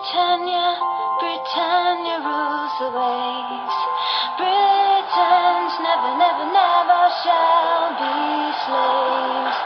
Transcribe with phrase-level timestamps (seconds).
[0.00, 0.80] Britannia,
[1.20, 3.76] Britannia rules the waves.
[4.40, 9.60] Britons never, never, never shall be slaves.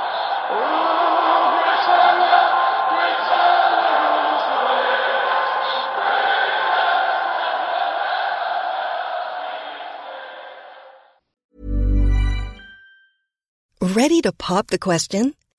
[1.55, 2.43] Britannia,
[2.91, 4.59] Britannia rules the
[13.79, 13.95] waves.
[13.95, 15.35] Ready to pop the question?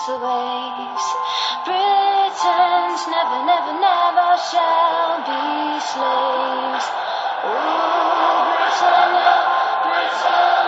[0.00, 1.06] Rules the waves.
[1.64, 6.86] Britons never, never, never shall be slaves.
[7.44, 9.12] Rule Britain,
[9.82, 10.60] Britain.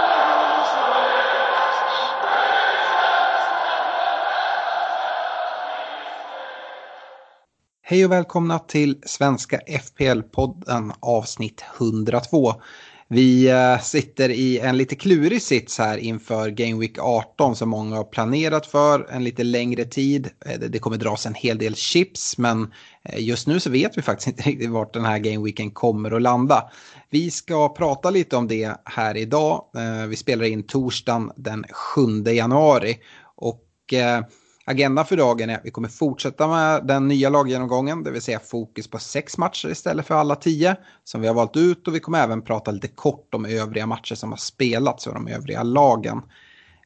[7.84, 12.54] Hej och välkomna till Svenska FPL-podden avsnitt 102.
[13.14, 17.96] Vi eh, sitter i en lite klurig sits här inför Game Week 18 som många
[17.96, 20.28] har planerat för en lite längre tid.
[20.46, 22.72] Eh, det- kommer dras en hel del chips men
[23.04, 26.10] eh, just nu så vet vi faktiskt inte riktigt vart den här Game Weeken kommer
[26.10, 26.70] att landa.
[27.10, 29.64] Vi ska prata lite om det här idag.
[30.08, 32.98] Vi spelar in torsdagen den 7 januari
[33.36, 33.64] och
[34.64, 38.40] Agendan för dagen är att vi kommer fortsätta med den nya laggenomgången, det vill säga
[38.40, 42.00] fokus på sex matcher istället för alla tio som vi har valt ut och vi
[42.00, 46.22] kommer även prata lite kort om övriga matcher som har spelats och de övriga lagen.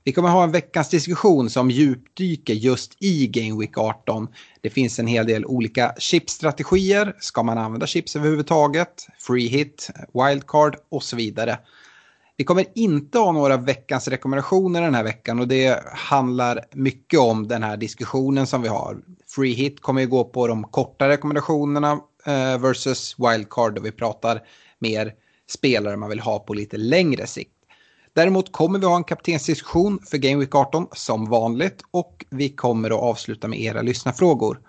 [0.05, 4.29] Vi kommer ha en veckans diskussion som djupdyker just i Game Week 18.
[4.61, 7.17] Det finns en hel del olika chipstrategier.
[7.21, 9.07] Ska man använda chips överhuvudtaget?
[9.19, 11.59] Free hit, wildcard och så vidare.
[12.39, 17.49] Vi kommer inte ha några veckans rekommendationer den här veckan och det handlar mycket om
[17.49, 18.99] den här diskussionen som vi har.
[19.27, 21.93] Free hit kommer ju gå på de korta rekommendationerna
[22.27, 24.43] eh, versus wildcard då vi pratar
[24.79, 25.13] mer
[25.51, 27.53] spelare man vill ha på lite längre sikt.
[28.13, 32.91] Däremot kommer vi ha en kaptensdiskussion för Game Week 18 som vanligt och vi kommer
[32.91, 34.61] att avsluta med era lyssnarfrågor.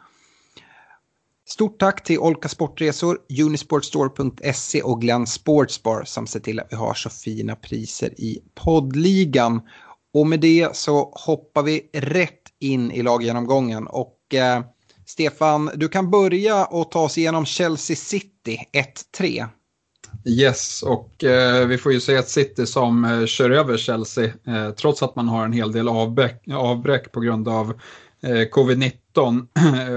[1.50, 6.94] Stort tack till Olka Sportresor, Unisportstore.se och Glenn Sportsbar som ser till att vi har
[6.94, 9.62] så fina priser i poddligan.
[10.14, 14.62] Och med det så hoppar vi rätt in i laggenomgången och eh,
[15.06, 18.60] Stefan, du kan börja och ta oss igenom Chelsea City
[19.20, 19.48] 1-3.
[20.26, 24.72] Yes, och eh, vi får ju se ett City som eh, kör över Chelsea eh,
[24.72, 27.76] trots att man har en hel del avbräck, avbräck på grund av eh,
[28.22, 29.48] Eh, covid-19.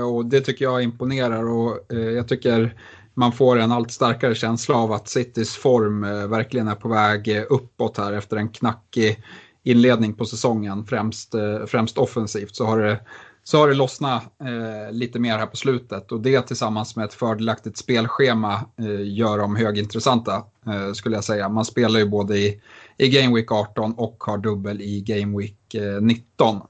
[0.14, 2.76] och det tycker jag imponerar och eh, jag tycker
[3.14, 7.44] man får en allt starkare känsla av att Citys form eh, verkligen är på väg
[7.50, 9.25] uppåt här efter en knackig
[9.62, 11.34] inledning på säsongen, främst,
[11.66, 13.00] främst offensivt, så har det
[13.44, 17.14] så har det lossnat eh, lite mer här på slutet och det tillsammans med ett
[17.14, 21.48] fördelaktigt spelschema eh, gör dem högintressanta eh, skulle jag säga.
[21.48, 22.60] Man spelar ju både i,
[22.97, 26.60] i Game Week 18 och har dubbel i Game Week eh, 19.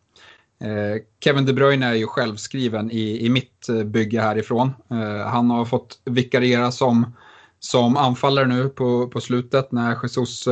[0.64, 4.72] Eh, Kevin De Bruyne är ju självskriven i, i mitt eh, bygge härifrån.
[4.90, 7.14] Eh, han har fått vikariera som,
[7.60, 10.46] som anfallare nu på, på slutet när Jesus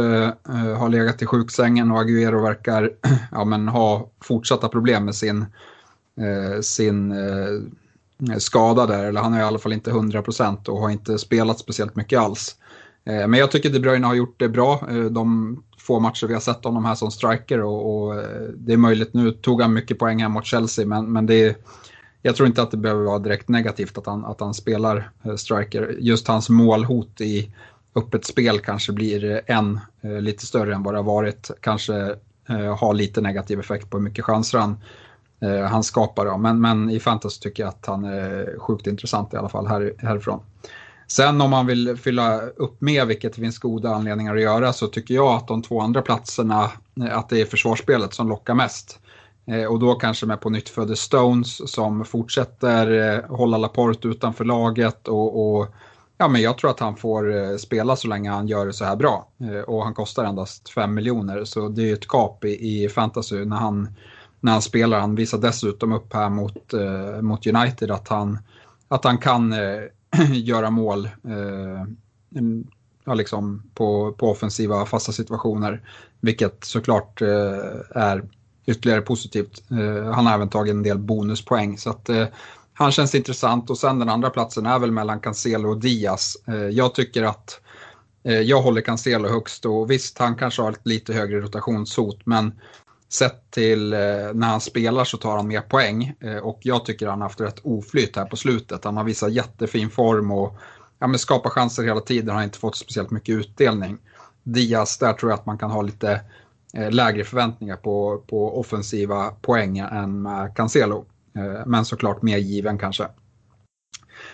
[0.79, 2.91] har legat i sjuksängen och Agüero verkar
[3.33, 5.47] ja, men, ha fortsatta problem med sin
[6.63, 7.15] sin
[8.39, 11.97] skada där, eller han är i alla fall inte 100% och har inte spelat speciellt
[11.97, 12.57] mycket alls.
[13.05, 14.89] Men jag tycker De Bruyne har gjort det bra.
[15.11, 15.57] De
[15.89, 19.15] få matcher vi har sett honom här som striker och, och eh, det är möjligt,
[19.15, 21.57] nu tog han mycket poäng här mot Chelsea, men, men det är,
[22.23, 25.35] jag tror inte att det behöver vara direkt negativt att han, att han spelar eh,
[25.35, 25.97] striker.
[25.99, 27.55] Just hans målhot i
[27.95, 29.81] öppet spel kanske blir eh, än
[30.21, 31.51] lite större än vad det har varit.
[31.61, 32.17] Kanske
[32.49, 34.77] eh, har lite negativ effekt på hur mycket chanser han
[35.41, 36.39] eh, han skapar.
[36.39, 39.95] Men, men i fantasy tycker jag att han är sjukt intressant i alla fall här,
[39.99, 40.41] härifrån.
[41.11, 44.87] Sen om man vill fylla upp med, vilket det finns goda anledningar att göra, så
[44.87, 46.71] tycker jag att de två andra platserna,
[47.01, 48.99] eh, att det är försvarsspelet som lockar mest.
[49.47, 54.45] Eh, och då kanske med på nytt födde Stones som fortsätter eh, hålla Laporte utanför
[54.45, 55.75] laget och, och
[56.21, 58.97] Ja, men jag tror att han får spela så länge han gör det så här
[58.97, 59.29] bra.
[59.67, 63.45] Och han kostar endast 5 miljoner, så det är ju ett kap i, i fantasy
[63.45, 63.89] när han,
[64.41, 65.01] när han spelar.
[65.01, 66.73] Han visar dessutom upp här mot,
[67.21, 68.39] mot United att han,
[68.89, 69.55] att han kan
[70.33, 71.85] göra mål eh,
[73.05, 75.83] ja, liksom på, på offensiva fasta situationer.
[76.21, 77.29] Vilket såklart eh,
[77.95, 78.25] är
[78.67, 79.71] ytterligare positivt.
[79.71, 82.27] Eh, han har även tagit en del bonuspoäng så att eh,
[82.73, 86.37] han känns intressant och sen den andra platsen är väl mellan Cancelo och Diaz.
[86.47, 87.61] Eh, jag tycker att
[88.45, 92.53] jag håller Cancelo högst och visst han kanske har ett lite högre rotationshot men
[93.09, 93.99] sett till eh,
[94.35, 97.41] när han spelar så tar han mer poäng eh, och jag tycker han har haft
[97.41, 98.85] rätt oflyt här på slutet.
[98.85, 100.57] Han har visat jättefin form och
[100.99, 103.99] ja, men skapar chanser hela tiden, har inte fått speciellt mycket utdelning.
[104.43, 106.21] Diaz, där tror jag att man kan ha lite
[106.75, 111.05] eh, lägre förväntningar på, på offensiva poäng än med Cancelo.
[111.37, 113.09] Eh, men såklart mer given kanske.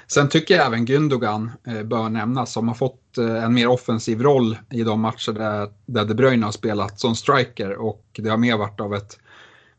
[0.06, 4.22] Sen tycker jag även Gündogan eh, bör nämnas som har fått eh, en mer offensiv
[4.22, 8.36] roll i de matcher där, där De Bruyne har spelat som striker och det har
[8.36, 9.18] mer varit av ett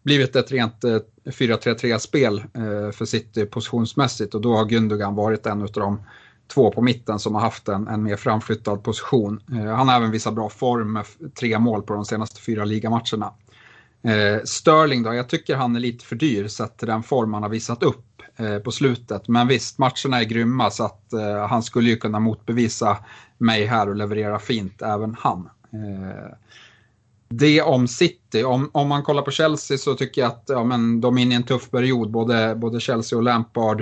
[0.04, 2.44] blivit ett rent eh, 4-3-3-spel
[2.94, 6.02] för City positionsmässigt och då har Gündogan varit en av de
[6.54, 9.42] två på mitten som har haft en, en mer framflyttad position.
[9.50, 11.06] Han har även visat bra form med
[11.40, 13.34] tre mål på de senaste fyra ligamatcherna.
[14.44, 17.50] Sterling då, jag tycker han är lite för dyr sett till den form han har
[17.50, 18.05] visat upp
[18.38, 19.28] Eh, på slutet.
[19.28, 22.98] Men visst, matcherna är grymma så att eh, han skulle ju kunna motbevisa
[23.38, 25.50] mig här och leverera fint, även han.
[25.74, 26.34] Eh,
[27.30, 28.44] det om City.
[28.44, 31.34] Om, om man kollar på Chelsea så tycker jag att ja, men de är inne
[31.34, 33.82] i en tuff period, både, både Chelsea och Lampard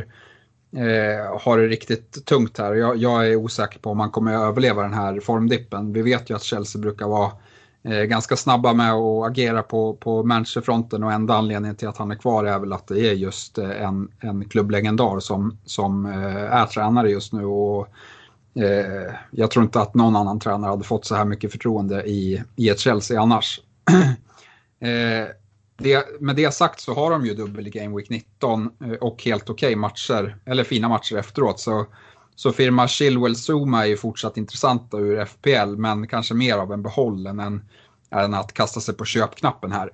[0.76, 2.74] eh, har det riktigt tungt här.
[2.74, 5.94] Jag, jag, är osäker på om man kommer att överleva den här formdippen.
[5.94, 7.32] Vi vet ju att Chelsea brukar vara
[7.86, 12.12] Eh, ganska snabba med att agera på, på managerfronten och enda anledningen till att han
[12.12, 16.54] är kvar är väl att det är just eh, en, en klubblegendar som, som eh,
[16.54, 17.46] är tränare just nu.
[17.46, 17.88] Och,
[18.56, 22.44] eh, jag tror inte att någon annan tränare hade fått så här mycket förtroende i,
[22.56, 23.62] i ett Chelsea annars.
[24.80, 25.28] eh,
[25.78, 29.24] det, med det sagt så har de ju dubbel i Game Week 19 eh, och
[29.24, 31.60] helt okej okay matcher, eller fina matcher efteråt.
[31.60, 31.86] Så,
[32.36, 36.84] så firma Chilwell Zuma är ju fortsatt intressanta ur FPL, men kanske mer av en
[36.84, 37.62] behåll än, en,
[38.12, 39.90] än att kasta sig på köpknappen här.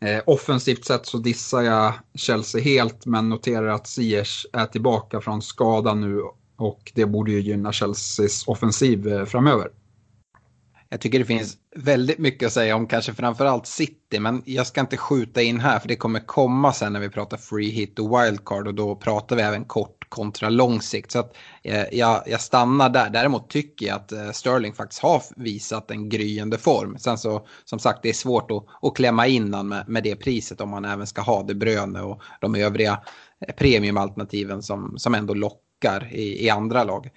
[0.00, 5.42] Eh, offensivt sett så dissar jag Chelsea helt, men noterar att Ziyech är tillbaka från
[5.42, 6.22] skada nu
[6.56, 9.68] och det borde ju gynna Chelseas offensiv eh, framöver.
[10.88, 14.80] Jag tycker det finns väldigt mycket att säga om kanske framförallt City, men jag ska
[14.80, 18.20] inte skjuta in här för det kommer komma sen när vi pratar free hit och
[18.20, 21.10] wildcard och då pratar vi även kort kontra lång sikt.
[21.10, 23.10] Så att, eh, jag, jag, stannar där.
[23.10, 26.98] Däremot tycker jag att eh, Sterling faktiskt har visat en gryende form.
[26.98, 30.60] Sen så, som sagt, det är svårt att, att klämma in med, med det priset
[30.60, 33.00] om man även ska ha det Bröne och de övriga
[33.46, 37.10] eh, premiumalternativen som, som ändå lockar i, i andra lag.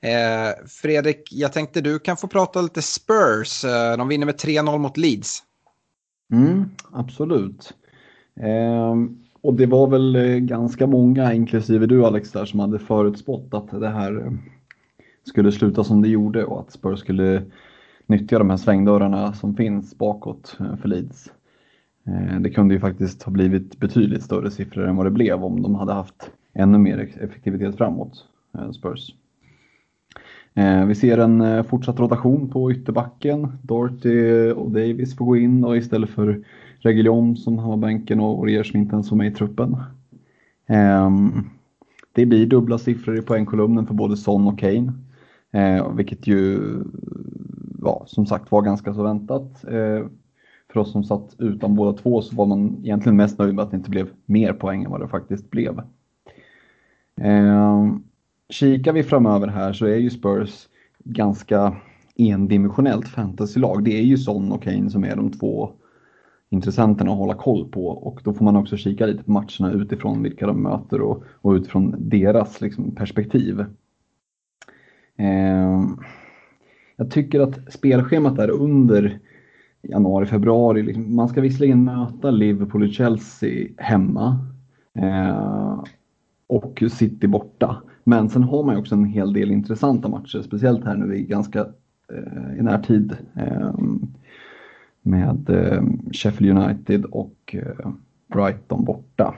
[0.00, 3.64] Eh, Fredrik, jag tänkte du kan få prata lite Spurs.
[3.64, 5.42] Eh, de vinner med 3-0 mot Leeds.
[6.32, 7.72] Mm, absolut.
[8.40, 8.94] Eh,
[9.42, 13.80] och det var väl eh, ganska många, inklusive du Alex, där som hade förutspått att
[13.80, 14.32] det här eh,
[15.24, 17.42] skulle sluta som det gjorde och att Spurs skulle
[18.06, 21.32] nyttja de här svängdörrarna som finns bakåt eh, för Leeds.
[22.40, 25.74] Det kunde ju faktiskt ha blivit betydligt större siffror än vad det blev om de
[25.74, 28.24] hade haft ännu mer effektivitet framåt,
[28.74, 29.14] Spurs.
[30.86, 33.52] Vi ser en fortsatt rotation på ytterbacken.
[33.62, 36.44] Dorty och Davis får gå in och istället för
[36.82, 39.76] Reguljon som har bänken och Orier som inte ens var med i truppen.
[40.66, 41.50] Ehm,
[42.12, 44.92] det blir dubbla siffror i poängkolumnen för både Son och Kane.
[45.52, 46.60] Ehm, vilket ju
[47.82, 49.64] ja, som sagt var ganska så väntat.
[49.64, 50.08] Ehm,
[50.72, 53.70] för oss som satt utan båda två så var man egentligen mest nöjd med att
[53.70, 55.80] det inte blev mer poäng än vad det faktiskt blev.
[58.48, 60.68] Kikar vi framöver här så är ju Spurs
[61.04, 61.76] ganska
[62.16, 63.84] endimensionellt fantasylag.
[63.84, 65.72] Det är ju Son och Kane som är de två
[66.52, 70.22] intressenterna att hålla koll på och då får man också kika lite på matcherna utifrån
[70.22, 73.60] vilka de möter och, och utifrån deras liksom, perspektiv.
[75.16, 75.82] Eh,
[76.96, 79.18] jag tycker att spelschemat är under
[79.82, 80.82] januari, februari.
[80.82, 84.46] Liksom, man ska visserligen möta Liverpool och Chelsea hemma
[84.94, 85.84] eh,
[86.46, 87.82] och City borta.
[88.04, 91.22] Men sen har man ju också en hel del intressanta matcher, speciellt här nu i
[91.22, 91.60] ganska
[92.12, 93.16] eh, i närtid.
[93.36, 93.74] Eh,
[95.02, 95.82] med eh,
[96.12, 97.90] Sheffield United och eh,
[98.32, 99.34] Brighton borta.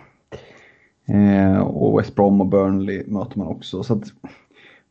[1.07, 3.83] Eh, och West Brom och Burnley möter man också.
[3.83, 4.03] Så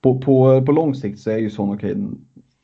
[0.01, 2.09] på, på, på lång sikt så är ju Son och Kane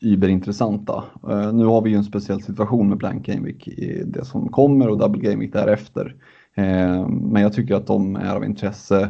[0.02, 1.04] überintressanta.
[1.30, 4.50] Eh, nu har vi ju en speciell situation med Blank Game Week i det som
[4.50, 6.16] kommer och Double Game Week därefter.
[6.56, 9.10] Eh, men jag tycker att de är av intresse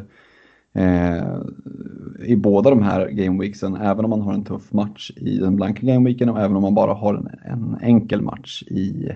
[0.73, 1.39] eh,
[2.25, 5.85] i båda de här gameweeksen, även om man har en tuff match i den blanka
[5.85, 9.11] gameweeken och även om man bara har en, en enkel match i,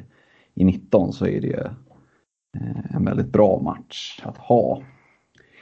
[0.54, 1.72] i 19 så är det
[2.58, 4.82] eh, en väldigt bra match att ha.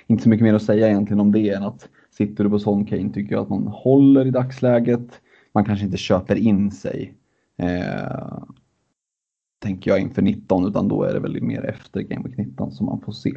[0.07, 2.85] Inte så mycket mer att säga egentligen om det än att sitter du på Son
[2.85, 5.21] Kane tycker jag att man håller i dagsläget.
[5.53, 7.13] Man kanske inte köper in sig.
[7.57, 8.43] Eh,
[9.59, 12.85] tänker jag inför 19 utan då är det väl mer efter Game Week 19 som
[12.85, 13.31] man får se.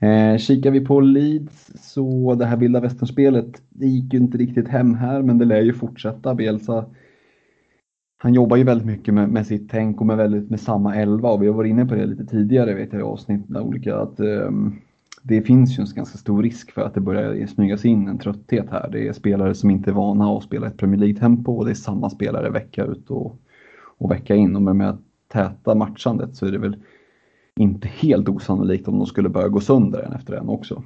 [0.00, 4.68] Eh, kikar vi på Leeds så det här vilda västernspelet det gick ju inte riktigt
[4.68, 6.34] hem här men det lär ju fortsätta.
[6.34, 6.84] Bielsa
[8.18, 11.30] han jobbar ju väldigt mycket med, med sitt tänk och med, väldigt, med samma elva
[11.30, 14.20] och vi har varit inne på det lite tidigare vet jag i avsnitt olika att
[14.20, 14.50] eh,
[15.22, 18.70] det finns ju en ganska stor risk för att det börjar smygas in en trötthet
[18.70, 18.88] här.
[18.92, 21.74] Det är spelare som inte är vana att spela ett Premier League-tempo och det är
[21.74, 23.36] samma spelare vecka ut och,
[23.98, 24.56] och vecka in.
[24.56, 24.96] Och med det här
[25.32, 26.76] täta matchandet så är det väl
[27.58, 30.82] inte helt osannolikt om de skulle börja gå sönder en efter en också.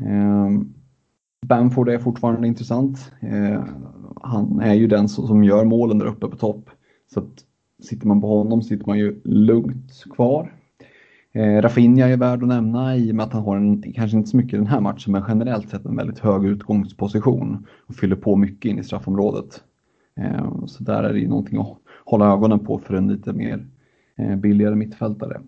[0.00, 0.50] Eh,
[1.46, 3.12] Bamford är fortfarande intressant.
[3.20, 3.64] Eh,
[4.22, 6.70] han är ju den som, som gör målen där uppe på topp.
[7.14, 7.44] Så att
[7.82, 10.52] sitter man på honom sitter man ju lugnt kvar.
[11.32, 14.30] Eh, Rafinha är värd att nämna i och med att han har en, kanske inte
[14.30, 18.16] så mycket i den här matchen, men generellt sett en väldigt hög utgångsposition och fyller
[18.16, 19.62] på mycket in i straffområdet.
[20.20, 23.66] Eh, så där är det ju någonting att hålla ögonen på för en lite mer
[24.16, 25.40] eh, billigare mittfältare.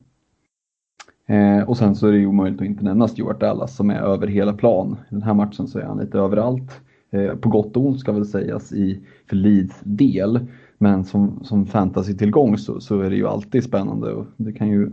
[1.27, 4.01] Eh, och sen så är det ju omöjligt att inte nämna Stuart Dallas som är
[4.01, 4.97] över hela plan.
[5.11, 6.81] I den här matchen så är han lite överallt.
[7.11, 10.41] Eh, på gott och ont ska väl sägas i för Leeds del.
[10.79, 14.91] Men som, som fantasy-tillgång så, så är det ju alltid spännande och det kan ju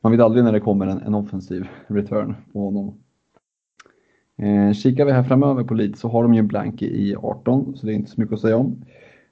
[0.00, 2.94] man vet aldrig när det kommer en, en offensiv return på honom.
[4.38, 7.76] Eh, kikar vi här framöver på Leeds så har de ju en blank i 18
[7.76, 8.84] så det är inte så mycket att säga om.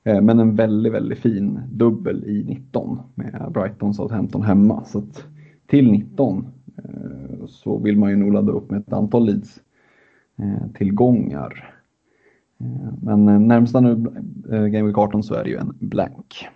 [0.05, 4.85] Eh, men en väldigt, väldigt fin dubbel i 19 med Brighton Southampton hemma.
[4.85, 5.25] Så att
[5.73, 11.75] till 19 eh, så vill man ju nog ladda upp med ett antal leads-tillgångar.
[12.61, 13.97] Eh, eh, men närmsta nu
[14.45, 16.49] Game Week 18 så är det ju en blank.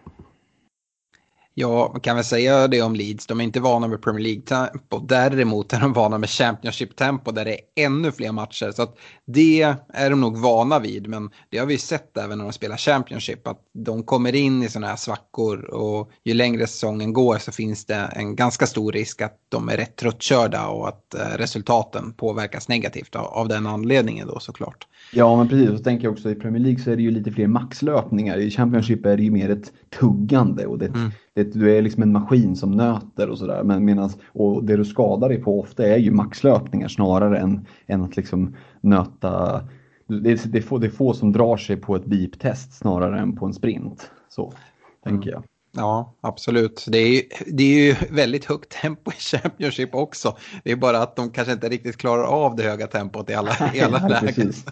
[1.58, 3.26] Ja, man kan väl säga det om Leeds.
[3.26, 4.98] De är inte vana med Premier League-tempo.
[4.98, 8.70] Däremot är de vana med Championship-tempo där det är ännu fler matcher.
[8.70, 8.86] Så
[9.26, 11.08] det är de nog vana vid.
[11.08, 13.46] Men det har vi sett även när de spelar Championship.
[13.46, 15.64] Att de kommer in i sådana här svackor.
[15.64, 19.76] Och ju längre säsongen går så finns det en ganska stor risk att de är
[19.76, 20.66] rätt tröttkörda.
[20.66, 24.86] Och att eh, resultaten påverkas negativt av den anledningen då såklart.
[25.12, 25.70] Ja, men precis.
[25.70, 28.38] Och så tänker jag också i Premier League så är det ju lite fler maxlöpningar.
[28.38, 31.10] I Championship är det ju mer ett tuggande och det, mm.
[31.36, 33.62] Det, du är liksom en maskin som nöter och sådär.
[33.62, 38.02] Men medans, och det du skadar dig på ofta är ju maxlöpningar snarare än, än
[38.02, 39.62] att liksom nöta.
[40.06, 43.20] Det är, det, är få, det är få som drar sig på ett beep-test snarare
[43.20, 44.10] än på en sprint.
[44.28, 44.56] Så mm.
[45.04, 45.42] tänker jag.
[45.72, 46.84] Ja, absolut.
[46.88, 50.36] Det är, ju, det är ju väldigt högt tempo i Championship också.
[50.64, 53.56] Det är bara att de kanske inte riktigt klarar av det höga tempot i alla,
[53.74, 54.52] i alla lägen.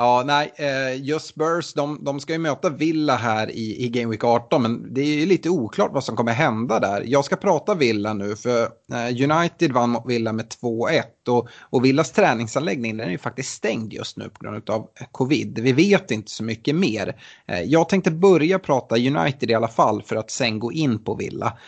[0.00, 4.10] Ja, nej, eh, just Spurs, de, de ska ju möta Villa här i, i Game
[4.10, 7.02] Week 18, men det är ju lite oklart vad som kommer hända där.
[7.06, 8.62] Jag ska prata Villa nu, för
[8.92, 13.52] eh, United vann mot Villa med 2-1 och, och Villas träningsanläggning den är ju faktiskt
[13.52, 15.58] stängd just nu på grund av covid.
[15.58, 17.22] Vi vet inte så mycket mer.
[17.46, 21.14] Eh, jag tänkte börja prata United i alla fall för att sen gå in på
[21.14, 21.58] Villa.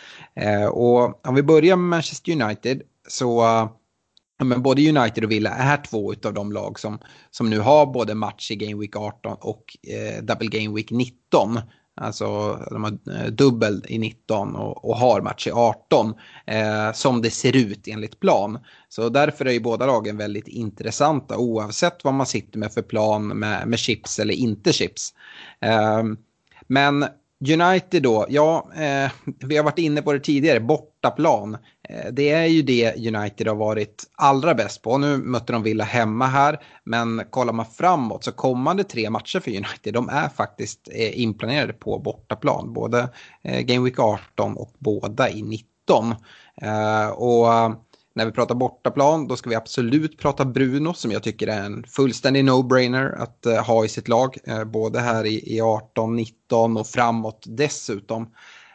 [0.71, 3.41] Och om vi börjar med Manchester United så
[4.45, 6.99] men både United och Villa är två av de lag som,
[7.31, 11.59] som nu har både match i Game Week 18 och eh, Double Game Week 19.
[11.95, 16.13] Alltså de har eh, dubbel i 19 och, och har match i 18
[16.45, 18.59] eh, som det ser ut enligt plan.
[18.89, 23.27] Så därför är ju båda lagen väldigt intressanta oavsett vad man sitter med för plan
[23.27, 25.13] med, med chips eller inte chips.
[25.61, 26.03] Eh,
[26.67, 27.05] men
[27.49, 31.57] United då, ja, eh, vi har varit inne på det tidigare, bortaplan.
[31.91, 34.97] Eh, det är ju det United har varit allra bäst på.
[34.97, 39.51] Nu mötte de Villa hemma här, men kollar man framåt så kommande tre matcher för
[39.51, 42.73] United, de är faktiskt eh, inplanerade på bortaplan.
[42.73, 43.09] Både
[43.43, 46.15] eh, Game Week 18 och båda i 19.
[47.13, 47.45] Och
[48.13, 51.83] när vi pratar bortaplan då ska vi absolut prata Bruno som jag tycker är en
[51.83, 54.37] fullständig no-brainer att ha i sitt lag.
[54.65, 58.27] Både här i 18, 19 och framåt dessutom.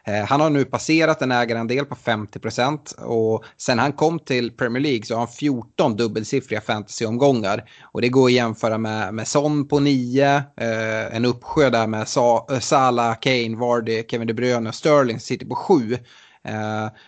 [0.07, 2.95] Eh, han har nu passerat en ägarandel på 50 procent.
[2.99, 7.71] och sen han kom till Premier League så har han 14 dubbelsiffriga fantasyomgångar.
[7.83, 12.09] Och det går att jämföra med, med Son på 9, eh, en uppsjö där med
[12.09, 15.99] Sa eh, Salah, Kane, Vardy, Kevin De Bruyne och Sterling sitter på 7.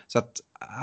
[0.07, 0.33] så att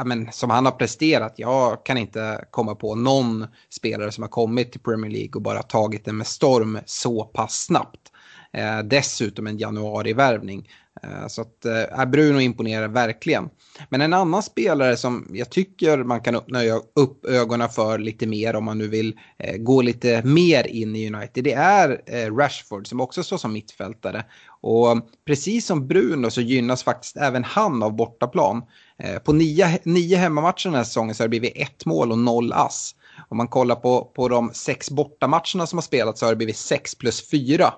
[0.06, 4.72] men, som han har presterat, jag kan inte komma på någon spelare som har kommit
[4.72, 8.12] till Premier League och bara tagit det med storm så pass snabbt.
[8.54, 10.70] Eh, dessutom en januarivärvning.
[11.06, 13.50] Eh, så att eh, äh, Bruno imponerar verkligen.
[13.90, 16.60] Men en annan spelare som jag tycker man kan öppna
[16.96, 21.14] upp ögonen för lite mer om man nu vill eh, gå lite mer in i
[21.14, 21.44] United.
[21.44, 24.26] Det är eh, Rashford som också står som mittfältare.
[24.62, 28.64] Och precis som Bruno så gynnas faktiskt även han av bortaplan.
[29.00, 32.20] Eh, på nio, nio hemmamatcher den här säsongen så har det blivit ett mål och
[32.20, 32.96] noll ass.
[33.30, 36.58] Om man kollar på, på de sex bortamatcherna som har spelats så har det blivit
[36.58, 37.74] sex plus fyra.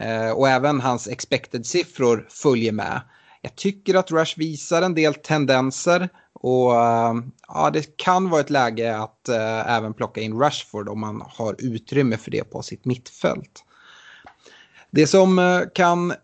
[0.00, 3.00] Eh, och även hans expected-siffror följer med.
[3.42, 7.14] Jag tycker att Rush visar en del tendenser och eh,
[7.48, 11.56] ja, det kan vara ett läge att eh, även plocka in Rashford om man har
[11.58, 13.64] utrymme för det på sitt mittfält.
[14.90, 16.16] Det som eh, kan eh,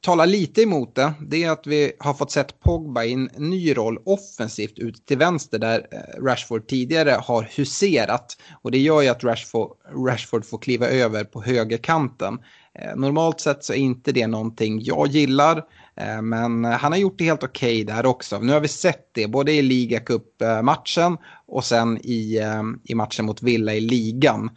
[0.00, 3.76] tala lite emot det, det är att vi har fått sett Pogba i en ny
[3.76, 8.36] roll offensivt ut till vänster där eh, Rashford tidigare har huserat.
[8.62, 9.70] Och det gör ju att Rashford,
[10.06, 12.38] Rashford får kliva över på högerkanten.
[12.82, 15.64] Eh, normalt sett så är inte det någonting jag gillar.
[15.96, 18.38] Eh, men han har gjort det helt okej okay där också.
[18.38, 23.42] Nu har vi sett det både i ligacupmatchen och sen i, eh, i matchen mot
[23.42, 24.50] Villa i ligan.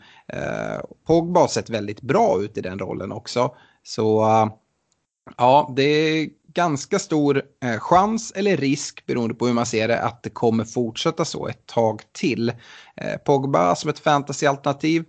[1.07, 3.55] Pogba har sett väldigt bra ut i den rollen också.
[3.83, 4.23] Så
[5.37, 7.41] ja, det är ganska stor
[7.79, 11.65] chans eller risk beroende på hur man ser det att det kommer fortsätta så ett
[11.65, 12.53] tag till.
[13.25, 15.03] Pogba som ett fantasyalternativ.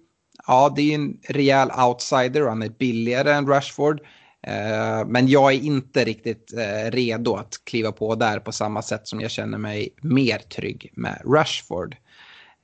[0.46, 4.00] Ja, det är en rejäl outsider och han är billigare än Rashford.
[4.46, 9.08] Eh, men jag är inte riktigt eh, redo att kliva på där på samma sätt
[9.08, 11.96] som jag känner mig mer trygg med Rashford.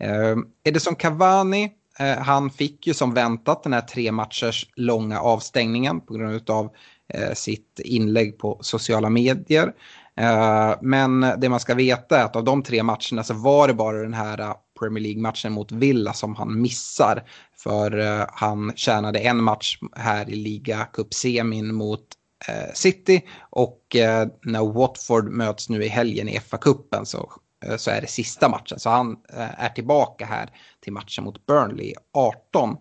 [0.01, 1.73] Eh, är det som Cavani,
[2.19, 6.71] han fick ju som väntat den här tre matchers långa avstängningen på grund av
[7.35, 9.73] sitt inlägg på sociala medier.
[10.81, 14.03] Men det man ska veta är att av de tre matcherna så var det bara
[14.03, 17.23] den här Premier League-matchen mot Villa som han missar.
[17.57, 22.05] För eh, han tjänade en match här i liga semin mot
[22.49, 27.33] eh, City och eh, när Watford möts nu i helgen i FA-cupen så,
[27.77, 28.79] så är det sista matchen.
[28.79, 29.17] Så han
[29.57, 32.77] är tillbaka här till matchen mot Burnley 18.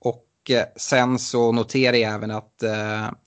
[0.00, 0.26] och
[0.76, 2.62] sen så noterar jag även att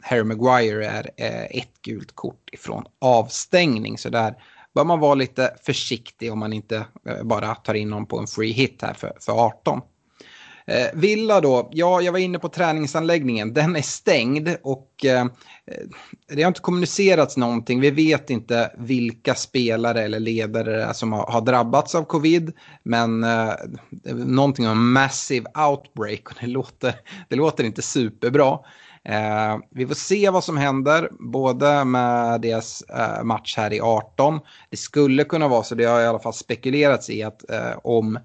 [0.02, 3.98] Harry Maguire är ett gult kort ifrån avstängning.
[3.98, 4.36] Så där
[4.76, 8.28] bör man vara lite försiktig om man inte eh, bara tar in någon på en
[8.28, 9.82] free hit här för, för 18.
[10.68, 15.28] Eh, Villa då, ja jag var inne på träningsanläggningen, den är stängd och eh, eh,
[16.28, 17.80] det har inte kommunicerats någonting.
[17.80, 22.54] Vi vet inte vilka spelare eller ledare det är som har, har drabbats av covid.
[22.84, 23.54] Men eh,
[24.14, 26.94] någonting om massive outbreak och det låter,
[27.30, 28.60] det låter inte superbra.
[29.06, 34.40] Eh, vi får se vad som händer, både med deras eh, match här i 18.
[34.70, 38.20] Det skulle kunna vara så, det har i alla fall spekulerats i att eh, om,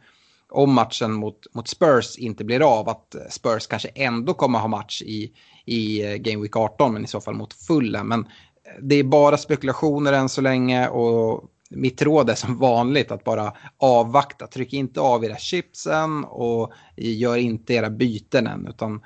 [0.50, 5.02] om matchen mot, mot Spurs inte blir av, att Spurs kanske ändå kommer ha match
[5.02, 5.32] i,
[5.64, 8.08] i eh, Game Week 18, men i så fall mot Fulham.
[8.08, 13.10] Men eh, det är bara spekulationer än så länge och mitt råd är som vanligt
[13.10, 14.46] att bara avvakta.
[14.46, 18.66] Tryck inte av era chipsen och gör inte era byten än.
[18.66, 19.00] Utan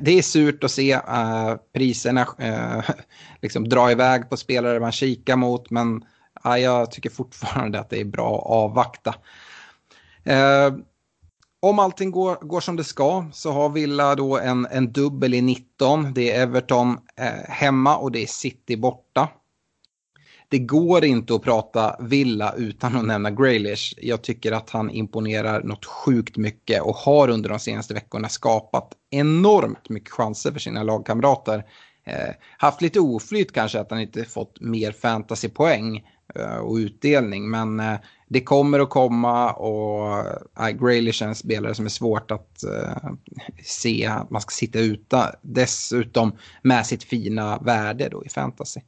[0.00, 2.90] det är surt att se uh, priserna uh,
[3.42, 5.70] liksom dra iväg på spelare man kikar mot.
[5.70, 6.04] Men
[6.46, 9.14] uh, jag tycker fortfarande att det är bra att avvakta.
[10.30, 10.78] Uh,
[11.60, 15.42] om allting går, går som det ska så har Villa då en, en dubbel i
[15.42, 16.14] 19.
[16.14, 16.98] Det är Everton
[17.48, 19.28] hemma och det är City borta
[20.54, 23.94] det går inte att prata Villa utan att nämna Graylish.
[24.02, 28.92] Jag tycker att han imponerar något sjukt mycket och har under de senaste veckorna skapat
[29.10, 31.64] enormt mycket chanser för sina lagkamrater.
[32.06, 37.50] Eh, haft lite oflyt kanske att han inte fått mer fantasypoäng eh, och utdelning.
[37.50, 37.94] Men eh,
[38.28, 40.18] det kommer att komma och
[40.60, 43.12] eh, Graylish är en spelare som är svårt att eh,
[43.64, 45.26] se att man ska sitta utan.
[45.42, 48.80] Dessutom med sitt fina värde då i fantasy.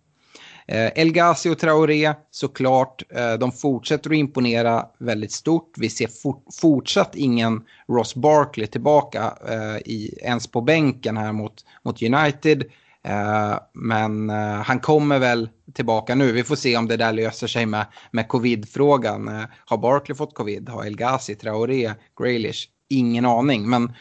[0.69, 5.73] Eh, El Ghazi och Traoré såklart, eh, de fortsätter att imponera väldigt stort.
[5.77, 11.65] Vi ser for, fortsatt ingen Ross Barkley tillbaka eh, i, ens på bänken här mot,
[11.85, 12.65] mot United.
[13.07, 16.33] Eh, men eh, han kommer väl tillbaka nu.
[16.33, 19.29] Vi får se om det där löser sig med, med covid-frågan.
[19.29, 20.69] Eh, har Barkley fått covid?
[20.69, 22.69] Har El Ghazi, Traoré, Graylish?
[22.89, 23.93] Ingen aning, men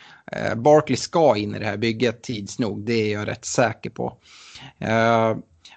[0.55, 2.85] Barkley ska in i det här bygget tids nog.
[2.85, 4.17] Det är jag rätt säker på.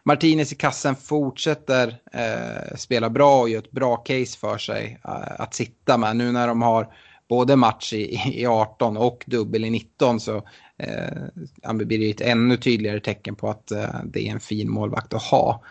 [0.08, 5.40] Martinez i kassen fortsätter eh, spela bra och gör ett bra case för sig eh,
[5.40, 6.16] att sitta med.
[6.16, 6.88] Nu när de har
[7.28, 10.36] både match i, i 18 och dubbel i 19 så
[10.78, 15.14] eh, blir det ett ännu tydligare tecken på att eh, det är en fin målvakt
[15.14, 15.62] att ha.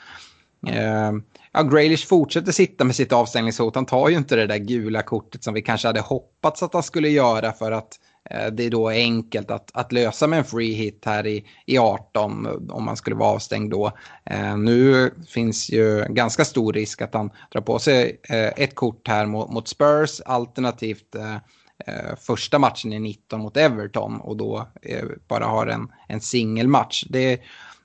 [0.67, 1.11] Eh,
[1.51, 3.75] ja, Graylish fortsätter sitta med sitt avstängningshot.
[3.75, 6.83] Han tar ju inte det där gula kortet som vi kanske hade hoppats att han
[6.83, 10.45] skulle göra för att Eh, Eh, det är då enkelt att, att lösa med en
[10.45, 13.91] free hit här i, i 18 eh, om man skulle vara avstängd då.
[14.25, 19.07] Eh, nu finns ju ganska stor risk att han drar på sig eh, ett kort
[19.07, 21.37] här mot, mot Spurs alternativt eh,
[22.19, 24.67] första matchen i 19 mot Everton och då
[25.27, 27.03] bara har en, en singelmatch.
[27.09, 27.41] Det,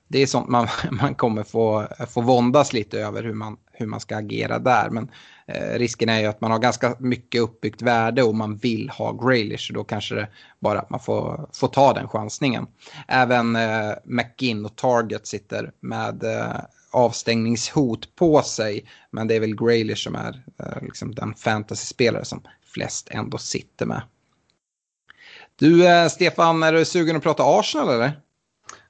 [0.07, 3.99] det är sånt man, man kommer få, få våndas lite över hur man hur man
[3.99, 4.89] ska agera där.
[4.89, 5.11] Men
[5.47, 9.11] eh, risken är ju att man har ganska mycket uppbyggt värde och man vill ha
[9.11, 9.71] Graylish.
[9.73, 10.27] Då kanske det
[10.59, 12.67] bara att man får, får ta den chansningen.
[13.07, 18.85] Även eh, McGinn och Target sitter med eh, avstängningshot på sig.
[19.11, 22.41] Men det är väl Graylish som är eh, liksom den fantasyspelare som
[22.73, 24.01] flest ändå sitter med.
[25.55, 28.19] Du, eh, Stefan, är du sugen att prata Arsenal eller?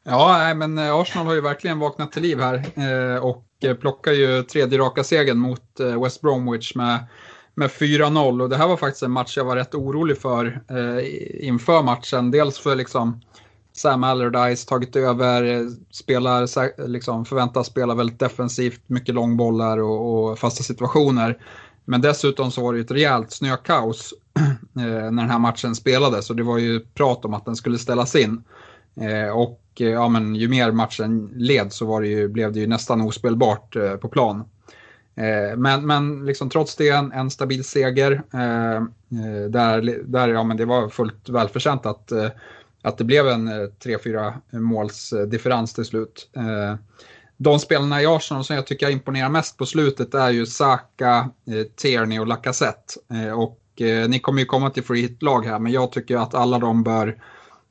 [0.04, 4.12] Ja, men eh, Arsenal har ju verkligen vaknat till liv här eh, och Eh, plockar
[4.12, 6.99] ju tredje raka segern mot eh, West Bromwich med,
[7.56, 11.47] med 4-0 och det här var faktiskt en match jag var rätt orolig för eh,
[11.47, 12.32] inför matchen.
[12.32, 13.21] Dels för liksom
[13.73, 20.39] Sam Allardyce tagit över, eh, spelar, liksom förväntas spela väldigt defensivt, mycket långbollar och, och
[20.39, 21.38] fasta situationer.
[21.86, 24.13] Men dessutom så var det ett rejält snökaos
[24.73, 28.15] när den här matchen spelades och det var ju prat om att den skulle ställas
[28.15, 28.43] in.
[29.34, 32.67] Och Eh, ja, men ju mer matchen led så var det ju, blev det ju
[32.67, 34.43] nästan ospelbart eh, på plan.
[35.15, 38.23] Eh, men, men liksom trots det en, en stabil seger.
[39.49, 42.12] Där, där ja, men det var fullt välförtjänt att
[42.83, 46.29] att det blev en 3-4 målsdifferens måls eh, differens till slut.
[46.36, 46.75] Eh,
[47.38, 51.29] de spelarna i Arsenal som jag tycker imponerar mest på slutet är ju Saka,
[51.75, 52.93] Tierney och Lacazette.
[53.36, 53.59] Och
[54.07, 57.23] ni kommer ju komma till free hit-lag här, men jag tycker att alla de bör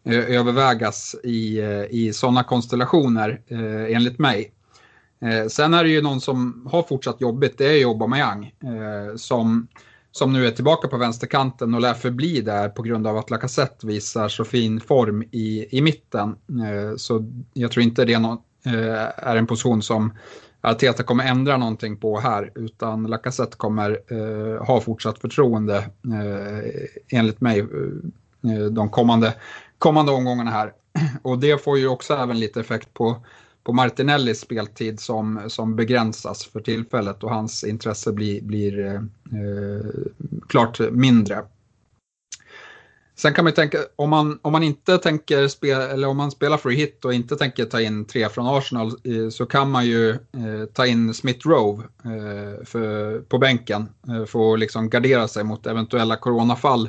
[0.04, 4.52] Eh, övervägas i, eh, i sådana konstellationer eh, enligt mig.
[5.48, 8.52] Sen är det ju någon som har fortsatt jobbigt, det är ju Aubameyang.
[9.16, 9.68] Som
[10.12, 13.86] som nu är tillbaka på vänsterkanten och lär förbli där på grund av att Lacazette
[13.86, 16.28] visar så fin form i, i mitten.
[16.30, 20.14] Eh, så jag tror inte det är, någon, eh, är en position som
[20.60, 25.84] Arteta kommer ändra någonting på här utan Lacazette kommer eh, ha fortsatt förtroende
[27.08, 27.66] enligt mig
[28.70, 29.34] de kommande,
[29.82, 30.72] kommande omgångarna här.
[31.22, 33.16] Och det får ju också även lite effekt på
[33.64, 39.00] på Martinellis speltid som, som begränsas för tillfället och hans intresse blir, blir eh,
[40.48, 41.44] klart mindre.
[43.14, 46.56] Sen kan man tänka, om man, om man inte tänker spela, eller om man spelar
[46.56, 50.10] free hit och inte tänker ta in tre från Arsenal eh, så kan man ju
[50.10, 55.44] eh, ta in Smith Rowe eh, för, på bänken eh, för att liksom gardera sig
[55.44, 56.88] mot eventuella coronafall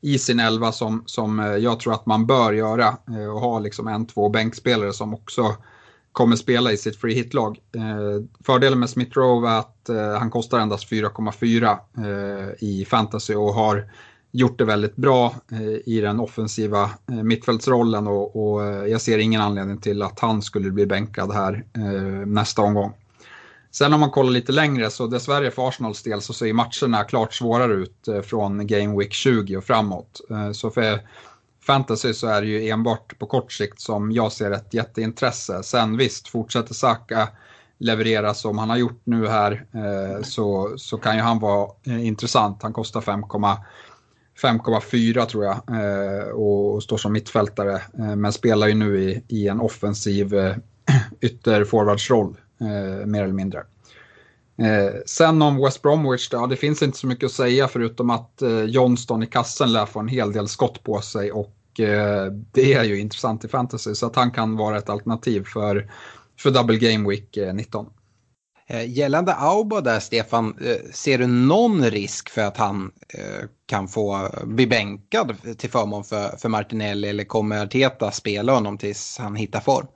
[0.00, 3.58] i sin elva som, som eh, jag tror att man bör göra eh, och ha
[3.58, 5.54] liksom en, två bänkspelare som också
[6.12, 7.58] kommer spela i sitt free hit-lag.
[7.74, 9.74] Eh, fördelen med Smith Rowe är att
[10.18, 13.90] han kostar endast 4,4 i fantasy och har
[14.32, 15.34] gjort det väldigt bra
[15.84, 20.86] i den offensiva mittfältsrollen och, och jag ser ingen anledning till att han skulle bli
[20.86, 21.64] bänkad här
[22.26, 22.92] nästa omgång.
[23.70, 27.34] Sen om man kollar lite längre så dessvärre för Arsenals del så ser matcherna klart
[27.34, 30.20] svårare ut eh, från Game Week 20 och framåt.
[30.30, 31.00] Eh, så för
[31.62, 35.62] fantasy så är det ju enbart på kort sikt som jag ser ett jätteintresse.
[35.62, 37.28] Sen visst, fortsätter Saka
[37.78, 42.62] leverera som han har gjort nu här eh, så, så kan ju han vara intressant.
[42.62, 45.60] Han kostar 5,4 tror jag
[46.38, 47.82] och, står som mittfältare
[48.16, 50.34] men spelar ju nu i, i en offensiv
[51.20, 53.58] ytterforwardsroll eh, mer eller mindre.
[54.58, 58.42] Eh, sen om West Bromwich, ja, det finns inte så mycket att säga förutom att
[58.42, 62.74] eh, Johnston i kassen lär få en hel del skott på sig och Eh, det
[62.74, 65.90] är ju intressant i fantasy så att han kan vara ett alternativ för,
[66.40, 67.86] för Double Game Week eh, 19.
[68.66, 73.88] Eh, gällande Auba där, Stefan, eh, ser du någon risk för att han eh, kan
[73.88, 79.36] få bli bänkad till förmån för, för Martinelli eller kommer Arteta spela honom tills han
[79.36, 79.86] hittar form?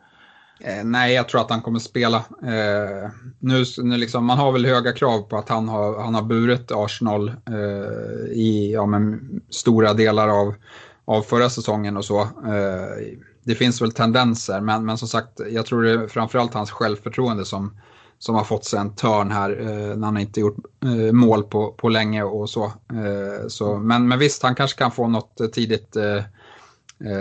[0.64, 2.16] Eh, nej, jag tror att han kommer spela.
[2.42, 6.22] Eh, nu, nu liksom, man har väl höga krav på att han har, han har
[6.22, 9.20] burit Arsenal eh, i ja, men,
[9.51, 10.55] stora delar av
[11.05, 12.20] av förra säsongen och så.
[12.20, 16.70] Eh, det finns väl tendenser, men, men som sagt, jag tror det är framförallt hans
[16.70, 17.77] självförtroende som,
[18.18, 21.72] som har fått sig en törn här eh, när han inte gjort eh, mål på,
[21.72, 22.64] på länge och så.
[22.64, 25.96] Eh, så men, men visst, han kanske kan få något eh, tidigt,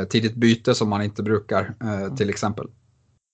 [0.09, 1.73] tidigt byte som man inte brukar
[2.17, 2.67] till exempel.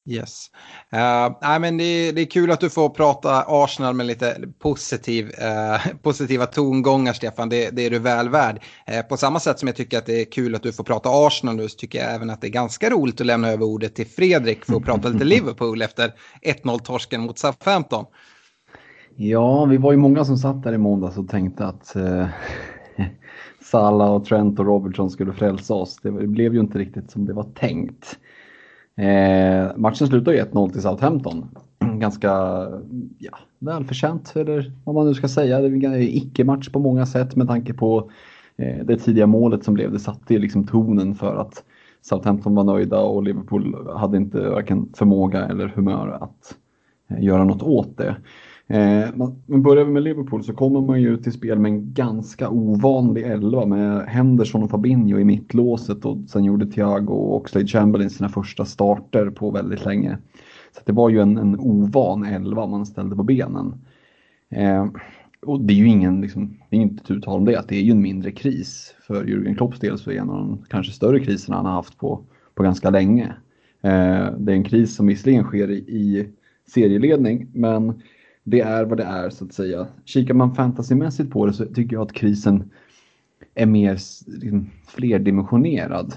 [0.08, 0.48] Yes.
[0.93, 5.96] Uh, men det, det, är kul att du får prata Arsenal med lite positiv, uh,
[6.02, 7.50] positiva tongångar, Stefan.
[7.50, 8.63] Det, det är du väl värd.
[8.91, 11.10] Uh, på samma sätt som jag tycker att det är kul att du får prata
[11.12, 13.96] Arsenal nu så tycker jag även att det är ganska roligt att lämna över ordet
[13.96, 18.06] till Fredrik för att prata lite Liverpool efter 1-0-torsken mot Southampton.
[19.15, 22.28] Ja, vi var ju många som satt där i måndags och tänkte att eh,
[23.72, 26.00] Salah och Trent och Robertson skulle frälsa oss.
[26.04, 28.17] Det blev ju inte riktigt som det var tänkt.
[28.98, 31.50] Eh, matchen slutar ju 1-0 till Southampton.
[31.80, 32.30] Ganska
[33.18, 35.62] ja, välförtjänt, eller vad man nu ska säga.
[35.62, 38.12] Det är en icke-match på många sätt med tanke på
[38.58, 39.92] eh, det tidiga målet som blev.
[39.92, 41.64] Det satte ju liksom tonen för att
[42.02, 46.56] Southampton var nöjda och Liverpool hade inte varken förmåga eller humör att
[47.10, 48.16] eh, göra något åt det.
[48.70, 49.10] Eh,
[49.46, 53.24] men börjar vi med Liverpool så kommer man ju till spel med en ganska ovanlig
[53.24, 58.30] elva med Henderson och Fabinho i mittlåset och sen gjorde Thiago och Oxlade Chamberlain sina
[58.30, 60.18] första starter på väldigt länge.
[60.76, 63.76] Så det var ju en, en ovan elva man ställde på benen.
[64.50, 64.88] Eh,
[65.46, 67.76] och det är ju ingen, liksom, det är inte tu tal om det, att det
[67.76, 68.96] är ju en mindre kris.
[69.08, 71.74] För Jürgen Klopps del så är det en av de kanske större kriserna han har
[71.74, 72.22] haft på,
[72.56, 73.26] på ganska länge.
[73.82, 76.28] Eh, det är en kris som visserligen sker i, i
[76.68, 78.02] serieledning, men
[78.50, 79.88] det är vad det är så att säga.
[80.06, 82.72] Kikar man fantasymässigt på det så tycker jag att krisen
[83.56, 86.14] är mer liksom, flerdimensionerad.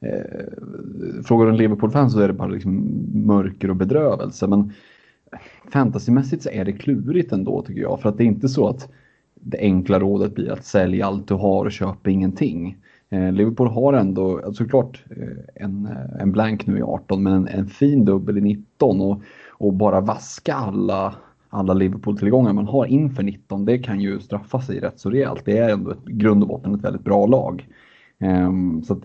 [0.00, 4.46] Eh, frågar en Liverpool-fan så är det bara liksom mörker och bedrövelse.
[4.46, 4.72] Men
[5.72, 8.00] fantasymässigt så är det klurigt ändå tycker jag.
[8.00, 8.88] För att det är inte så att
[9.34, 12.76] det enkla rådet blir att sälja allt du har och köpa ingenting.
[13.10, 15.88] Eh, Liverpool har ändå alltså, såklart eh, en,
[16.20, 20.00] en blank nu i 18 men en, en fin dubbel i 19 och, och bara
[20.00, 21.14] vaska alla
[21.52, 25.42] alla Liverpool-tillgångar man har inför 19, det kan ju straffa sig rätt så rejält.
[25.44, 27.68] Det är ändå ett grund och botten ett väldigt bra lag.
[28.18, 29.00] Ehm, så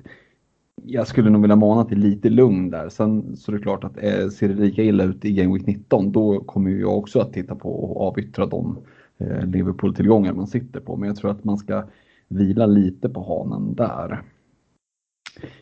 [0.84, 2.90] jag skulle nog vilja mana till lite lugn där.
[2.90, 5.68] Sen så är det klart att eh, ser det lika illa ut i Game Week
[5.68, 8.78] 19 då kommer jag också att titta på och avyttra de
[9.18, 10.98] eh, Liverpool-tillgångar man sitter på.
[10.98, 11.84] Men jag tror att man ska
[12.28, 14.22] vila lite på hanen där.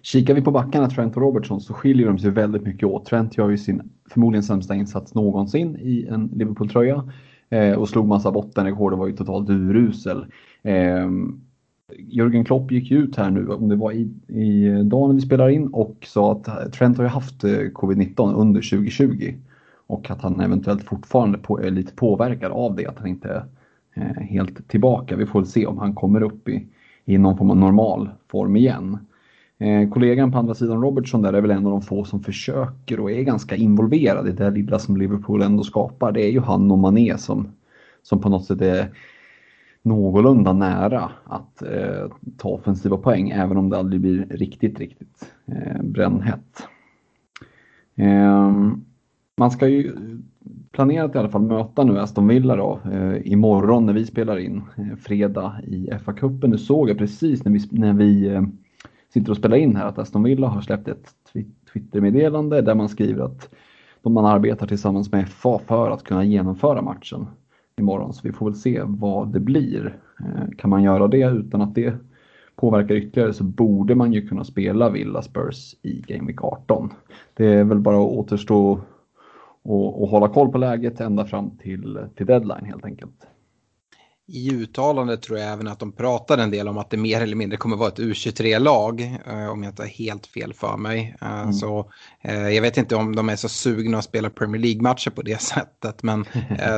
[0.01, 3.05] Kikar vi på backarna Trent och Robertson så skiljer de sig väldigt mycket åt.
[3.05, 7.11] Trent gör ju sin förmodligen sämsta insats någonsin i en Liverpool-tröja
[7.49, 10.25] eh, och slog massa bottenrekord och var ju totalt urusel.
[10.63, 11.09] Eh,
[11.97, 15.21] Jörgen Klopp gick ju ut här nu, om det var i, i dag när vi
[15.21, 19.33] spelar in, och sa att Trent har ju haft eh, covid-19 under 2020
[19.87, 23.45] och att han eventuellt fortfarande på, är lite påverkad av det, att han inte är
[24.21, 25.15] helt tillbaka.
[25.15, 26.67] Vi får väl se om han kommer upp i,
[27.05, 28.97] i någon form av normal form igen.
[29.57, 32.99] Eh, kollegan på andra sidan Robertson där är väl en av de få som försöker
[32.99, 36.11] och är ganska involverad i det lilla som Liverpool ändå skapar.
[36.11, 37.47] Det är ju han och Mané som,
[38.03, 38.89] som på något sätt är
[39.81, 45.81] någorlunda nära att eh, ta offensiva poäng även om det aldrig blir riktigt, riktigt eh,
[45.83, 46.67] brännhett.
[47.95, 48.51] Eh,
[49.37, 49.91] man ska ju
[50.71, 54.61] planerat i alla fall möta nu Aston Villa då, eh, imorgon när vi spelar in,
[54.77, 56.47] eh, fredag i FA-cupen.
[56.47, 58.41] Nu såg jag precis när vi, när vi eh,
[59.15, 61.09] sitter och spelar in här att Aston Villa har släppt ett
[61.73, 63.49] Twittermeddelande där man skriver att
[64.03, 67.27] man arbetar tillsammans med FA för att kunna genomföra matchen
[67.77, 68.13] imorgon.
[68.13, 69.99] Så vi får väl se vad det blir.
[70.19, 71.95] Eh, kan man göra det utan att det
[72.55, 76.89] påverkar ytterligare så borde man ju kunna spela Villa Spurs i Game Week 18.
[77.33, 78.79] Det är väl bara att återstå
[79.61, 83.27] och, och hålla koll på läget ända fram till, till deadline helt enkelt
[84.27, 87.35] i uttalandet tror jag även att de pratade en del om att det mer eller
[87.35, 89.01] mindre kommer vara ett U23-lag.
[89.25, 91.15] Eh, om jag inte har helt fel för mig.
[91.21, 91.53] Eh, mm.
[91.53, 95.21] Så eh, jag vet inte om de är så sugna att spela Premier League-matcher på
[95.21, 96.03] det sättet.
[96.03, 96.25] Men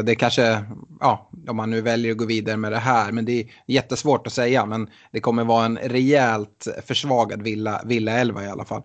[0.04, 0.66] det kanske,
[1.00, 3.12] ja, om man nu väljer att gå vidare med det här.
[3.12, 4.66] Men det är jättesvårt att säga.
[4.66, 8.84] Men det kommer vara en rejält försvagad Villa, Villa 11 i alla fall.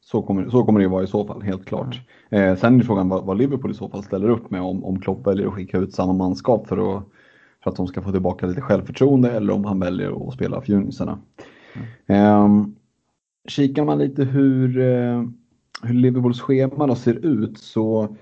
[0.00, 2.00] Så kommer, så kommer det ju vara i så fall, helt klart.
[2.30, 2.56] Mm.
[2.56, 5.26] Sen är frågan vad, vad, Liverpool i så fall ställer upp med om, om Klopp
[5.26, 7.02] väljer att skicka ut samma manskap för att
[7.66, 11.18] för att de ska få tillbaka lite självförtroende eller om han väljer att spela fjunisarna.
[11.74, 11.86] Mm.
[12.06, 12.76] Ehm, um,
[13.48, 15.28] kikar man lite hur, uh,
[15.82, 18.16] hur Liverpools schema då ser ut så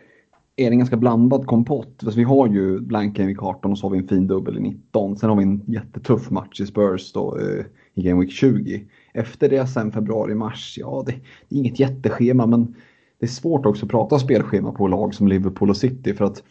[0.57, 2.01] är det en ganska blandad kompott.
[2.03, 4.59] Alltså vi har ju blank Game Week 18 och så har vi en fin dubbel
[4.59, 5.17] i 19.
[5.17, 8.85] Sen har vi en jättetuff match i Spurs då, uh, i Game Week 20.
[9.13, 11.13] Efter det sen februari-mars, ja det,
[11.49, 12.75] det, är inget jätteschema men
[13.21, 16.43] det är svårt också att prata spelschema på lag som Liverpool och City för att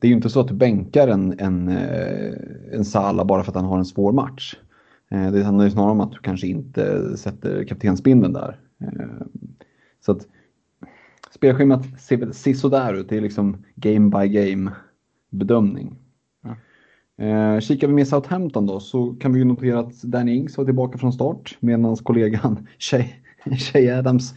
[0.00, 2.32] det är ju inte så att du bänkar en, en, eh,
[2.72, 4.56] en Sala bara för att han har en svår match.
[5.10, 8.60] Eh, det handlar ju snarare om att du kanske inte sätter kaptensbindeln där.
[8.80, 9.26] Eh,
[10.00, 10.26] så att
[11.30, 13.08] spelschemat ser väl sådär ut.
[13.08, 14.72] Det är liksom game by game
[15.30, 15.96] bedömning.
[16.42, 17.60] Ja.
[17.60, 20.98] Kikar vi med Southampton då så kan vi ju notera att Danny Ings var tillbaka
[20.98, 23.04] från start medan kollegan Shay,
[23.58, 24.34] Shay Adams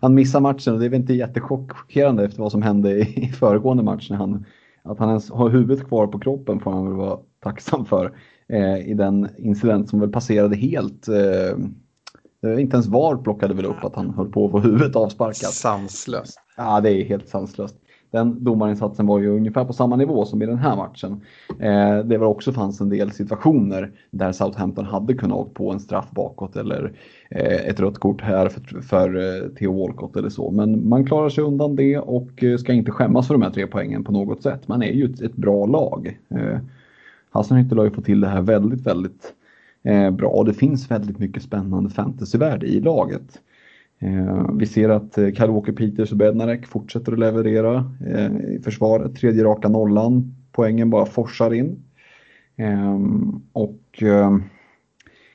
[0.00, 3.28] han missar matchen och det är väl inte jättechockerande efter vad som hände i, i
[3.28, 4.44] föregående match när han
[4.88, 8.88] att han ens har huvudet kvar på kroppen får han väl vara tacksam för eh,
[8.88, 11.08] i den incident som väl passerade helt.
[11.08, 15.52] Eh, inte ens VAR plockade väl upp att han höll på att få huvudet avsparkat.
[15.52, 16.40] Sanslöst.
[16.56, 17.76] Ja, det är helt sanslöst.
[18.10, 21.20] Den domarinsatsen var ju ungefär på samma nivå som i den här matchen.
[21.58, 25.80] Eh, det var också fanns en del situationer där Southampton hade kunnat åka på en
[25.80, 26.92] straff bakåt eller
[27.30, 30.50] eh, ett rött kort här för, för eh, Theo Walcott eller så.
[30.50, 33.66] Men man klarar sig undan det och eh, ska inte skämmas för de här tre
[33.66, 34.68] poängen på något sätt.
[34.68, 36.18] Man är ju ett, ett bra lag.
[36.28, 36.58] Eh,
[37.30, 39.34] Hasselhüttel har ju fått till det här väldigt, väldigt
[39.82, 40.44] eh, bra.
[40.44, 43.40] Det finns väldigt mycket spännande fantasyvärde i laget.
[43.98, 48.60] Eh, vi ser att eh, Karl-Åke Walker Peters och Bednarek fortsätter att leverera eh, i
[48.64, 49.16] försvaret.
[49.16, 50.34] Tredje raka nollan.
[50.52, 51.82] Poängen bara forsar in.
[52.56, 54.02] Ehm, och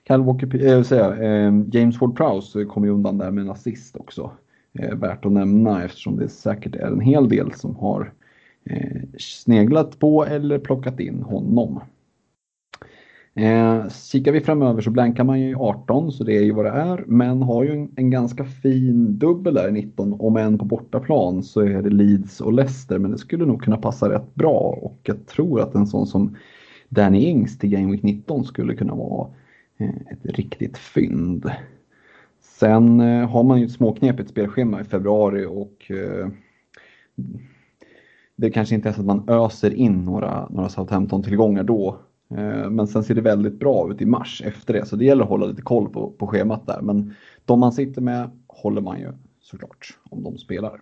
[0.10, 4.32] Walker, säga, ehm, James Ward Prowse kommer ju undan där med en assist också.
[4.94, 8.14] Värt att nämna eftersom det säkert är en hel del som har
[9.18, 11.80] sneglat på eller plockat in honom.
[13.36, 16.72] Eh, kikar vi framöver så blankar man ju 18 så det är ju vad det
[16.72, 17.04] är.
[17.08, 20.14] Men har ju en, en ganska fin dubbel där i 19.
[20.14, 23.00] Om än på bortaplan så är det Leeds och Leicester.
[23.00, 24.80] Men det skulle nog kunna passa rätt bra.
[24.82, 26.36] Och jag tror att en sån som
[26.90, 29.28] Danny Ings till Game Week 19 skulle kunna vara
[29.78, 31.52] eh, ett riktigt fynd.
[32.42, 36.28] Sen eh, har man ju ett småknepigt spelschema i februari och eh,
[38.36, 42.00] det kanske inte är så att man öser in några, några Southampton-tillgångar då.
[42.38, 45.24] Eh, men sen ser det väldigt bra ut i mars efter det, så det gäller
[45.24, 46.82] att hålla lite koll på, på schemat där.
[46.82, 47.16] Men
[47.46, 50.82] de man sitter med håller man ju såklart om de spelar.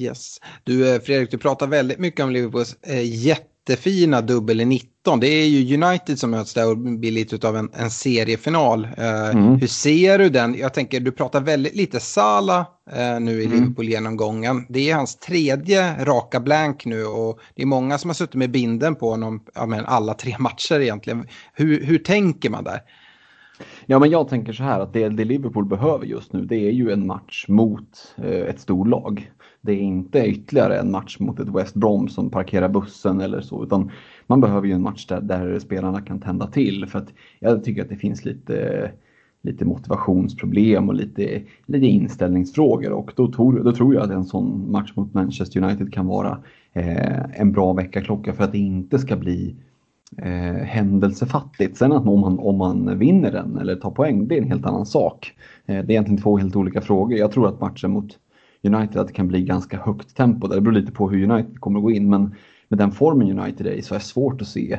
[0.00, 0.40] Yes.
[0.64, 4.64] Du eh, Fredrik, du pratar väldigt mycket om Liverpools eh, jättefina dubbel i
[5.06, 5.20] 19.
[5.20, 8.84] Det är ju United som möts där och blir lite av en, en seriefinal.
[8.84, 9.54] Eh, mm.
[9.54, 10.54] Hur ser du den?
[10.58, 13.58] Jag tänker, du pratar väldigt lite Sala eh, nu i mm.
[13.58, 14.66] Liverpool-genomgången.
[14.68, 18.50] Det är hans tredje raka blank nu och det är många som har suttit med
[18.50, 21.26] binden på honom ja, men alla tre matcher egentligen.
[21.52, 22.80] Hur, hur tänker man där?
[23.86, 26.72] Ja, men jag tänker så här att det, det Liverpool behöver just nu det är
[26.72, 29.30] ju en match mot eh, ett storlag.
[29.60, 33.64] Det är inte ytterligare en match mot ett West Brom som parkerar bussen eller så,
[33.64, 33.90] utan
[34.26, 36.86] man behöver ju en match där, där spelarna kan tända till.
[36.86, 38.90] För att jag tycker att det finns lite,
[39.42, 44.70] lite motivationsproblem och lite, lite inställningsfrågor och då, tog, då tror jag att en sån
[44.70, 46.38] match mot Manchester United kan vara
[46.72, 49.56] eh, en bra väckarklocka för att det inte ska bli
[50.16, 51.76] eh, händelsefattigt.
[51.76, 54.66] Sen att om man, om man vinner den eller tar poäng, det är en helt
[54.66, 55.32] annan sak.
[55.66, 57.18] Eh, det är egentligen två helt olika frågor.
[57.18, 58.18] Jag tror att matchen mot
[58.62, 60.46] United att det kan bli ganska högt tempo.
[60.46, 62.34] Det beror lite på hur United kommer att gå in men
[62.68, 64.78] med den formen United är i så är det svårt att se,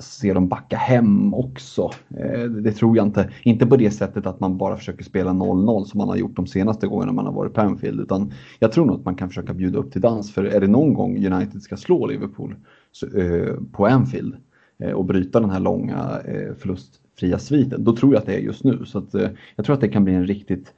[0.00, 1.90] se dem backa hem också.
[2.18, 3.30] Eh, det tror jag inte.
[3.42, 6.46] Inte på det sättet att man bara försöker spela 0-0 som man har gjort de
[6.46, 8.00] senaste gångerna man har varit på Anfield.
[8.00, 10.32] Utan jag tror nog att man kan försöka bjuda upp till dans.
[10.32, 12.54] För är det någon gång United ska slå Liverpool
[12.92, 14.36] så, eh, på Anfield
[14.78, 16.20] eh, och bryta den här långa
[16.58, 18.84] förlustfria sviten, då tror jag att det är just nu.
[18.84, 19.14] Så att,
[19.56, 20.72] jag tror att det kan bli en riktigt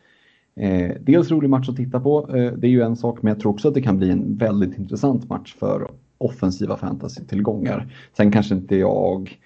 [0.58, 3.40] Eh, dels rolig match att titta på, eh, det är ju en sak, men jag
[3.40, 7.92] tror också att det kan bli en väldigt intressant match för offensiva fantasy-tillgångar.
[8.16, 9.38] Sen kanske inte jag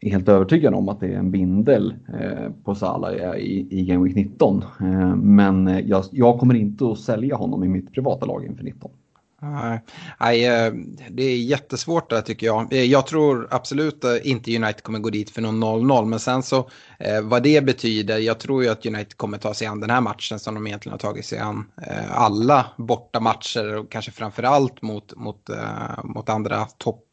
[0.00, 4.04] är helt övertygad om att det är en bindel eh, på Salah i, i Game
[4.04, 4.62] Week 19.
[4.80, 8.64] Eh, men eh, jag, jag, kommer inte att sälja honom i mitt privata lag inför
[8.64, 8.90] 19.
[10.20, 10.72] Nej, eh,
[11.10, 12.72] det är jättesvårt där tycker jag.
[12.72, 16.04] Eh, jag tror absolut eh, inte United kommer gå dit för någon 0-0.
[16.04, 16.70] Men sen så
[17.22, 18.18] vad det betyder.
[18.18, 20.92] Jag tror ju att United kommer ta sig an den här matchen som de egentligen
[20.92, 21.70] har tagit sig an
[22.10, 25.50] alla borta matcher och kanske framförallt mot, mot,
[26.04, 27.04] mot andra topp,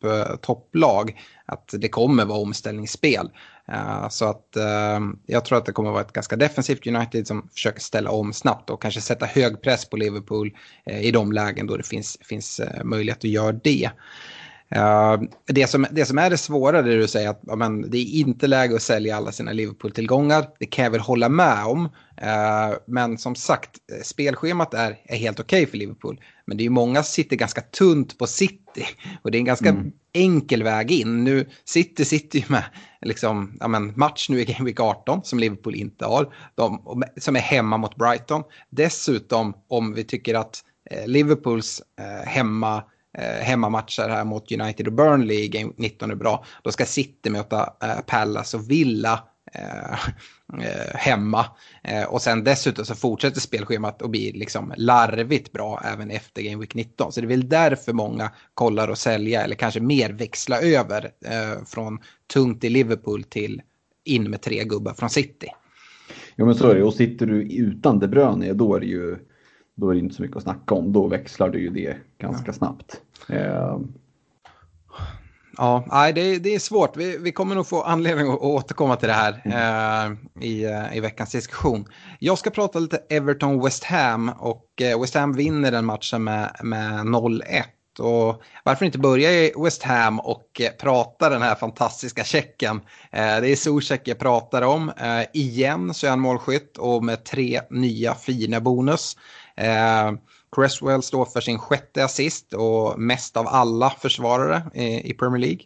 [0.42, 1.20] topplag.
[1.46, 3.30] Att det kommer vara omställningsspel.
[3.72, 7.50] Uh, så att uh, jag tror att det kommer vara ett ganska defensivt United som
[7.54, 10.52] försöker ställa om snabbt och kanske sätta hög press på Liverpool
[10.92, 13.90] uh, i de lägen då det finns, finns möjlighet att göra det.
[15.48, 18.20] det, som, det som är det svåra det att säga att ja, men, det är
[18.20, 20.48] inte läge att sälja alla sina Liverpool-tillgångar.
[20.60, 21.90] Det kan jag väl hålla med om.
[22.86, 23.70] men som sagt,
[24.04, 26.22] spelschemat är, är helt okej okay för Liverpool.
[26.46, 28.86] Men det är många som sitter ganska tunt på City
[29.22, 29.92] och det är en ganska mm.
[30.14, 31.24] enkel väg in.
[31.24, 32.64] Nu City sitter ju med
[33.02, 37.36] liksom, ja, men, match nu i Game Week 18 som Liverpool inte har, de, som
[37.36, 38.44] är hemma mot Brighton.
[38.70, 40.60] Dessutom om vi tycker att
[40.92, 42.84] eh, Liverpools eh, hemma
[43.18, 46.46] eh, hemmamatcher här mot United och Burnley i Game 19 är bra.
[46.64, 49.24] Då ska City möta eh, Palace och Villa
[50.94, 51.46] hemma.
[51.84, 56.58] Eh, och sen dessutom så fortsätter spelschemat att bli liksom larvigt bra även efter Game
[56.58, 57.12] Week 19.
[57.12, 61.66] Så det är väl därför många kollar och sälja eller kanske mer växla över eh,
[61.66, 62.00] från
[62.34, 63.62] tungt i Liverpool till
[64.04, 65.48] in med tre gubbar från City.
[66.36, 69.18] Ja men så är det och sitter du utan De Bruyne då är det ju
[69.76, 70.94] då är det inte så mycket att snacka om.
[70.94, 72.54] Då växlar du ju det ganska ja.
[72.54, 73.02] snabbt.
[75.58, 76.98] Ja, nej, det, det är svårt.
[76.98, 80.12] Vi, vi, kommer nog få anledning att återkomma till det här eh,
[80.44, 81.86] i, eh, i veckans diskussion.
[82.20, 86.94] Jag ska prata lite Everton-West Ham och eh, West Ham vinner den matchen med, med
[86.94, 87.64] 0-1.
[88.00, 92.82] Och varför inte börja i West Ham och eh, prata den här fantastiska checken.
[93.12, 94.92] Det är Zuzek jag pratar om.
[95.34, 99.18] Igen så är han målskytt och med tre nya fina bonus.
[100.56, 104.64] Cresswell står för sin sjätte assist och mest av alla försvarare
[105.04, 105.62] i Premier League.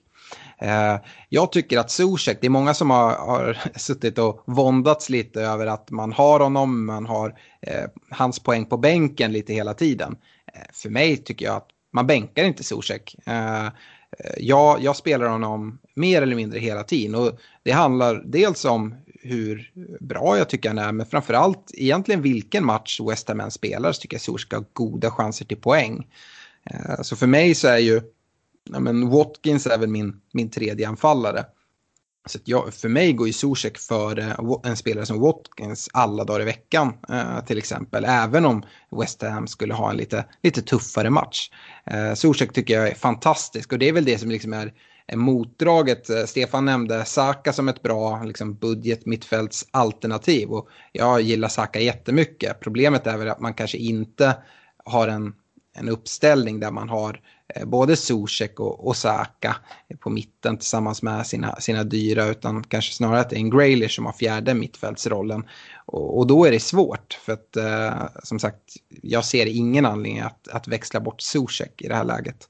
[0.57, 5.41] Eh, jag tycker att Zuzek, det är många som har, har suttit och våndats lite
[5.41, 10.17] över att man har honom, man har eh, hans poäng på bänken lite hela tiden.
[10.53, 13.15] Eh, för mig tycker jag att man bänkar inte Zuzek.
[13.25, 13.71] Eh, eh,
[14.37, 18.95] jag, jag spelar honom mer eller mindre hela tiden och det handlar dels om
[19.25, 23.91] hur bra jag tycker han är, men framförallt egentligen vilken match West Ham än spelar
[23.91, 26.07] så tycker jag Zuzek har goda chanser till poäng.
[26.71, 28.01] Eh, så för mig så är ju
[28.71, 31.45] ja, men Watkins är väl min, min tredje anfallare.
[32.27, 36.45] Så jag, för mig går ju Zuzek före en spelare som Watkins alla dagar i
[36.45, 38.05] veckan eh, till exempel.
[38.05, 41.49] Även om West Ham skulle ha en lite, lite tuffare match.
[41.85, 44.73] Eh, Zuzek tycker jag är fantastisk och det är väl det som liksom är
[45.13, 46.29] motdraget.
[46.29, 52.59] Stefan nämnde Saka som ett bra liksom, budget mittfältsalternativ och jag gillar Saka jättemycket.
[52.59, 54.37] Problemet är väl att man kanske inte
[54.85, 55.33] har en,
[55.77, 57.21] en uppställning där man har
[57.53, 59.55] Eh, både Zuzek och, och Saka
[59.99, 63.95] på mitten tillsammans med sina, sina dyra utan kanske snarare att det är en Graylish
[63.95, 65.43] som har fjärde mittfältsrollen.
[65.85, 68.61] Och, och då är det svårt för att eh, som sagt
[69.01, 72.49] jag ser ingen anledning att, att växla bort Zuzek i det här läget.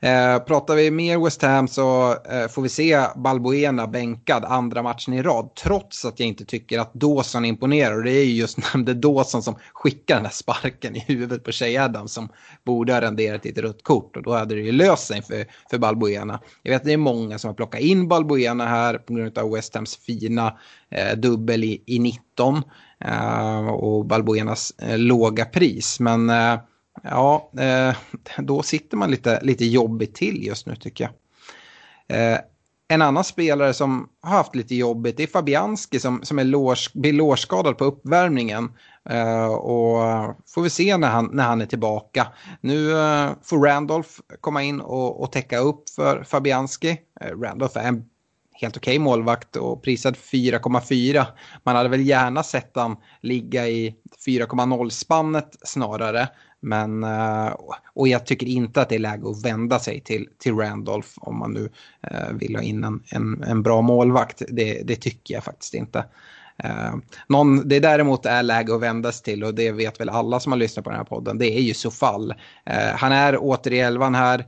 [0.00, 5.14] Eh, pratar vi mer West Ham så eh, får vi se Balbuena bänkad andra matchen
[5.14, 5.50] i rad.
[5.54, 7.96] Trots att jag inte tycker att Dawson imponerar.
[7.96, 11.52] Och det är ju just nämnde Dawson som skickar den här sparken i huvudet på
[11.52, 12.28] Shea Adams som
[12.64, 14.16] borde ha renderat i ett rött kort.
[14.16, 16.40] Och då hade det ju löst sig för, för Balbuena.
[16.62, 19.52] Jag vet att det är många som har plockat in Balbuena här på grund av
[19.52, 20.58] West Hams fina
[20.90, 22.62] eh, dubbel i, i 19.
[23.04, 26.00] Eh, och Balbuenas eh, låga pris.
[26.00, 26.58] Men eh,
[27.10, 27.96] ja, eh,
[28.38, 31.12] då sitter man lite, lite jobbigt till just nu tycker jag.
[32.18, 32.38] Eh,
[32.88, 37.12] en annan spelare som har haft lite jobbigt är Fabianski som, som är lårs, blir
[37.12, 38.72] lårskadad på uppvärmningen.
[39.10, 39.98] Uh, och
[40.46, 42.26] får vi se när han, när han är tillbaka.
[42.60, 46.90] Nu uh, får Randolph komma in och, och täcka upp för Fabianski.
[47.24, 48.04] Uh, Randolph är en
[48.52, 51.24] helt okej okay målvakt och prisad 4,4.
[51.62, 53.94] Man hade väl gärna sett han ligga i
[54.26, 56.28] 4,0-spannet snarare.
[56.66, 57.54] Men, eh,
[57.94, 61.38] och jag tycker inte att det är läge att vända sig till, till Randolph om
[61.38, 61.70] man nu
[62.02, 64.42] eh, vill ha in en, en, en bra målvakt.
[64.48, 66.04] Det, det, tycker jag faktiskt inte.
[66.64, 66.94] Eh,
[67.28, 70.58] någon, det däremot är läge att vändas till och det vet väl alla som har
[70.58, 71.38] lyssnat på den här podden.
[71.38, 72.34] Det är ju Sofall.
[72.94, 74.46] Han är åter i elvan här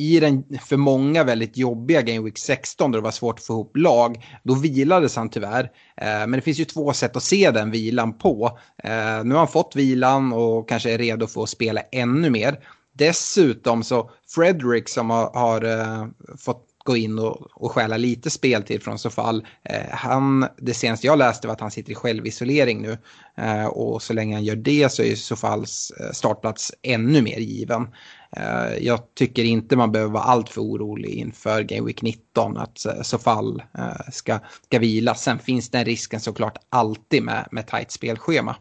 [0.00, 3.52] i den för många väldigt jobbiga Game Week 16 då det var svårt att få
[3.52, 5.64] ihop lag, då vilades han tyvärr.
[5.96, 8.58] Eh, men det finns ju två sätt att se den vilan på.
[8.84, 12.58] Eh, nu har han fått vilan och kanske är redo för att spela ännu mer.
[12.92, 16.06] Dessutom så Fredrik som har, har eh,
[16.38, 19.46] fått gå in och, och stjäla lite speltid från Sofall.
[19.64, 22.98] Eh, han, det senaste jag läste var att han sitter i självisolering nu.
[23.36, 27.88] Eh, och så länge han gör det så är Sofalls startplats ännu mer given.
[28.36, 33.18] Eh, jag tycker inte man behöver vara alltför orolig inför Game Week 19 att så
[33.18, 35.14] fall eh, ska, ska vila.
[35.14, 38.56] Sen finns den risken såklart alltid med, med tajt spelschema.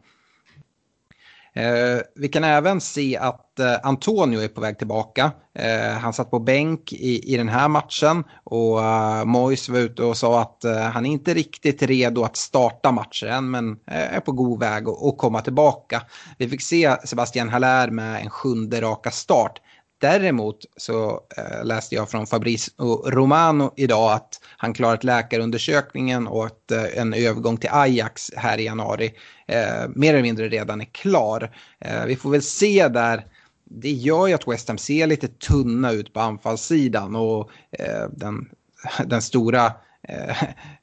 [1.53, 5.31] Eh, vi kan även se att eh, Antonio är på väg tillbaka.
[5.55, 10.03] Eh, han satt på bänk i, i den här matchen och eh, Mois var ute
[10.03, 14.15] och sa att eh, han är inte riktigt redo att starta matchen än men eh,
[14.15, 16.01] är på god väg att komma tillbaka.
[16.37, 19.61] Vi fick se Sebastian Haller med en sjunde raka start.
[20.01, 22.71] Däremot så eh, läste jag från Fabrice
[23.05, 28.65] Romano idag att han klarat läkarundersökningen och att eh, en övergång till Ajax här i
[28.65, 29.13] januari
[29.47, 31.51] eh, mer eller mindre redan är klar.
[31.79, 33.25] Eh, vi får väl se där.
[33.63, 38.49] Det gör ju att West Ham ser lite tunna ut på anfallssidan och eh, den,
[39.05, 39.71] den stora, eh,
[40.07, 40.37] Eh,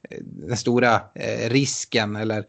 [0.21, 2.45] den stora eh, risken eller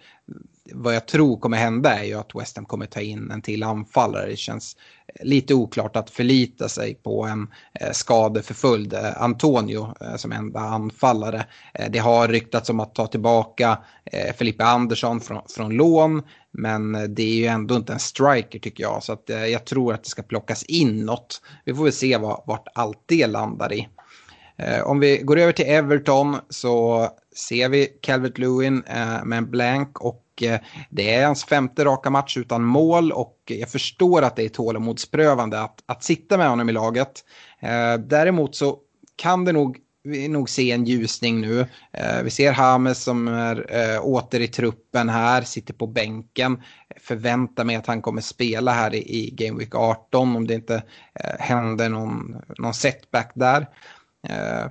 [0.72, 3.62] vad jag tror kommer hända är ju att West Ham kommer ta in en till
[3.62, 4.30] anfallare.
[4.30, 4.76] Det känns
[5.14, 7.48] eh, lite oklart att förlita sig på en
[7.92, 11.46] skadeförföljd Antonio som enda anfallare.
[11.90, 13.78] Det har ryktats om att ta tillbaka
[14.36, 16.22] Felipe Andersson från, från lån.
[16.50, 19.02] Men det är ju ändå inte en striker tycker jag.
[19.02, 21.42] Så att, jag tror att det ska plockas in något.
[21.64, 23.88] Vi får väl se vad, vart allt det landar i.
[24.58, 29.50] Eh, om vi går över till Everton så ser vi Calvert Lewin eh, med en
[29.50, 34.36] blank och Eh, det är hans femte raka match utan mål och jag förstår att
[34.36, 37.24] det är tålamodsprövande att, att sitta med honom i laget.
[37.60, 38.78] Eh, däremot så
[39.16, 41.60] kan det nog vi nog se en ljusning nu.
[41.92, 46.62] Eh, vi ser Hames som är eh, åter i truppen här, sitter på bänken.
[47.00, 50.74] Förväntar mig att han kommer spela här i, Game Week 18 om det inte
[51.14, 53.66] eh, händer någon, någon setback där.
[54.28, 54.66] Eh,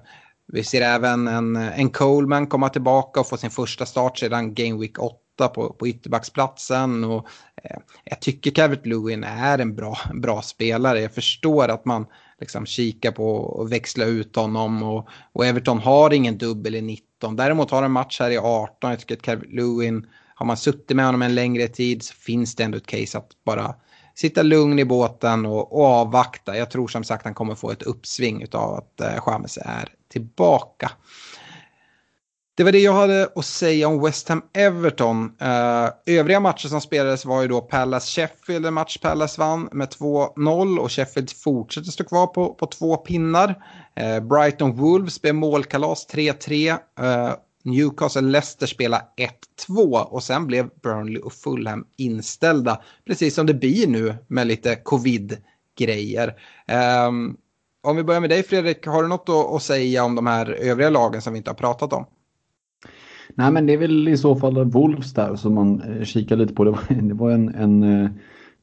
[0.53, 4.79] vi ser även en, en Coleman komma tillbaka och få sin första start sedan Game
[4.79, 7.03] Week 8 på, på ytterbacksplatsen.
[7.03, 7.27] Och,
[7.63, 11.01] eh, jag tycker Calvert Lewin är en bra, bra spelare.
[11.01, 12.05] Jag förstår att man
[12.39, 14.83] liksom kikar på att växla ut honom.
[14.83, 17.35] Och, och Everton har ingen dubbel i 19.
[17.35, 18.89] Däremot har en match här i 18.
[18.89, 22.55] Jag tycker att Calvert Lewin, har man suttit med honom en längre tid så finns
[22.55, 23.75] det ändå ett case att bara
[24.19, 26.57] sitta lugn i båten och, och avvakta.
[26.57, 29.89] Jag tror som sagt att han kommer få ett uppsving av att eh, James är
[30.11, 30.91] tillbaka.
[32.57, 35.23] Det var det jag hade att säga om West Ham Everton.
[35.41, 39.87] Uh, övriga matcher som spelades var ju då Palace Sheffield, en match Palace vann med
[39.87, 43.49] 2-0 och Sheffield fortsätter stå kvar på, på två pinnar.
[44.01, 46.77] Uh, Brighton Wolves blev målkalas 3-3.
[47.67, 49.03] Newcastle Leicester spelade
[49.67, 52.81] 1-2 och sen blev Burnley och Fulham inställda.
[53.05, 56.33] Precis som det blir nu med lite covid-grejer.
[57.07, 57.37] Um,
[57.83, 60.89] om vi börjar med dig Fredrik, har du något att, säga om de här övriga
[60.89, 62.05] lagen som vi inte har pratat om?
[63.35, 66.53] Nej, men det är väl i så fall Wolves där som man eh, kikar lite
[66.53, 66.63] på.
[66.63, 67.83] Det var, det var en, en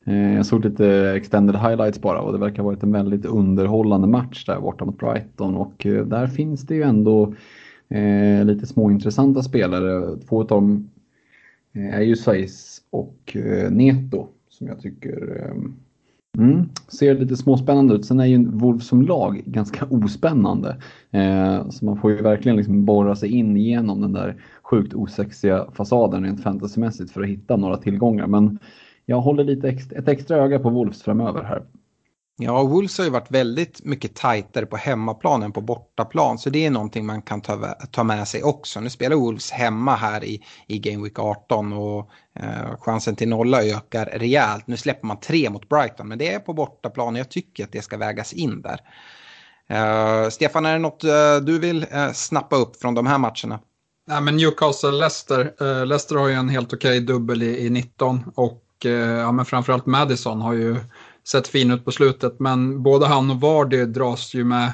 [0.07, 4.07] eh, jag såg lite extended highlights bara och det verkar ha varit en väldigt underhållande
[4.07, 7.35] match där borta mot Brighton och eh, där finns det ju ändå
[7.95, 10.17] eh, lite småintressanta spelare.
[10.29, 10.91] Två av dem
[11.73, 15.55] eh, är ju Saiz och eh, Neto som jag tycker eh,
[16.39, 18.05] Mm, ser lite småspännande ut.
[18.05, 20.77] Sen är ju Wolves som lag ganska ospännande.
[21.11, 25.67] Eh, så man får ju verkligen liksom borra sig in genom den där sjukt osexiga
[25.73, 28.27] fasaden rent fantasymässigt för att hitta några tillgångar.
[28.27, 28.59] Men
[29.07, 31.63] jag håller lite ex ett extra öga på Wolves framöver här.
[32.37, 36.39] Ja, Wolves har ju varit väldigt mycket tajtare på hemmaplan än på bortaplan.
[36.39, 38.81] Så det är någonting man kan ta, ta med sig också.
[38.81, 43.63] Nu spelar Wolves hemma här i, i Game Week 18 och eh, chansen till nolla
[43.63, 44.67] ökar rejält.
[44.67, 47.73] Nu släpper man tre mot Brighton, men det är på bortaplan och jag tycker att
[47.73, 48.81] det ska vägas in där.
[49.69, 53.61] Eh, Stefan, är det något eh, du vill eh, snappa upp från de här matcherna?
[54.07, 55.53] Nej, men Newcastle-Leicester.
[55.61, 59.33] Eh, Leicester har ju en helt okej okay dubbel i, i 19 och eh, ja,
[59.33, 60.77] men framförallt Madison har ju
[61.29, 62.41] sett fin ut på slutet.
[62.41, 64.73] Men både han och Vardy dras ju med,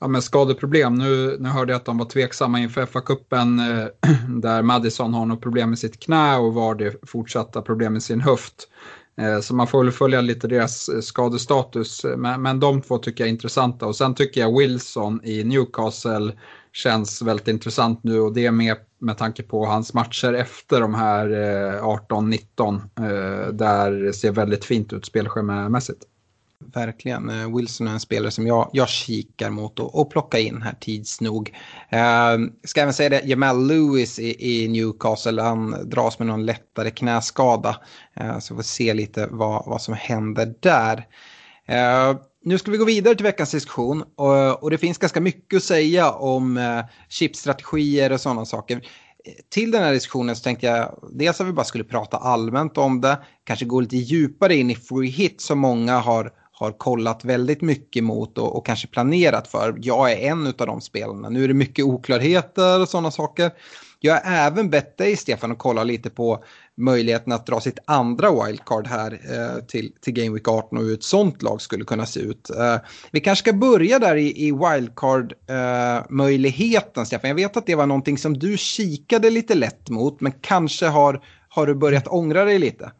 [0.00, 0.94] ja, med skadeproblem.
[0.94, 3.86] Nu, nu hörde jag att de var tveksamma inför FA-cupen eh,
[4.28, 8.68] där Madison har något problem med sitt knä och Vardy fortsatta problem med sin höft.
[9.18, 12.04] Eh, så man får väl följa lite deras eh, skadestatus.
[12.04, 13.86] Eh, men, men de två tycker jag är intressanta.
[13.86, 16.32] Och sen tycker jag Wilson i Newcastle
[16.72, 20.94] känns väldigt intressant nu och det är med, med tanke på hans matcher efter de
[20.94, 26.04] här eh, 18-19 eh, där ser väldigt fint ut spelschemamässigt.
[26.74, 27.28] Verkligen.
[27.28, 30.74] Eh, Wilson är en spelare som jag, jag kikar mot och, och plockar in här
[30.80, 31.54] tids nog.
[31.88, 36.90] Eh, ska även säga det, Jamal Lewis i, i, Newcastle, han dras med någon lättare
[36.90, 37.76] knäskada.
[38.14, 41.06] Eh, så vi får se lite vad, vad som händer där.
[41.66, 45.56] Eh, nu ska vi gå vidare till veckans diskussion och, och det finns ganska mycket
[45.56, 48.80] att säga om eh, chipstrategier och sådana saker.
[49.50, 53.00] Till den här diskussionen så tänkte jag dels att vi bara skulle prata allmänt om
[53.00, 57.60] det, kanske gå lite djupare in i free hit som många har, har kollat väldigt
[57.60, 59.78] mycket mot och, och kanske planerat för.
[59.82, 61.28] Jag är en av de spelarna.
[61.28, 63.50] Nu är det mycket oklarheter och sådana saker.
[64.00, 66.44] Jag har även bett dig Stefan att kolla lite på
[66.76, 70.94] möjligheten att dra sitt andra wildcard här eh, till, till Game Week 18 och hur
[70.94, 72.50] ett sånt lag skulle kunna se ut.
[72.50, 72.76] Eh,
[73.10, 77.28] vi kanske ska börja där i, i wildcard-möjligheten, eh, Stefan.
[77.28, 81.22] Jag vet att det var någonting som du kikade lite lätt mot, men kanske har,
[81.48, 82.92] har du börjat ångra dig lite?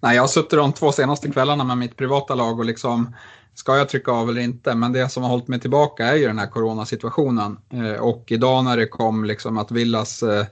[0.00, 3.14] Nej, jag har suttit de två senaste kvällarna med mitt privata lag och liksom
[3.54, 4.74] ska jag trycka av eller inte?
[4.74, 7.58] Men det som har hållit mig tillbaka är ju den här coronasituationen.
[7.72, 10.46] Eh, och idag när det kom liksom att Villas eh,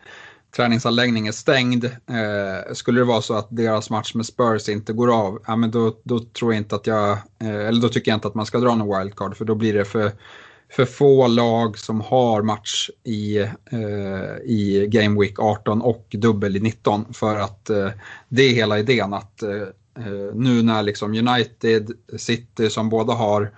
[0.57, 1.85] träningsanläggning är stängd.
[1.85, 5.71] Eh, skulle det vara så att deras match med Spurs inte går av, ja, men
[5.71, 8.47] då, då tror jag inte att jag, eh, eller då tycker jag inte att man
[8.47, 10.13] ska dra någon wildcard för då blir det för,
[10.71, 16.61] för få lag som har match i, eh, i Game Week 18 och dubbel i
[16.61, 17.89] 19 för att eh,
[18.29, 19.63] det är hela idén att eh,
[19.97, 23.53] eh nu när liksom United, City som båda har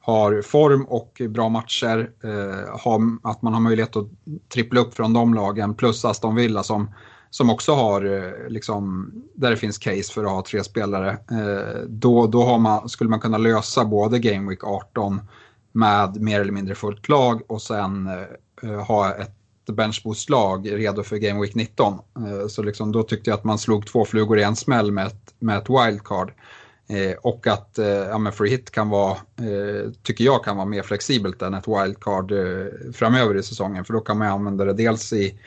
[0.00, 4.06] har form och bra matcher, eh, har, att man har möjlighet att
[4.52, 6.90] trippla upp från de lagen plus Aston Villa som,
[7.30, 11.10] som också har, eh, liksom, där det finns case för att ha tre spelare.
[11.10, 15.20] Eh, då då har man, skulle man kunna lösa både Game Week 18
[15.72, 19.36] med mer eller mindre fullt lag och sen eh, eh ha ett
[19.72, 21.92] benchboostlag redo för Game Week 19.
[21.92, 25.06] Eh, så liksom, då tyckte jag att man slog två flugor i en smäll med
[25.06, 26.32] ett, med ett wildcard.
[26.90, 30.66] Eh, och att eh, ja, men free hit kan vara, eh, tycker jag kan vara
[30.66, 33.84] mer flexibelt än ett wildcard eh, framöver i säsongen.
[33.84, 35.38] För då kan man använda det dels i,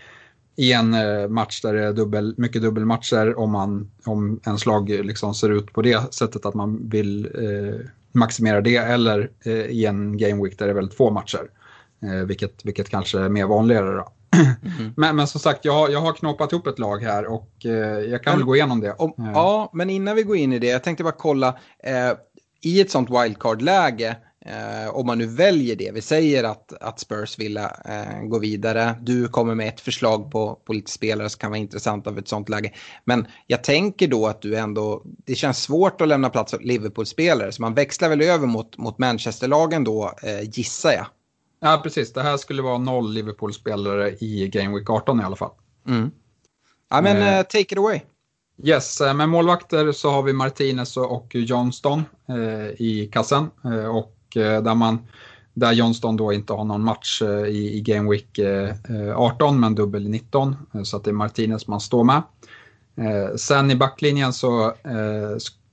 [0.55, 4.91] i en eh, match där det är dubbel, mycket dubbelmatcher om, man, om ens lag
[4.91, 7.79] eh, liksom ser ut på det sättet att man vill eh,
[8.11, 8.75] maximera det.
[8.75, 11.49] Eller eh, i en game week där det är väldigt få matcher.
[12.03, 13.95] Eh, vilket, vilket kanske är mer vanligare.
[13.95, 14.11] Då.
[14.33, 14.93] Mm.
[14.97, 18.23] Men, men som sagt, jag, jag har knoppat ihop ett lag här och eh, jag
[18.23, 18.93] kan men, väl gå igenom det.
[18.93, 21.47] Om, ja, men innan vi går in i det, jag tänkte bara kolla.
[21.83, 22.17] Eh,
[22.61, 24.15] I ett sånt wildcard-läge,
[24.45, 28.95] Eh, om man nu väljer det, vi säger att, att Spurs vill eh, gå vidare.
[29.01, 32.27] Du kommer med ett förslag på, på lite spelare som kan vara intressanta för ett
[32.27, 32.73] sånt läge.
[33.03, 37.51] Men jag tänker då att du ändå, det känns svårt att lämna plats åt Liverpool-spelare.
[37.51, 41.05] Så man växlar väl över mot, mot Manchester-lagen då, eh, gissar jag.
[41.63, 42.13] Ja, precis.
[42.13, 45.51] Det här skulle vara noll Liverpool-spelare i Game Week 18 i alla fall.
[45.87, 46.11] Mm.
[46.89, 48.01] Ja, men uh, take it away.
[48.63, 53.49] Yes, eh, med målvakter så har vi Martinez och Johnston eh, i kassen.
[53.65, 55.07] Eh, och eh, där, man,
[55.53, 58.39] där Johnston då inte har någon match eh, i, i Game Week
[59.15, 60.55] 18 men dubbel 19.
[60.83, 62.21] så att det är Martinez man står med.
[63.39, 64.73] sen i backlinjen så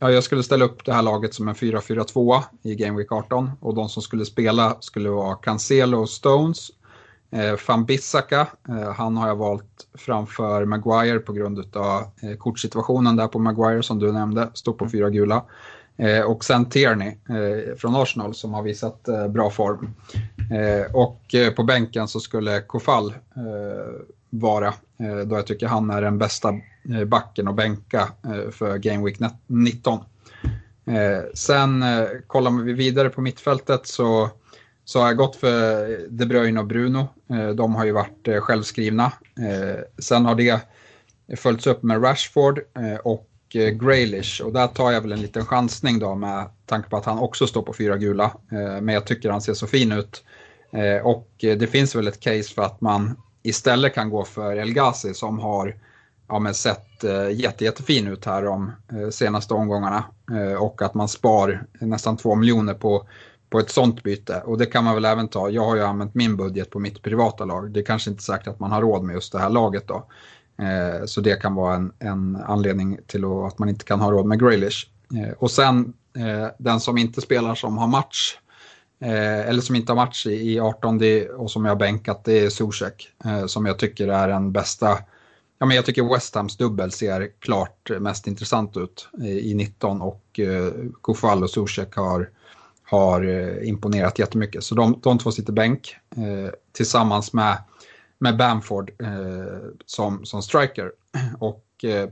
[0.00, 3.50] ja, jag skulle ställa upp det här laget som en 4-4-2 i Game Week 18
[3.60, 6.70] och de som skulle spela skulle vara Cancelo och Stones
[7.32, 13.16] Eh, Van Bissaka, eh, han har jag valt framför Maguire på grund av eh, kortsituationen
[13.16, 15.44] där på Maguire som du nämnde, står på fyra gula.
[15.96, 19.94] Eh, och sen Tierney eh, från Arsenal som har visat eh, bra form.
[20.52, 25.90] Eh, och eh, på bänken så skulle Kofall eh, vara, eh, då jag tycker han
[25.90, 26.54] är den bästa
[26.88, 29.98] Eh, backen och bänka eh, för Game Week 19.
[30.86, 31.84] Eh, sen
[32.26, 34.30] kollar vi vidare på mittfältet så
[34.84, 37.08] så har jag gått för De Bruyne och Bruno.
[37.54, 39.12] De har ju varit självskrivna.
[39.98, 40.60] Sen har det
[41.36, 42.60] följts upp med Rashford
[43.04, 43.28] och
[43.80, 47.18] Graylish och där tar jag väl en liten chansning då med tanke på att han
[47.18, 48.32] också står på fyra gula.
[48.80, 50.24] Men jag tycker han ser så fin ut.
[51.02, 55.14] Och det finns väl ett case för att man istället kan gå för El Ghazi
[55.14, 55.76] som har
[56.30, 60.04] ja, men sett eh, jätte, jättefin ut här de eh, senaste omgångarna.
[60.32, 63.06] Eh, och att man spar nästan 2 miljoner på
[63.50, 64.42] på ett sånt byte.
[64.44, 65.50] Och det kan man väl även ta.
[65.50, 67.70] Jag har ju använt min budget på mitt privata lag.
[67.70, 70.06] Det är kanske inte säkert att man har råd med just det här laget då.
[70.58, 74.26] Eh, så det kan vara en, en anledning till att man inte kan ha råd
[74.26, 74.86] med Graylish.
[75.14, 78.38] Eh, och sen eh, den som inte spelar som har match,
[79.00, 82.24] eh, eller som inte har match i, i 18 det, och som jag har bänkat,
[82.24, 83.08] det är Zuzek.
[83.24, 84.98] Eh, som jag tycker är den bästa
[85.62, 90.40] Ja, men jag tycker West Hams dubbel ser klart mest intressant ut i 19 och
[90.40, 92.30] eh, Kofall och Zuzek har
[92.90, 94.64] har eh, imponerat jättemycket.
[94.64, 97.58] Så de, de två sitter bänk eh, tillsammans med,
[98.18, 100.92] med Bamford eh, som, som striker.
[101.38, 102.08] Och eh,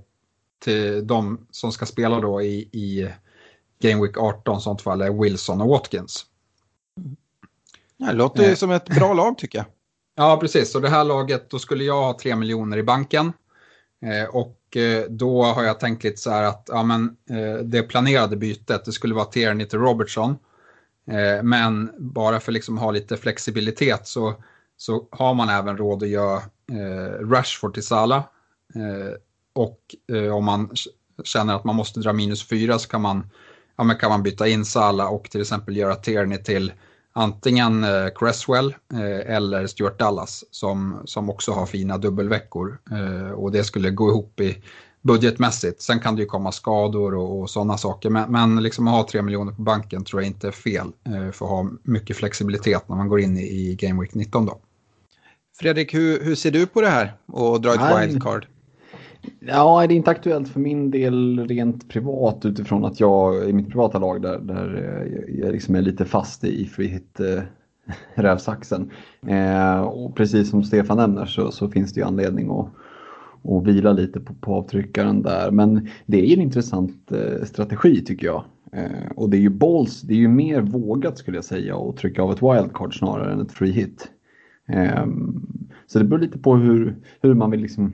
[0.59, 3.13] till de som ska spela då i, i
[3.83, 6.27] Game Week 18 sånt fall är Wilson och Watkins.
[7.97, 8.55] Det låter eh.
[8.55, 9.67] som ett bra lag tycker jag.
[10.21, 10.73] Ja, precis.
[10.73, 13.33] Så det här laget, då skulle jag ha 3 miljoner i banken.
[14.07, 17.83] Eh, och eh, då har jag tänkt lite så här att ja, men, eh, det
[17.83, 20.31] planerade bytet, det skulle vara Tierney till Robertson.
[21.11, 24.35] Eh, men bara för liksom att ha lite flexibilitet så,
[24.77, 26.37] så har man även råd att göra
[26.73, 28.23] eh, Rashford till Salah.
[28.75, 29.15] Eh,
[29.55, 29.81] och
[30.13, 30.71] eh, om man
[31.25, 33.31] känner att man måste dra minus fyra så kan man,
[33.77, 36.73] ja, men kan man byta in Salah och till exempel göra Tierney till
[37.13, 38.75] antingen Cresswell
[39.27, 42.81] eller Stuart Dallas som, som också har fina dubbelveckor.
[43.35, 44.63] och det skulle gå ihop i
[45.03, 45.83] budgetmässigt.
[45.83, 48.11] Sen kan det ju komma skador och, och sådana saker.
[48.11, 51.31] Men, men liksom att ha 3 miljoner på banken tror jag inte är fel eh,
[51.31, 54.61] för att ha mycket flexibilitet när man går in i, i Game Week 19 då.
[55.59, 58.07] Fredrik, hur, hur ser du på det här och dra ett Nej.
[58.07, 58.47] wildcard?
[59.41, 63.69] Ja, det är inte aktuellt för min del rent privat utifrån att jag i mitt
[63.69, 67.43] privata lag där, där eh, jag liksom är lite fast i free hit eh,
[68.23, 68.91] rävsaxen.
[69.27, 72.69] Eh, och precis som Stefan nämner så, så finns det ju anledning att
[73.43, 75.51] och vila lite på, på avtryckaren där.
[75.51, 78.45] Men det är ju en intressant eh, strategi tycker jag.
[78.73, 81.97] Eh, och det är ju balls, det är ju mer vågat skulle jag säga att
[81.97, 84.11] trycka av ett wildcard snarare än ett free hit.
[84.69, 85.47] Ehm,
[85.87, 87.93] så det beror lite på hur, hur man vill liksom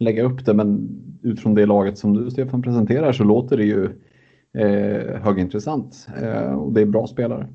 [0.00, 0.88] lägga upp det men
[1.22, 3.84] utifrån det laget som du Stefan presenterar så låter det ju
[4.58, 7.48] eh, högintressant eh, och det är bra spelare.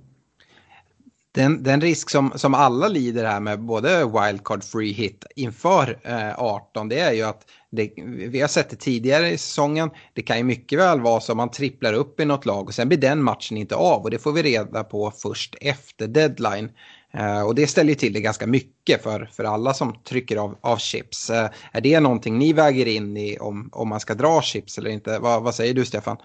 [1.36, 6.39] Den, den risk som, som alla lider här med både wildcard free hit inför eh,
[6.39, 7.91] 18 det är ju att det,
[8.30, 9.89] vi har sett det tidigare i säsongen.
[10.14, 12.74] Det kan ju mycket väl vara så att man tripplar upp i något lag och
[12.74, 16.70] sen blir den matchen inte av och det får vi reda på först efter deadline.
[17.18, 20.78] Eh, och det ställer till det ganska mycket för, för alla som trycker av, av
[20.78, 21.30] chips.
[21.30, 24.89] Eh, är det någonting ni väger in i om, om man ska dra chips eller
[24.89, 25.20] inte?
[25.20, 26.18] Va, vad säger du Stefan?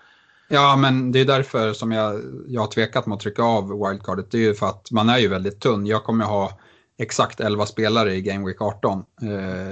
[0.49, 4.30] Ja, men det är därför som jag, jag har tvekat med att trycka av wildcardet.
[4.30, 5.86] Det är ju för att man är ju väldigt tunn.
[5.86, 6.59] Jag kommer ha
[6.99, 9.03] exakt 11 spelare i Game Week 18.
[9.22, 9.28] Eh,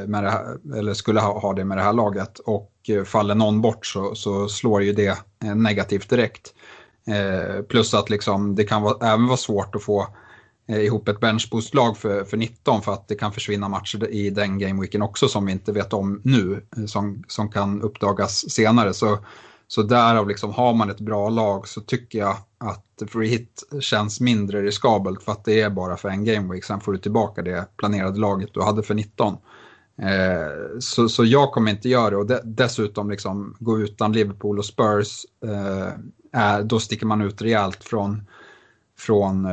[0.07, 2.39] med det här, eller skulle ha, ha det med det här laget.
[2.39, 6.55] Och eh, faller någon bort så, så slår ju det eh, negativt direkt.
[7.07, 10.09] Eh, plus att liksom, det kan vara, även vara svårt att få eh,
[10.69, 14.59] Eh, ihop ett benchboostlag för, för 19 för att det kan försvinna matcher i den
[14.59, 16.67] gameweeken också som vi inte vet om nu.
[16.77, 18.95] Eh, som, som kan uppdagas senare.
[18.95, 19.19] Så
[19.71, 24.21] Så därav liksom, har man ett bra lag så tycker jag att free hit känns
[24.21, 26.65] mindre riskabelt för att det är bara för en gameweek.
[26.65, 29.37] Sen får du tillbaka det planerade laget du hade för 19.
[30.03, 34.59] Eh, så, så jag kommer inte göra det och de, dessutom liksom gå utan Liverpool
[34.59, 35.27] och Spurs.
[35.45, 35.93] Eh,
[36.33, 38.27] är, då sticker man ut rejält från,
[38.99, 39.53] från, eh,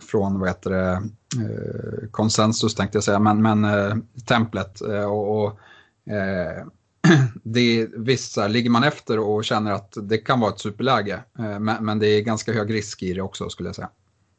[0.00, 1.02] från vad heter det,
[1.42, 4.82] eh, konsensus tänkte jag säga, men, men eh, templet.
[4.82, 5.58] Eh, och, och
[7.42, 11.20] det, visst, här, ligger man efter och känner att det kan vara ett superläge,
[11.60, 13.90] men, men det är ganska hög risk i det också skulle jag säga.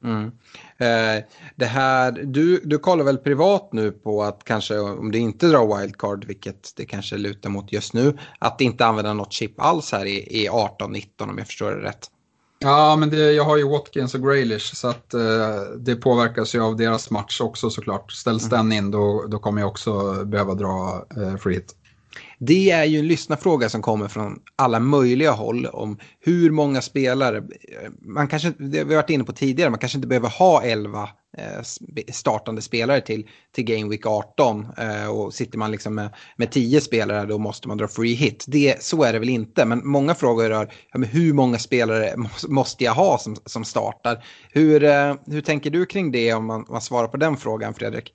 [0.04, 0.32] Mm.
[0.78, 1.24] Eh,
[1.56, 5.80] det här, du, du kollar väl privat nu på att kanske om du inte drar
[5.80, 10.06] wildcard, vilket det kanske lutar mot just nu, att inte använda något chip alls här
[10.06, 12.08] i, i 18-19 om jag förstår det rätt.
[12.64, 15.22] Ja, men det, jag har ju Watkins och Graylish så att eh,
[15.78, 18.11] det påverkas ju av deras match också såklart.
[18.11, 18.70] Ställs mm.
[18.70, 21.76] den in då, då kommer jag också behöva dra eh, free hit.
[22.39, 27.38] Det är ju en lyssnarfråga som kommer från alla möjliga håll om hur många spelare,
[27.38, 30.63] eh, man kanske, det har vi varit inne på tidigare, man kanske inte behöver ha
[30.63, 31.61] 11 eh,
[32.11, 36.81] startande spelare till, till Game Week 18 eh, och sitter man liksom med, med 10
[36.81, 38.45] spelare då måste man dra free hit.
[38.47, 42.13] Det, så är det väl inte, men många frågor rör ja, men hur många spelare
[42.47, 44.25] måste jag ha som, som startar.
[44.51, 44.79] Hur,
[45.31, 48.13] hur tänker du kring det om man, man svarar på den frågan Fredrik?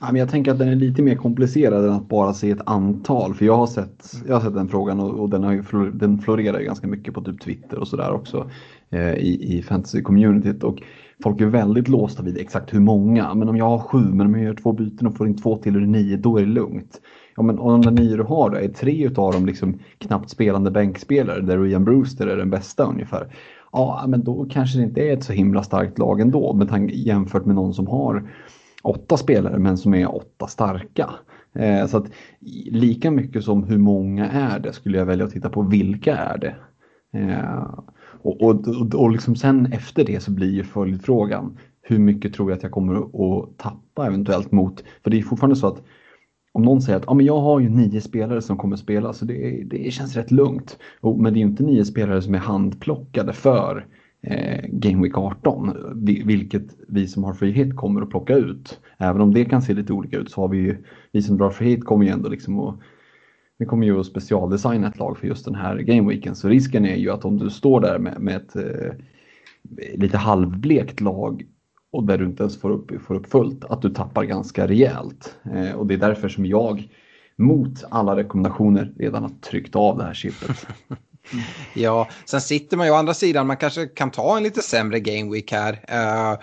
[0.00, 3.34] Jag tänker att den är lite mer komplicerad än att bara se ett antal.
[3.34, 6.60] För jag har sett, jag har sett den frågan och, och den, har, den florerar
[6.60, 8.50] ganska mycket på typ Twitter och sådär också
[8.90, 10.62] eh, i, i fantasy-communityt.
[10.62, 10.82] Och
[11.22, 13.34] folk är väldigt låsta vid exakt hur många.
[13.34, 15.56] Men om jag har sju, men om jag gör två byten och får in två
[15.56, 17.00] till och nio, då är det lugnt.
[17.36, 20.70] Ja, men om de nio du har då, är tre utav dem liksom knappt spelande
[20.70, 23.26] bänkspelare där Ian Brewster är den bästa ungefär.
[23.72, 27.44] Ja, men då kanske det inte är ett så himla starkt lag ändå med jämfört
[27.44, 28.30] med någon som har
[28.82, 31.10] åtta spelare men som är åtta starka.
[31.54, 32.10] Eh, så att
[32.70, 36.38] lika mycket som hur många är det skulle jag välja att titta på vilka är
[36.38, 36.56] det.
[37.18, 37.78] Eh,
[38.22, 42.56] och, och, och liksom sen efter det så blir ju följdfrågan hur mycket tror jag
[42.56, 45.82] att jag kommer att tappa eventuellt mot, för det är fortfarande så att
[46.52, 49.12] om någon säger att ah, men jag har ju nio spelare som kommer att spela
[49.12, 50.78] så det, det känns rätt lugnt.
[51.00, 53.86] Och, men det är ju inte nio spelare som är handplockade för
[54.22, 55.76] eh, Game Week 18,
[56.24, 58.80] vilket vi som har free hit kommer att plocka ut.
[58.98, 61.50] Även om det kan se lite olika ut så har vi ju, vi som drar
[61.50, 62.80] free hit kommer ju ändå liksom att
[63.58, 66.34] vi kommer ju att specialdesigna ett lag för just den här gameweeken.
[66.34, 68.92] Så risken är ju att om du står där med, med ett eh,
[69.94, 71.46] lite halvblekt lag
[71.92, 75.36] och där du inte ens får upp, får upp fullt, att du tappar ganska rejält.
[75.54, 76.88] Eh, och det är därför som jag
[77.36, 80.66] mot alla rekommendationer redan har tryckt av det här chippet.
[81.32, 81.44] Mm.
[81.74, 85.00] Ja, sen sitter man ju å andra sidan, man kanske kan ta en lite sämre
[85.00, 85.72] game week här.
[85.72, 86.38] Uh,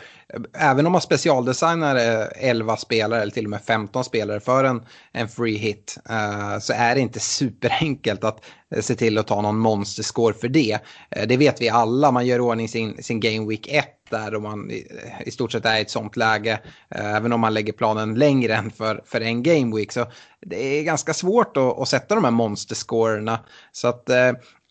[0.54, 4.86] även om man specialdesignar eh, 11 spelare eller till och med 15 spelare för en,
[5.12, 8.46] en free hit uh, så är det inte superenkelt att
[8.82, 10.80] se till att ta någon monsterscore för det.
[11.18, 14.42] Uh, det vet vi alla, man gör ordning sin, sin game week 1 där och
[14.42, 14.88] man i,
[15.26, 16.60] i, stort sett är i ett sånt läge.
[16.90, 19.92] även om man lägger planen längre än för, för en game week.
[19.92, 20.06] Så
[20.42, 23.40] det är ganska svårt att, att sätta de här monsterscorerna.
[23.72, 24.10] Så att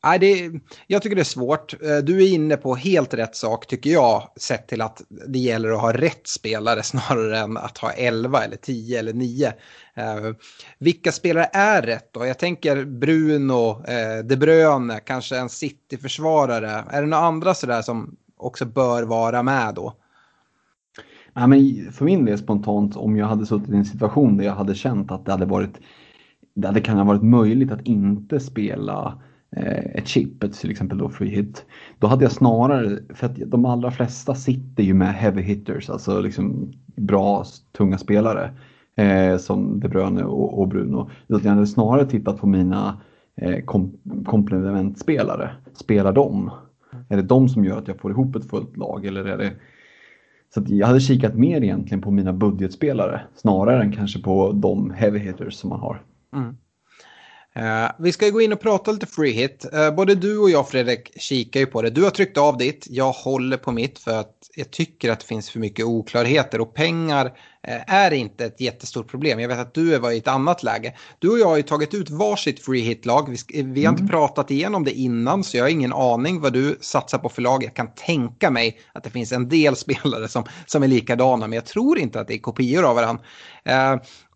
[0.04, 1.82] Nej, det, jag tycker det är svårt.
[1.82, 4.22] Eh, du är inne på helt rätt sak tycker jag.
[4.36, 8.56] Sett till att det gäller att ha rätt spelare snarare än att ha 11 eller
[8.56, 9.46] 10 eller 9.
[9.46, 10.34] Uh, eh,
[10.78, 12.26] vilka spelare är rätt då?
[12.26, 16.84] Jag tänker Bruno, uh, De Bruyne, kanske en City-försvarare.
[16.90, 19.94] Är det några andra sådär som också bör vara med då?
[21.32, 24.54] Nej, men för min del spontant, om jag hade suttit i en situation där jag
[24.54, 25.78] hade känt att det hade varit
[26.54, 29.22] det hade kan ha varit möjligt att inte spela
[29.56, 31.64] Eh, ett chip, till exempel då free hit.
[31.98, 36.20] Då hade jag snarare, för att de allra flesta sitter ju med heavy hitters, alltså
[36.20, 37.44] liksom bra
[37.76, 38.50] tunga spelare
[38.96, 41.10] eh, som De Bruyne och, och Bruno.
[41.26, 43.00] Jag hade snarare tittat på mina
[43.36, 45.50] eh, kom, komplementspelare.
[45.74, 46.50] Spelar de?
[47.08, 49.52] Är det de som gör att jag får ihop ett fullt lag eller är det
[50.54, 55.18] så jag hade kikat mer egentligen på mina budgetspelare snarare än kanske på de heavy
[55.18, 56.02] hitters som man har.
[56.36, 56.56] Mm.
[57.58, 59.66] Uh, vi ska gå in och prata lite free hit.
[59.74, 61.90] Uh, både du och jag Fredrik kikar ju på det.
[61.90, 65.26] Du har tryckt av ditt, jag håller på mitt för att jag tycker att det
[65.26, 69.40] finns för mycket oklarheter och pengar uh, är inte ett jättestort problem.
[69.40, 70.94] Jag vet att du var i ett annat läge.
[71.18, 73.30] Du och jag har ju tagit ut varsitt free hit-lag.
[73.30, 74.00] Vi, vi, har mm.
[74.00, 77.42] inte pratat igenom det innan så jag har ingen aning vad du satsar på för
[77.42, 77.64] lag.
[77.64, 81.56] Jag kan tänka mig att det finns en del spelare som, som är likadana men
[81.56, 83.22] jag tror inte att det är kopior av varandra.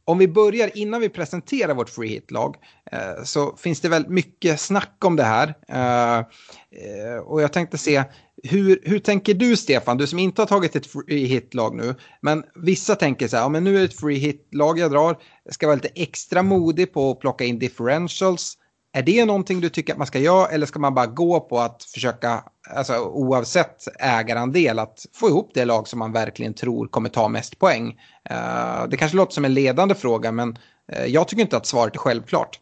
[0.08, 2.56] Om vi börjar innan vi presenterar vårt free hit-lag
[2.92, 5.54] eh, så finns det väl mycket snack om det här.
[5.68, 8.04] Eh, eh, och jag tänkte se,
[8.42, 12.44] hur, hur tänker du Stefan, du som inte har tagit ett free hit-lag nu, men
[12.54, 15.54] vissa tänker så här, ja, men nu är det ett free hit-lag jag drar, jag
[15.54, 18.57] ska vara lite extra modig på att plocka in differentials.
[18.92, 21.60] Är det någonting du tycker att man ska göra eller ska man bara gå på
[21.60, 27.08] att försöka, alltså oavsett ägarandel, att få ihop det lag som man verkligen tror kommer
[27.08, 28.00] ta mest poäng?
[28.30, 30.58] Uh, det kanske låter som en ledande fråga men
[30.96, 32.60] uh, jag tycker inte att svaret är självklart.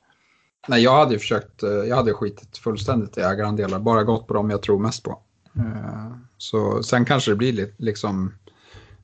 [0.68, 4.50] Nej, jag hade försökt, uh, jag hade skitit fullständigt i ägarandelar, bara gått på dem
[4.50, 5.18] jag tror mest på.
[6.38, 8.32] Så sen kanske det blir liksom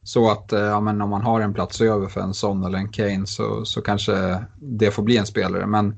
[0.02, 2.88] så att ja, men om man har en plats över för en sån eller en
[2.88, 5.66] Kane så, så kanske det får bli en spelare.
[5.66, 5.94] Men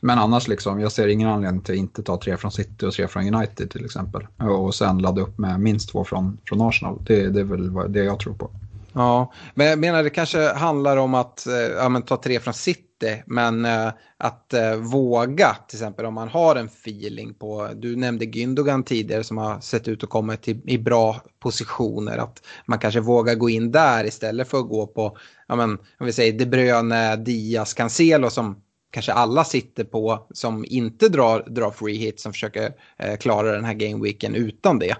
[0.00, 2.92] men annars liksom, jag ser ingen anledning till att inte ta tre från City och
[2.92, 4.26] tre från United till exempel.
[4.36, 6.98] Och sen ladda upp med minst två från, från Arsenal.
[7.06, 8.50] Det, det är väl det jag tror på.
[8.92, 12.54] Ja, men jag menar det kanske handlar om att eh, ja, men, ta tre från
[12.54, 17.96] City, men eh, att eh, våga, till exempel om man har en feeling på, du
[17.96, 22.78] nämnde Gündogan tidigare som har sett ut att komma till, i bra positioner, att man
[22.78, 25.16] kanske vågar gå in där istället för att gå på,
[25.48, 30.64] ja men, om vi säger De Bruyne, Diaz, Cancelo som kanske alla sitter på som
[30.68, 34.96] inte drar, drar free hit som försöker eh, klara den här gameweeken utan det.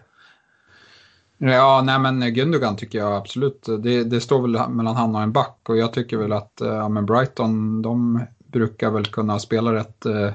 [1.39, 3.67] Ja, nej men Gundogan tycker jag absolut.
[3.79, 6.69] Det, det står väl mellan han och en back och jag tycker väl att eh,
[6.69, 10.33] ja, men Brighton, de brukar väl kunna spela rätt eh,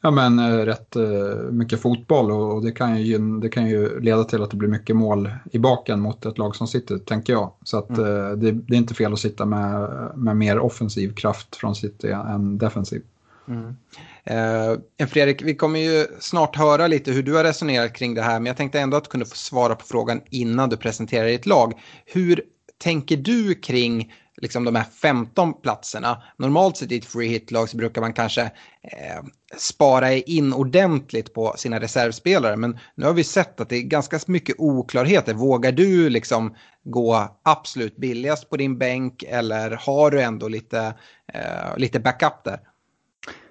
[0.00, 4.24] ja, men, eh, rätt eh, mycket fotboll och det kan, ju, det kan ju leda
[4.24, 7.52] till att det blir mycket mål i baken mot ett lag som sitter, tänker jag.
[7.64, 8.04] Så att, mm.
[8.04, 12.10] Eh, det, det, är inte fel att sitta med, med mer offensiv kraft från City
[12.10, 13.02] än defensiv.
[13.48, 13.76] Mm.
[14.24, 18.40] Eh, Fredrik, vi kommer ju snart höra lite hur du har resonerat kring det här,
[18.40, 21.46] men jag tänkte ändå att du kunde få svara på frågan innan du presenterar ditt
[21.46, 21.72] lag.
[22.06, 22.42] Hur
[22.78, 26.22] tänker du kring liksom de här 15 platserna.
[26.36, 29.24] Normalt sett i ett free hit-lag så brukar man kanske eh,
[29.56, 32.56] spara in ordentligt på sina reservspelare.
[32.56, 35.34] Men nu har vi sett att det är ganska mycket oklarheter.
[35.34, 40.94] Vågar du liksom gå absolut billigast på din bänk eller har du ändå lite,
[41.32, 42.58] eh, lite backup där?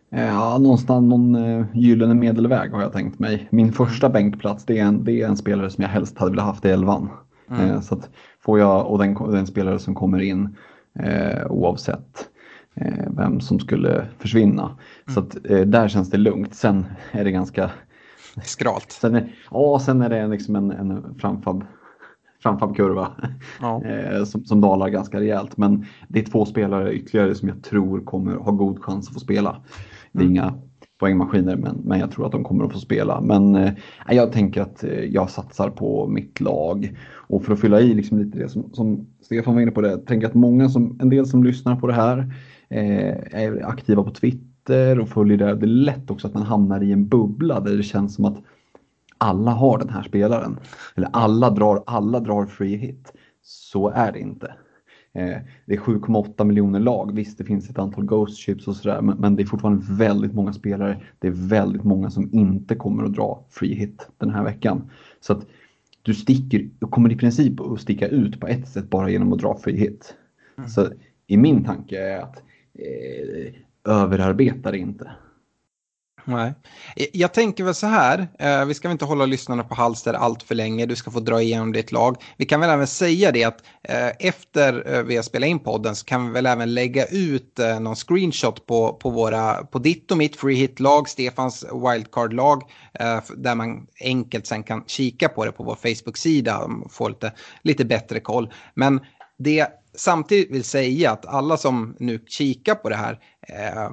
[0.09, 3.47] Ja, någonstans någon uh, gyllene medelväg har jag tänkt mig.
[3.51, 6.45] Min första bänkplats det är, en, det är en spelare som jag helst hade velat
[6.45, 7.09] haft i elvan.
[7.49, 7.69] Mm.
[7.69, 8.09] Uh, så att
[8.45, 10.55] får jag, och den, den spelare som kommer in
[11.00, 12.30] eh, oavsett
[12.76, 14.64] eh, vem som skulle försvinna.
[14.64, 14.78] Mm.
[15.14, 16.56] Så att, eh, där känns det lugnt.
[16.56, 17.72] Sen är det ganska
[18.43, 18.91] skralt.
[18.91, 21.64] Sen är, ja, sen är det liksom en, en framfab
[22.43, 23.12] framfabkurva
[23.62, 23.84] ja.
[23.86, 25.58] eh, som, som dalar ganska rejält.
[25.58, 29.20] Men det är två spelare ytterligare som jag tror kommer ha god chans att få
[29.20, 29.62] spela.
[30.12, 30.32] Det är mm.
[30.32, 30.54] inga
[31.00, 33.22] poängmaskiner men, men jag tror att de kommer att få spela.
[33.22, 33.74] Men eh,
[34.10, 36.98] jag tänker att eh, jag satsar på mitt lag.
[37.14, 39.89] Och för att fylla i liksom lite det som, som Stefan var inne på det,
[39.89, 42.34] jag tänker att många som, en del som lyssnar på det här
[42.70, 45.56] eh, är aktiva på Twitter och följer det.
[45.56, 48.38] Det är lätt också att man hamnar i en bubbla där det känns som att
[49.18, 50.60] alla har den här spelaren.
[50.95, 53.14] Eller alla drar, alla drar free hit.
[53.43, 54.54] Så är det inte.
[55.14, 57.16] Eh, det är 7,8 miljoner lag.
[57.16, 60.34] Visst, det finns ett antal Ghost Chips och sådär, men, men, det är fortfarande väldigt
[60.34, 61.01] många spelare.
[61.20, 64.89] Det är väldigt många som inte kommer att dra free hit den här veckan.
[65.20, 65.45] Så att
[66.01, 69.39] du sticker, du kommer i princip att sticka ut på ett sätt bara genom att
[69.39, 70.16] dra free hit.
[70.58, 70.70] Mm.
[70.70, 70.88] Så
[71.28, 72.43] i min tanke är att
[72.74, 73.53] eh,
[73.93, 75.12] överarbeta det inte.
[76.28, 76.53] Nej.
[76.95, 80.13] Eh, jag tänker väl så här, eh, vi ska väl inte hålla lyssnarna på halster
[80.13, 82.17] allt för länge, du ska få dra igenom ditt lag.
[82.38, 86.05] Vi kan väl även säga det att eh, efter vi har spelat in podden så
[86.05, 90.36] kan vi väl även lägga ut någon screenshot på, på, våra, på ditt och mitt
[90.36, 92.63] free hit-lag, Stefans wildcard-lag,
[93.36, 97.86] där man enkelt sen kan kika på det på vår Facebook-sida och få lite, lite
[97.86, 98.53] bättre koll.
[98.73, 98.99] Men
[99.38, 103.91] det samtidigt vill säga att alla som nu kikar på det här eh,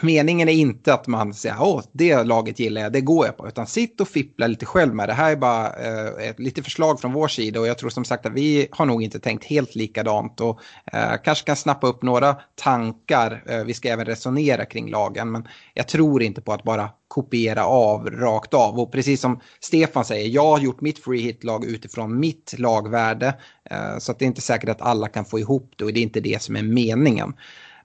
[0.00, 3.48] meningen är inte att man säger åh, det laget gillar jag, det går jag på.
[3.48, 5.08] Utan sitt och fippla lite själv med.
[5.08, 8.04] Det här är bara eh, ett, lite förslag från vår sida och jag tror som
[8.04, 10.40] sagt att vi har nog inte tänkt helt likadant.
[10.40, 10.60] Och
[10.92, 13.42] eh, kanske kan snappa upp några tankar.
[13.46, 15.32] Eh, vi ska även resonera kring lagen.
[15.32, 18.80] Men jag tror inte på att bara kopiera av rakt av.
[18.80, 23.34] Och precis som Stefan säger, jag har gjort mitt free hit-lag utifrån mitt lagvärde.
[23.70, 26.00] Eh, så att det är inte säkert att alla kan få ihop det och det
[26.00, 27.34] är inte det som är meningen.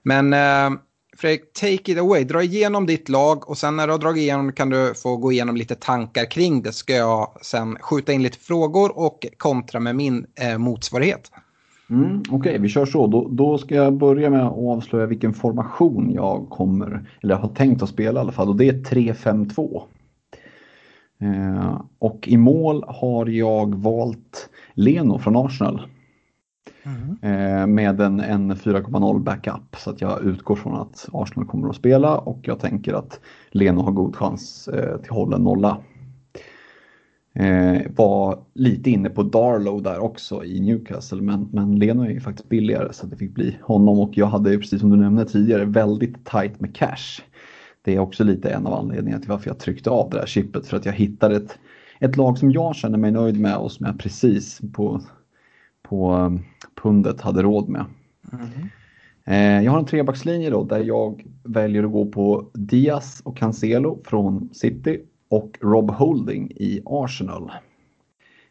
[0.02, 0.80] Men eh,
[1.18, 2.24] Fredrik, take it away.
[2.24, 5.32] Dra igenom ditt lag och sen när du har dragit igenom kan du få gå
[5.32, 6.72] igenom lite tankar kring det.
[6.72, 11.30] Ska jag sen skjuta in lite frågor och kontra med min eh, motsvarighet.
[11.90, 13.06] Mm, Okej, okay, vi kör så.
[13.06, 17.82] Då, då, ska jag börja med att avslöja vilken formation jag kommer, eller har tänkt
[17.82, 18.48] att spela i alla fall.
[18.48, 19.82] Och det är 3-5-2.
[21.20, 25.86] Eh, och i mål har jag valt Leno från Arsenal.
[26.86, 27.16] Mm.
[27.22, 31.76] Eh, med en, en 4,0 backup så att jag utgår från att Arsenal kommer att
[31.76, 33.20] spela och jag tänker att
[33.50, 35.78] Leno har god chans eh, till hålla nolla.
[37.34, 42.20] Eh, var lite inne på Darlow där också i Newcastle men, men Leno är ju
[42.20, 45.24] faktiskt billigare så det fick bli honom och jag hade ju precis som du nämnde
[45.24, 47.22] tidigare väldigt tight med cash.
[47.84, 50.66] det är också lite en av anledningarna till varför jag tryckte av det här chippet.
[50.66, 51.58] För att jag hittade ett,
[52.00, 55.00] ett lag som jag känner mig nöjd med och som jag precis på,
[55.88, 56.30] på eh,
[56.82, 57.84] pundet hade råd med.
[58.32, 59.64] Mm.
[59.64, 64.48] Jag har en trebackslinje då där jag väljer att gå på Diaz och Cancelo från
[64.52, 67.50] City och Rob Holding i Arsenal.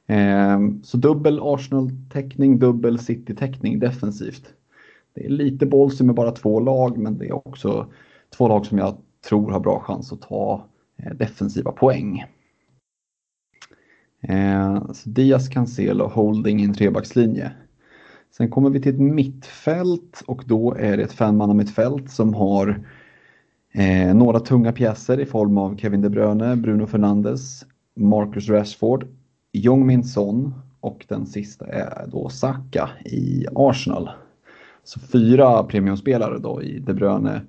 [0.07, 4.53] Eh, så dubbel Arsenal-täckning, dubbel City-täckning defensivt.
[5.13, 7.87] Det är lite bollsy med bara två lag, men det är också
[8.37, 8.97] två lag som jag
[9.29, 10.65] tror har bra chans att ta
[11.15, 12.25] defensiva poäng.
[14.27, 17.51] Eh, så Diaz, Cancelo, Holding i en trebackslinje.
[18.37, 22.85] Sen kommer vi till ett mittfält och då är det ett femmannamittfält som har
[23.73, 27.65] eh, några tunga pjäser i form av Kevin De Bruyne, Bruno Fernandes,
[27.95, 29.07] Marcus Rashford,
[29.51, 34.09] Jong Min Son och den sista är då Saka i Arsenal.
[34.83, 37.41] Så fyra premiumspelare då i De Bruyne,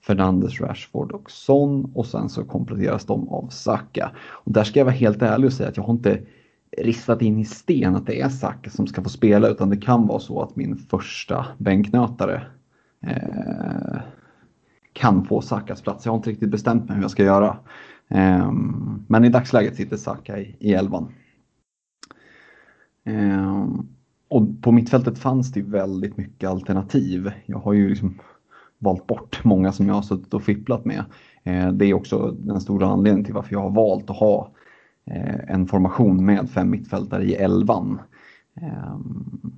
[0.00, 4.10] Fernandes, Rashford och Son och sen så kompletteras de av Saka.
[4.18, 6.20] Och där ska jag vara helt ärlig och säga att jag har inte
[6.76, 10.06] ristat in i sten att det är Saka som ska få spela utan det kan
[10.06, 12.42] vara så att min första bänknötare
[13.06, 14.00] eh,
[14.92, 16.04] kan få Sakas plats.
[16.04, 17.58] Jag har inte riktigt bestämt mig hur jag ska göra.
[18.08, 18.52] Eh,
[19.06, 21.12] men i dagsläget sitter Saka i, i elvan.
[23.04, 23.68] Eh,
[24.28, 27.32] och på mittfältet fanns det väldigt mycket alternativ.
[27.46, 28.18] Jag har ju liksom
[28.80, 31.04] valt bort många som jag har suttit och fipplat med.
[31.44, 34.52] Eh, det är också den stora anledningen till varför jag har valt att ha
[35.04, 38.00] eh, en formation med fem mittfältare i elvan.
[38.60, 39.52] Ehm,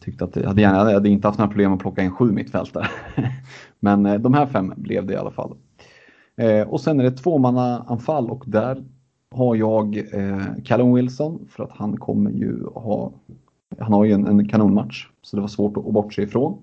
[0.00, 2.32] tyckte att jag hade, gärna, jag hade inte haft några problem att plocka in sju
[2.32, 2.86] mittfältare.
[3.80, 5.56] Men eh, de här fem blev det i alla fall.
[6.36, 8.84] Eh, och sen är det tvåmannaanfall och där
[9.30, 13.12] har jag eh, Callum Wilson för att han kommer ju ha,
[13.78, 16.62] han har ju en, en kanonmatch så det var svårt att, att bortse ifrån.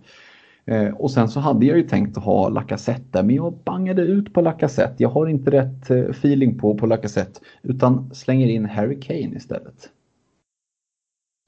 [0.70, 4.01] Eh, och sen så hade jag ju tänkt att ha Lacazette där men jag bangade
[4.01, 5.03] ut på Lacazette.
[5.03, 9.89] Jag har inte rätt eh, feeling på, på Lacazette utan slänger in Harry Kane istället.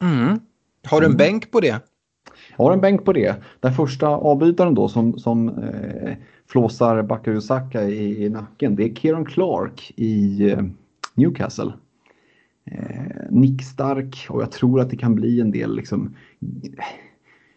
[0.04, 0.40] Mm.
[0.88, 1.18] Har du en mm.
[1.18, 1.82] bänk på det?
[2.58, 3.36] Jag har en bänk på det.
[3.60, 6.14] Den första avbytaren då som, som eh,
[6.48, 10.64] flåsar Bakary Saka i, i nacken det är Kieran Clark i eh,
[11.16, 11.74] Newcastle.
[12.66, 16.16] Eh, nickstark och jag tror att det kan bli en del liksom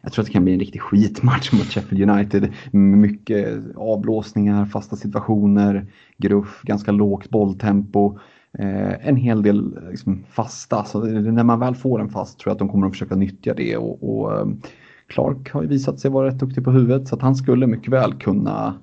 [0.04, 2.52] jag tror att det kan bli en riktig skitmatch mot Sheffield United.
[2.72, 5.86] Mycket avblåsningar, fasta situationer,
[6.18, 8.18] gruff, ganska lågt bolltempo.
[8.58, 12.54] Eh, en hel del liksom, fasta, så när man väl får en fast tror jag
[12.54, 13.76] att de kommer att försöka nyttja det.
[13.76, 14.46] Och, och eh,
[15.06, 17.92] Clark har ju visat sig vara rätt duktig på huvudet så att han skulle mycket
[17.92, 18.74] väl kunna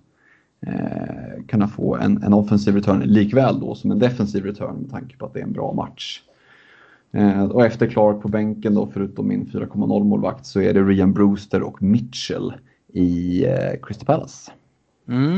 [0.68, 5.18] eh, kunna få en, en offensiv return likväl då som en defensiv return med tanke
[5.18, 6.22] på att det är en bra match.
[7.14, 11.14] Eh, och efter Clark på bänken då, förutom min 4,0 målvakt, så är det Rian
[11.14, 12.54] Brewster och Mitchell
[12.94, 14.52] i eh, Crystal Palace.
[15.08, 15.38] Mm.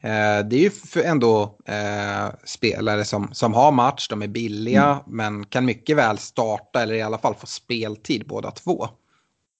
[0.00, 1.56] Eh, det är ju ändå
[2.44, 5.02] spelare som, som har match, de är billiga, mm.
[5.06, 8.86] men kan mycket väl starta eller i alla fall få speltid båda två.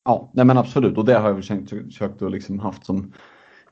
[0.05, 3.13] Ja, nej men absolut och det har jag försökt att liksom haft som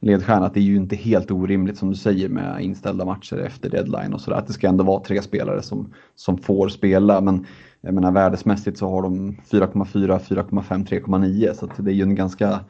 [0.01, 3.71] ledstjärna att det är ju inte helt orimligt som du säger med inställda matcher efter
[3.71, 4.39] deadline och sådär.
[4.39, 7.21] Att det ska ändå vara tre spelare som, som får spela.
[7.21, 7.47] Men
[7.81, 12.61] jag menar värdesmässigt så har de 4,4, 4,5, 3,9 så det är ju en ganska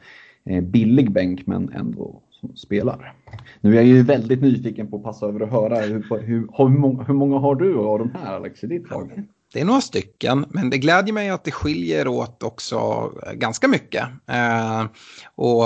[0.45, 3.13] eh, billig bänk men ändå som spelar.
[3.61, 6.69] Nu är jag ju väldigt nyfiken på att passa över och höra hur, hur, hur,
[6.69, 9.23] många, hur många har du av de här Alex i ditt lag?
[9.53, 14.03] Det är några stycken, men det glädjer mig att det skiljer åt också ganska mycket.
[14.27, 14.85] Eh,
[15.35, 15.63] och,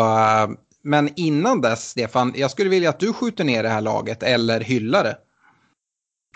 [0.84, 4.60] men innan dess, Stefan, jag skulle vilja att du skjuter ner det här laget eller
[4.60, 5.18] hyllar det.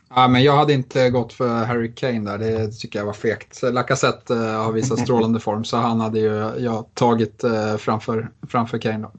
[0.09, 3.61] Ja, men jag hade inte gått för Harry Kane där, det tycker jag var fegt.
[3.63, 8.77] Lacazette uh, har visat strålande form så han hade ju jag tagit uh, framför, framför
[8.77, 8.97] Kane.
[8.97, 9.11] Då.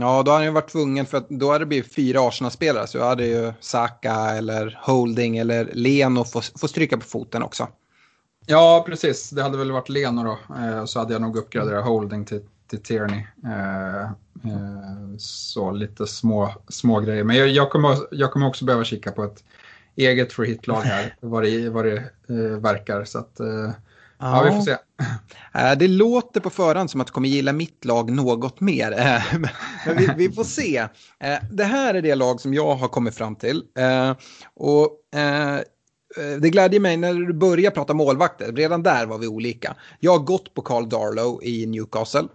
[0.00, 2.98] Ja, då hade han varit tvungen för att då hade det blivit fyra Arsenal-spelare så
[2.98, 7.68] då hade ju Saka eller Holding eller Leno få, få stryka på foten också.
[8.46, 9.30] Ja, precis.
[9.30, 10.54] Det hade väl varit Leno då.
[10.54, 12.40] Eh, så hade jag nog uppgraderat Holding till,
[12.72, 13.22] till Tierney.
[13.44, 17.24] Eh, eh, så lite små, små grejer.
[17.24, 19.44] Men jag, jag, kommer, jag kommer också behöva kika på ett
[19.96, 21.96] eget för hitlag här, vad det, vad det
[22.28, 23.04] eh, verkar.
[23.04, 23.70] Så att, eh,
[24.18, 24.42] ja.
[24.44, 24.76] vi får se.
[25.54, 28.92] Eh, det låter på förhand som att du kommer gilla mitt lag något mer.
[28.92, 29.22] Eh,
[29.86, 30.86] men vi, vi, får se.
[31.50, 33.62] Det här är det lag som jag har kommit fram till.
[34.54, 34.90] Och
[36.40, 38.52] det glädjer mig när du börjar prata målvakter.
[38.52, 39.76] Redan där var vi olika.
[40.00, 42.28] Jag har gått på Carl Darlow i Newcastle.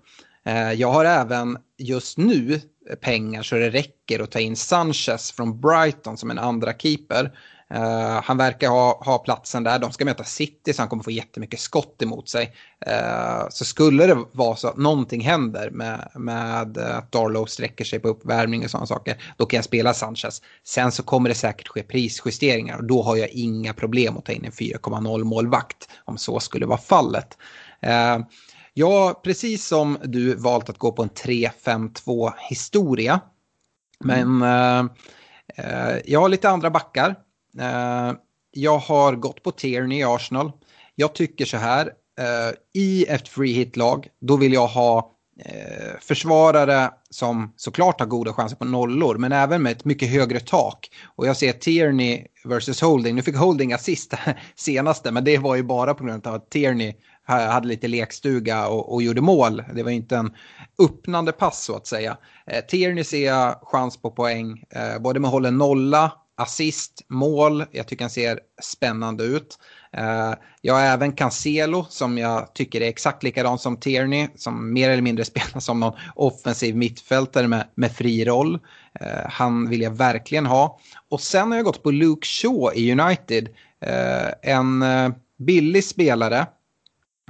[0.47, 2.61] Eh, jag har även just nu
[3.01, 7.31] pengar så det räcker att ta in Sanchez från Brighton som en andra keeper.
[7.75, 9.79] Uh, han verkar ha, ha platsen där.
[9.79, 12.55] De ska möta City så han kommer få jättemycket skott emot sig.
[12.87, 17.99] Uh, så skulle det vara så att någonting händer med, med att Darlow sträcker sig
[17.99, 19.17] på uppvärmning och sådana saker.
[19.37, 20.41] Då kan jag spela Sanchez.
[20.63, 24.31] Sen så kommer det säkert ske prisjusteringar och då har jag inga problem att ta
[24.31, 27.37] in en 4,0 målvakt om så skulle vara fallet.
[27.85, 28.25] Uh,
[28.78, 33.19] jag precis som du valt att gå på en 3-5-2 historia.
[33.99, 34.89] Men mm.
[36.05, 37.15] jag har lite andra backar.
[37.59, 38.13] Eh,
[38.51, 40.51] jag har gått på Tierney i Arsenal.
[40.95, 41.86] Jag tycker så här,
[42.19, 45.11] eh, i ett free hit-lag, då vill jag ha
[45.45, 50.39] eh, försvarare som såklart har goda chanser på nollor, men även med ett mycket högre
[50.39, 50.89] tak.
[51.15, 53.15] Och jag ser Tierney versus Holding.
[53.15, 54.13] Nu fick Holding assist
[54.55, 56.93] senaste, men det var ju bara på grund av att Tierney
[57.28, 59.63] hade lite lekstuga och, och gjorde mål.
[59.73, 60.34] Det var inte en
[60.80, 62.17] öppnande pass så att säga.
[62.47, 67.65] Eh, Tierney ser jag chans på poäng, eh, både med hållen nolla assist, mål.
[67.71, 69.59] Jag tycker han ser spännande ut.
[69.93, 74.28] Eh, jag har även Cancelo som jag tycker är exakt likadan som Tierney.
[74.36, 78.59] Som mer eller mindre spelar som någon offensiv mittfältare med, med fri roll.
[78.99, 80.80] Eh, han vill jag verkligen ha.
[81.09, 83.49] Och sen har jag gått på Luke Shaw i United.
[83.82, 86.45] Eh, en eh, billig spelare.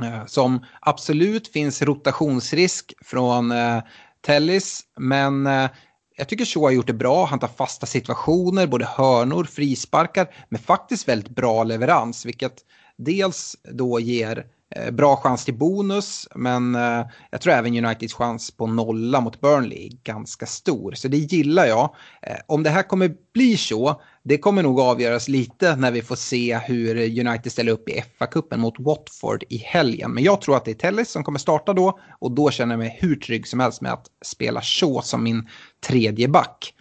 [0.02, 3.80] Eh, som absolut finns rotationsrisk från eh,
[4.26, 4.82] Tellis.
[4.98, 5.70] Men eh,
[6.18, 7.26] jag tycker Shaw har gjort det bra.
[7.26, 12.54] Han tar fasta situationer, både hörnor, frisparkar, Men faktiskt väldigt bra leverans, vilket
[12.98, 14.46] dels då ger
[14.76, 19.42] eh, bra chans till bonus, men eh, jag tror även Uniteds chans på nolla mot
[19.42, 20.92] Burnley är ganska stor.
[20.92, 21.96] Så det gillar jag.
[22.22, 26.16] Eh, om det här kommer bli så, det kommer nog avgöras lite när vi får
[26.16, 30.12] se hur United ställer upp i FA-cupen mot Watford i helgen.
[30.12, 32.80] Men jag tror att det är Tellis som kommer starta då och då känner jag
[32.80, 35.48] mig hur trygg som helst med att spela så som min
[35.88, 36.74] tredje back.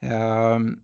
[0.00, 0.76] Ehm,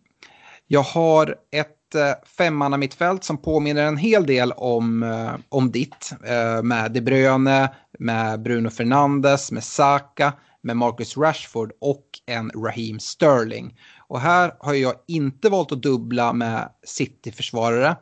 [0.67, 6.13] jag har ett eh, femmanna mittfält som påminner en hel del om, eh, om ditt.
[6.25, 10.33] Eh, med De Bruyne, med Bruno Fernandes, med Saka,
[10.63, 13.75] med Marcus Rashford och en Raheem Sterling.
[14.11, 17.97] Och här har jag inte valt att dubbla med City-försvarare.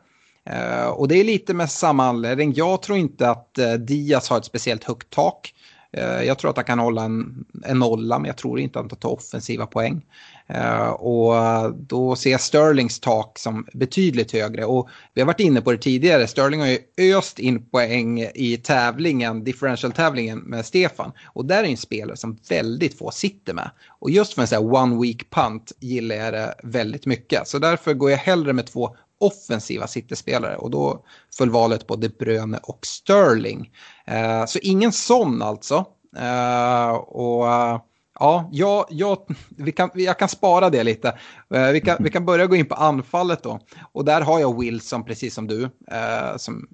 [0.45, 2.53] Eh, och det är lite med samma anledning.
[2.55, 5.53] Jag tror inte att eh, Diaz har ett speciellt högt tak.
[5.97, 8.91] Eh, jag tror att han kan hålla en, en nolla, men jag tror inte att
[8.91, 10.05] han tar offensiva poäng.
[10.47, 11.33] Eh, och
[11.75, 14.65] då ser jag Sterlings tak som betydligt högre.
[14.65, 18.57] Och vi har varit inne på det tidigare, Sterling har ju öst in poäng i
[18.63, 21.11] tävlingen, differential-tävlingen med Stefan.
[21.25, 23.71] Och där är en spelare som väldigt få sitter med.
[23.99, 27.47] Och just för en sån här one week punt gillar jag det väldigt mycket.
[27.47, 31.05] Så därför går jag hellre med två offensiva City-spelare och då
[31.37, 33.71] föll valet på De Bruyne och Sterling.
[34.05, 35.85] Eh, så ingen sån alltså.
[36.17, 37.79] Eh, och eh,
[38.19, 39.17] Ja, jag, jag,
[39.57, 41.17] vi kan, jag kan spara det lite.
[41.53, 43.59] Eh, vi kan, vi kan börja gå in på anfallet då.
[43.91, 46.67] Och där har jag Wilson, precis som du, eh, som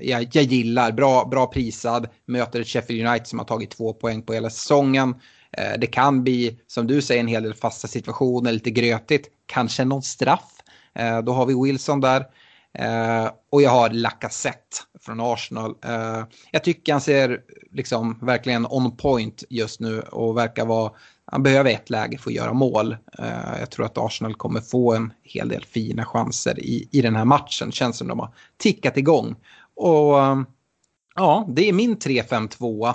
[0.00, 0.92] jag, jag gillar.
[0.92, 5.14] Bra, bra prisad, möter ett Sheffield United som har tagit två poäng på hela säsongen.
[5.52, 9.28] Eh, det kan bli, som du säger, en hel del fasta situationer, lite grötigt.
[9.46, 10.61] Kanske någon straff.
[10.94, 12.26] Eh, då har vi Wilson där.
[12.74, 15.74] Eh, och jag har Lacazette från Arsenal.
[15.84, 17.40] Eh, jag tycker han ser
[17.70, 20.92] liksom verkligen on point just nu och verkar vara,
[21.24, 22.96] han behöver ett läge för att göra mål.
[23.58, 27.24] Jag tror att Arsenal kommer få en hel del fina chanser i, i den här
[27.24, 27.72] matchen.
[27.72, 29.36] Känns som de har tickat igång.
[29.74, 30.16] Och
[31.14, 32.94] ja, det är min 3-5-2.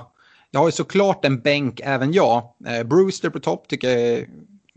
[0.52, 2.54] Jag har ju såklart en bänk även jag.
[2.86, 4.28] Brewster på topp tycker jag är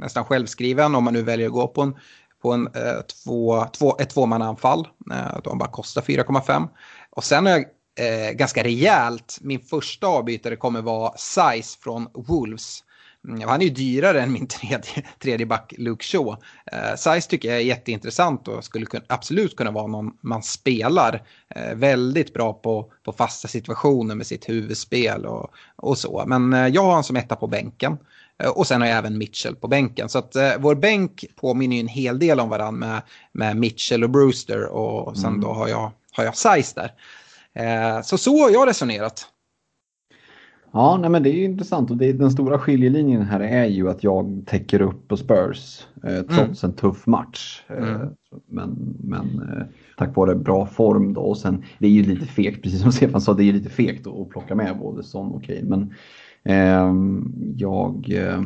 [0.01, 1.97] nästan självskriven om man nu väljer att gå på en
[2.43, 4.89] på en, eh, två, två, ett tvåmannaanfall.
[5.13, 6.69] Eh, de bara kostar 4,5.
[7.11, 7.65] Och sen har jag
[7.99, 12.83] eh, ganska rejält, min första avbytare kommer vara Size från Wolves.
[13.29, 16.37] Mm, han är ju dyrare än min tredje, tredje back Luke Shaw.
[16.73, 21.23] Eh, Size tycker jag är jätteintressant och skulle kun, absolut kunna vara någon man spelar.
[21.55, 26.25] Eh, väldigt bra på, på fasta situationer med sitt huvudspel och, och så.
[26.27, 27.99] Men eh, jag har honom som etta på bänken.
[28.43, 30.09] Eh, och sen har jag även Mitchell på bänken.
[30.09, 33.03] Så att eh, vår bänk påminner ju en hel del om varandra med,
[33.33, 34.67] med Mitchell och Brewster.
[34.67, 35.41] Och sen mm.
[35.41, 36.93] då har jag, har jag Size där.
[37.53, 39.27] Eh, så så har jag resonerat.
[40.73, 44.05] Ja, nej men det är intressant och det, den stora skiljelinjen här är ju att
[44.05, 46.71] jag täcker upp på Spurs eh, trots mm.
[46.71, 47.63] en tuff match.
[47.69, 48.09] Eh, mm.
[48.47, 52.63] Men, men eh, tack vare bra form då och sen det är ju lite fegt,
[52.63, 55.45] precis som Stefan sa, det är ju lite fegt att plocka med både Son och
[55.45, 55.63] Kane.
[55.63, 55.95] Men
[56.45, 58.43] Ehm, jag eh,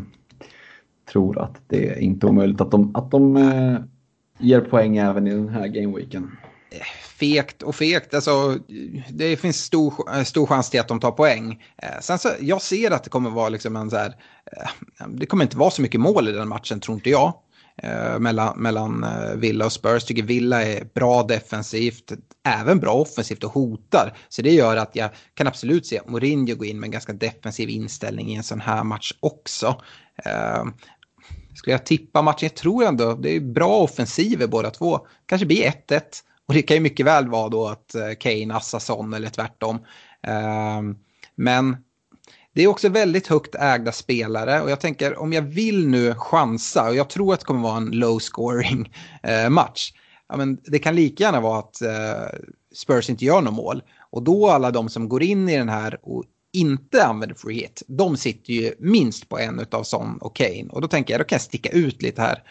[1.13, 3.77] tror att det är inte omöjligt att de, att de eh,
[4.39, 6.37] ger poäng även i den här gameweeken.
[7.19, 8.59] Fekt och fekt, alltså
[9.09, 11.65] det finns stor, eh, stor chans till att de tar poäng.
[12.01, 14.15] Sen så, jag ser att det kommer vara liksom en så här,
[15.09, 17.35] det kommer inte vara så mycket mål i den matchen tror inte jag.
[17.83, 20.05] Eh, mellan, mellan eh, Villa och Spurs.
[20.05, 22.13] Tycker Villa är bra defensivt,
[22.45, 24.17] även bra offensivt och hotar.
[24.29, 27.69] Så det gör att jag kan absolut se Mourinho gå in med en ganska defensiv
[27.69, 29.83] inställning i en sån här match också.
[30.25, 30.65] Eh,
[31.55, 35.07] skulle jag tippa matchen, jag tror ändå det är bra offensiver båda två.
[35.27, 36.03] Kanske blir 1-1.
[36.47, 39.77] Och det kan ju mycket väl vara då att eh, Kane assar Son eller tvärtom.
[40.27, 40.83] Eh,
[41.35, 41.77] men
[42.55, 46.89] det är också väldigt högt ägda spelare och jag tänker om jag vill nu chansa
[46.89, 49.93] och jag tror att det kommer vara en low scoring eh, match.
[50.29, 52.39] Ja, men det kan lika gärna vara att eh,
[52.75, 53.83] Spurs inte gör något mål.
[54.11, 57.83] Och då alla de som går in i den här och inte använder free hit,
[57.87, 60.67] de sitter ju minst på en av Son och Kane.
[60.71, 62.43] Och då tänker jag, då kan jag sticka ut lite här.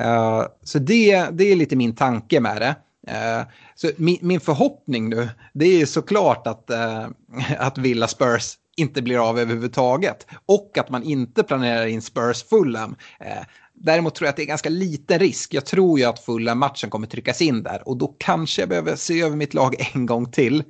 [0.00, 2.76] Uh, så det, det är lite min tanke med det.
[3.12, 7.08] Uh, så min, min, förhoppning nu, det är såklart att, uh,
[7.58, 10.26] att Villa Spurs inte blir av överhuvudtaget.
[10.46, 12.96] Och att man inte planerar in Spurs Fulham.
[13.20, 13.44] Eh,
[13.74, 15.54] däremot tror jag att det är ganska liten risk.
[15.54, 17.88] Jag tror ju att Fulham-matchen kommer tryckas in där.
[17.88, 20.64] Och då kanske jag behöver se över mitt lag en gång till.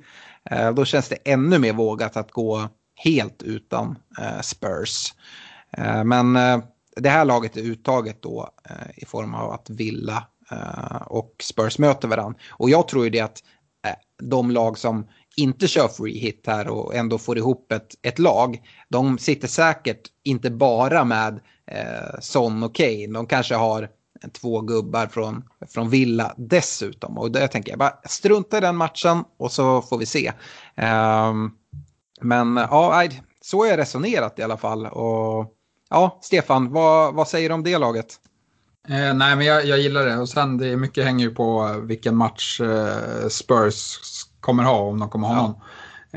[0.51, 5.13] Eh, då känns det ännu mer vågat att gå helt utan eh, Spurs.
[5.77, 6.59] Eh, men eh,
[6.95, 10.27] det här laget är uttaget då eh, i form av att Villa
[11.05, 12.39] och Spurs möter varandra.
[12.49, 13.43] Och jag tror ju det att
[14.23, 15.07] de lag som
[15.37, 18.61] inte kör free hit här och ändå får ihop ett, ett lag.
[18.89, 21.39] De sitter säkert inte bara med
[21.71, 23.07] eh, Son och Kane.
[23.07, 23.89] De kanske har
[24.41, 25.43] två gubbar från,
[25.73, 27.17] från Villa dessutom.
[27.17, 30.31] Och där tänker jag bara strunta i den matchen och så får vi se.
[31.29, 31.51] Um,
[32.21, 33.07] men ja,
[33.41, 34.85] så har jag resonerat i alla fall.
[34.85, 35.53] Och,
[35.89, 38.19] ja, Stefan, vad, vad säger du om det laget?
[38.87, 40.17] Eh, nej, men jag, jag, gillar det.
[40.17, 43.97] Och sen det är mycket hänger ju på vilken match eh, Spurs
[44.45, 45.55] kommer ha om de kommer ha någon.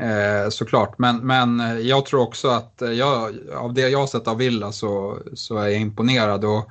[0.09, 4.37] Eh, såklart, men, men jag tror också att jag, av det jag har sett av
[4.37, 6.45] Villa så, så är jag imponerad.
[6.45, 6.69] Och,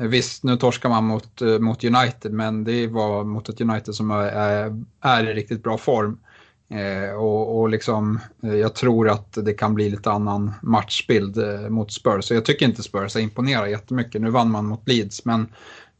[0.00, 4.82] Visst, nu torskar man mot, mot United, men det var mot ett United som är,
[5.00, 6.18] är i riktigt bra form.
[6.70, 11.68] Eh, och, och liksom, eh, jag tror att det kan bli lite annan matchbild eh,
[11.68, 12.24] mot Spurs.
[12.24, 14.20] Så jag tycker inte Spurs har imponerat jättemycket.
[14.20, 15.46] Nu vann man mot Leeds, men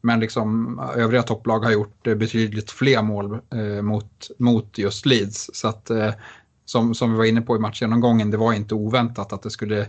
[0.01, 5.49] men liksom, övriga topplag har gjort betydligt fler mål eh, mot, mot just Leeds.
[5.53, 6.11] Så att, eh,
[6.65, 9.87] som, som vi var inne på i matchgenomgången, det var inte oväntat att det skulle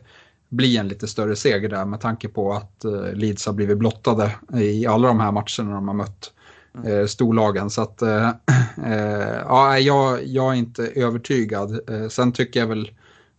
[0.49, 4.35] bli en lite större seger där med tanke på att eh, Leeds har blivit blottade
[4.55, 6.33] i alla de här matcherna de har mött
[6.87, 7.71] eh, storlagen.
[7.71, 8.31] Så att, eh,
[9.45, 11.81] ja, jag, jag är inte övertygad.
[12.11, 12.91] sen tycker jag väl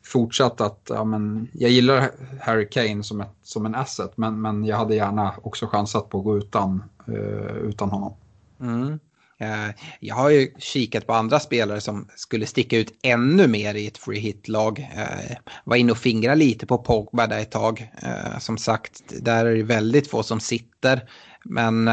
[0.03, 4.65] fortsatt att ja, men, jag gillar Harry Kane som, ett, som en asset men, men
[4.65, 8.13] jag hade gärna också chansat på att gå utan, uh, utan honom.
[8.59, 8.99] Mm.
[9.41, 13.87] Uh, jag har ju kikat på andra spelare som skulle sticka ut ännu mer i
[13.87, 14.79] ett free hit-lag.
[14.79, 17.91] Uh, var inne och fingra lite på Pogba där ett tag.
[18.39, 21.09] som sagt, där är det väldigt få som sitter.
[21.45, 21.89] Men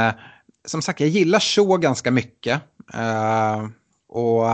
[0.67, 2.61] som sagt, jag gillar så ganska mycket.
[4.09, 4.45] och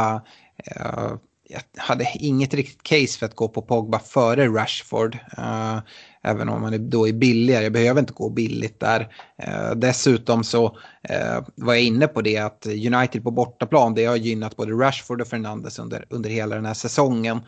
[1.48, 5.18] jag hade inget riktigt case för att gå på Pogba före Rashford.
[5.38, 5.78] Uh,
[6.22, 7.64] även om man då är billigare.
[7.64, 9.00] Jag behöver inte gå billigt där.
[9.48, 10.66] Uh, dessutom så
[11.10, 15.20] uh, var jag inne på det att United på bortaplan det har gynnat både Rashford
[15.20, 17.40] och Fernandes under, under hela den här säsongen.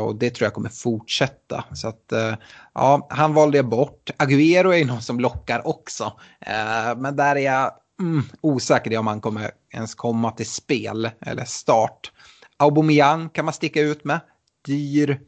[0.00, 1.64] och det tror jag kommer fortsätta.
[1.74, 2.12] Så att
[2.74, 4.10] ja, han valde jag bort.
[4.18, 6.12] Agüero är någon som lockar också.
[6.96, 12.12] men där är jag mm, osäker om han kommer ens komma till spel eller start.
[12.58, 14.20] Aubameyang kan man sticka ut med.
[14.64, 15.20] Dyr.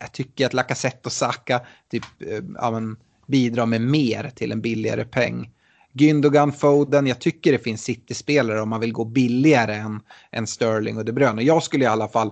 [0.00, 1.60] Jag tycker att Lacazette och Saka
[1.90, 2.96] typ, eh, ja, men,
[3.26, 5.50] bidrar med mer till en billigare peng.
[5.92, 10.00] Gündogan, Foden, jag tycker det finns City-spelare om man vill gå billigare än,
[10.32, 11.42] än Sterling och De Bruyne.
[11.42, 12.30] Jag skulle i alla fall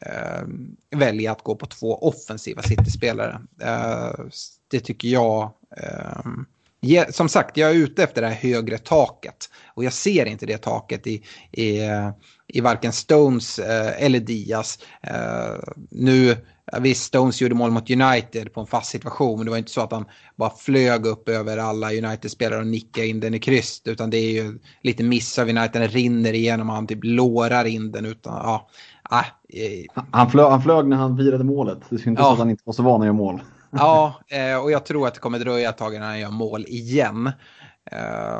[0.00, 0.42] eh,
[0.90, 3.40] välja att gå på två offensiva City-spelare.
[3.60, 4.24] Eh,
[4.70, 5.50] det tycker jag.
[5.76, 9.50] Eh, som sagt, jag är ute efter det här högre taket.
[9.74, 11.22] Och jag ser inte det taket i,
[11.52, 12.10] i, eh,
[12.48, 14.78] i varken Stones eh, eller Diaz.
[15.02, 16.36] Eh, nu,
[16.80, 19.80] visst, Stones gjorde mål mot United på en fast situation, men det var inte så
[19.80, 20.04] att han
[20.36, 24.32] bara flög upp över alla United-spelare och nickade in den i kryss, utan det är
[24.32, 28.34] ju lite miss av United, den rinner igenom och han typ lårar in den utan,
[28.34, 28.68] ja.
[29.10, 30.04] Ah, eh.
[30.10, 32.32] han, flög, han flög när han virade målet, det syntes ja.
[32.32, 33.42] att han inte var så van att göra mål.
[33.70, 36.64] ja, eh, och jag tror att det kommer dröja ett tag innan han gör mål
[36.68, 37.32] igen.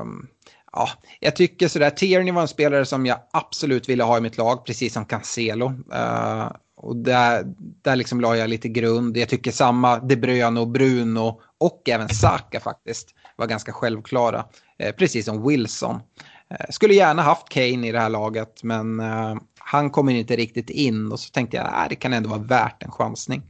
[0.00, 0.28] Um,
[0.72, 0.88] ja,
[1.20, 4.64] jag tycker sådär, Tierney var en spelare som jag absolut ville ha i mitt lag,
[4.66, 5.66] precis som Cancelo.
[5.66, 7.44] Uh, och där,
[7.82, 9.16] där liksom la jag lite grund.
[9.16, 14.38] Jag tycker samma De Bruyne och Bruno och även Saka faktiskt var ganska självklara.
[14.84, 15.94] Uh, precis som Wilson.
[15.94, 19.02] Uh, skulle gärna haft Kane i det här laget men
[19.58, 22.82] han kommer inte riktigt in och så tänkte jag att det kan ändå vara värt
[22.82, 23.42] en chansning.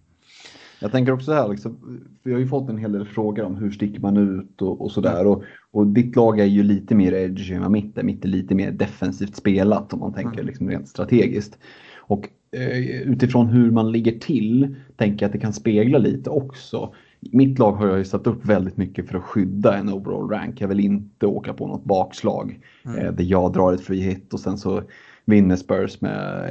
[0.80, 3.70] Jag tänker också här, liksom, vi har ju fått en hel del frågor om hur
[3.70, 5.26] sticker man ut och, och sådär.
[5.26, 8.02] Och, och ditt lag är ju lite mer edgy än vad mitt är.
[8.02, 10.46] Mitt är lite mer defensivt spelat om man tänker mm.
[10.46, 11.58] liksom rent strategiskt.
[11.96, 16.94] Och eh, utifrån hur man ligger till tänker jag att det kan spegla lite också.
[17.20, 20.60] Mitt lag har jag ju satt upp väldigt mycket för att skydda en overall rank.
[20.60, 22.98] Jag vill inte åka på något bakslag mm.
[22.98, 24.82] eh, där jag drar ett free hit och sen så
[25.28, 26.44] vinner Spurs med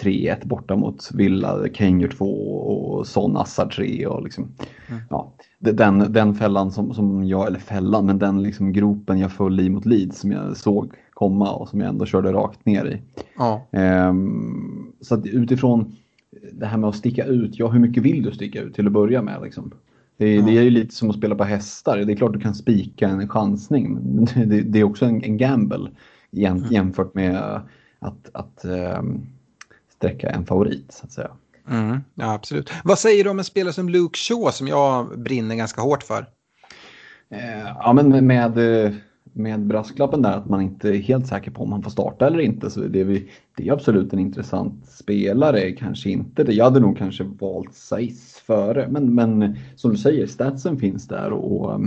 [0.00, 4.48] 3-1 eh, borta mot Villa, Kane gör 2 och Son Assar 3 och liksom,
[4.88, 5.02] mm.
[5.10, 9.60] ja, den, den fällan som, som jag, eller fällan, men den liksom gropen jag föll
[9.60, 13.02] i mot Leeds som jag såg komma och som jag ändå körde rakt ner i.
[13.38, 13.66] Ja.
[14.08, 15.96] Um, så att utifrån
[16.52, 18.92] det här med att sticka ut, ja hur mycket vill du sticka ut till att
[18.92, 19.72] börja med liksom?
[20.16, 20.42] Det, ja.
[20.42, 23.08] det är ju lite som att spela på hästar, det är klart du kan spika
[23.08, 25.90] en chansning, men det, det är också en, en gamble
[26.32, 26.64] mm.
[26.70, 27.60] jämfört med
[28.06, 29.26] att, att um,
[29.88, 31.30] sträcka en favorit så att säga.
[31.70, 32.70] Mm, ja, absolut.
[32.84, 36.26] Vad säger du om en spelare som Luke Shaw som jag brinner ganska hårt för?
[37.30, 38.58] Eh, ja, men med,
[39.36, 42.40] med brasklappen där att man inte är helt säker på om han får starta eller
[42.40, 42.70] inte.
[42.70, 43.22] Så det är,
[43.56, 46.52] det är absolut en intressant spelare, kanske inte det.
[46.52, 51.32] Jag hade nog kanske valt Saiz före, men, men som du säger, statsen finns där
[51.32, 51.80] och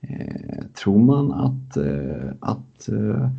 [0.00, 3.30] eh, tror man att, eh, att eh,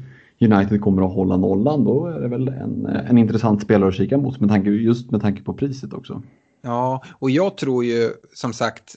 [0.41, 3.95] United kommer att hålla nollan, då är det väl en, eh, en intressant spelare att
[3.95, 6.21] kika mot, med tanke, just med tanke på priset också.
[6.61, 8.95] Ja, och jag tror ju som sagt,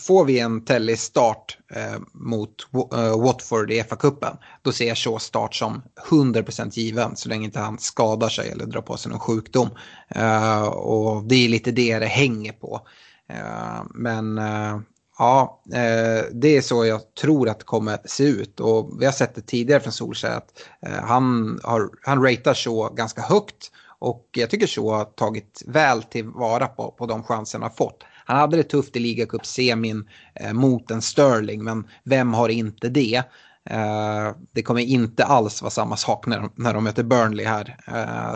[0.00, 2.54] får vi en Tellis start eh, mot
[2.92, 7.60] eh, Watford i FA-cupen, då ser jag så start som 100% given så länge inte
[7.60, 9.68] han skadar sig eller drar på sig någon sjukdom.
[10.08, 12.80] Eh, och det är lite det det hänger på.
[13.28, 14.80] Eh, men eh,
[15.20, 18.60] Ja, eh, det är så jag tror att det kommer se ut.
[18.60, 22.88] Och vi har sett det tidigare från Solskjaer att eh, han, har, han ratear så
[22.88, 23.70] ganska högt.
[23.98, 28.04] Och jag tycker så har tagit väl tillvara på, på de chanser han har fått.
[28.24, 33.22] Han hade det tufft i ligacupsemin eh, mot en Sterling, men vem har inte det?
[33.70, 37.76] Eh, det kommer inte alls vara samma sak när de, när de möter Burnley här.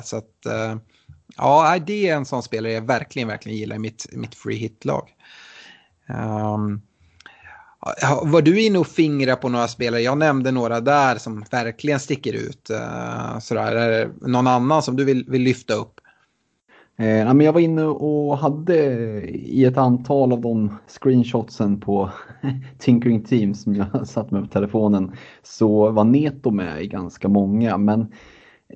[0.03, 0.47] Så att,
[1.37, 5.11] ja, det är en sån spelare jag verkligen, verkligen gillar i mitt, mitt free hit-lag.
[6.09, 6.83] Um,
[8.23, 10.01] var du inne och fingra på några spelare?
[10.01, 12.71] Jag nämnde några där som verkligen sticker ut.
[12.71, 13.77] Uh, sådär.
[13.77, 16.01] Är det någon annan som du vill, vill lyfta upp?
[16.97, 18.77] Eh, jag var inne och hade
[19.31, 22.11] i ett antal av de screenshotsen på
[22.79, 25.13] Tinkering Teams som jag satt med på telefonen
[25.43, 27.79] så var Neto med i ganska många.
[27.79, 28.13] Men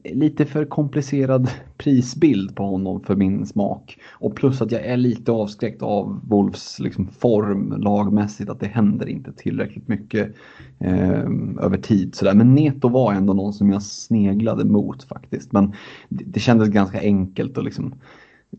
[0.05, 3.99] lite för komplicerad prisbild på honom för min smak.
[4.11, 9.09] Och plus att jag är lite avskräckt av Wolves liksom form lagmässigt, att det händer
[9.09, 10.35] inte tillräckligt mycket
[10.79, 11.25] eh,
[11.61, 12.15] över tid.
[12.15, 12.35] Sådär.
[12.35, 15.53] Men Neto var ändå någon som jag sneglade mot faktiskt.
[15.53, 15.73] Men
[16.09, 17.95] det, det kändes ganska enkelt att liksom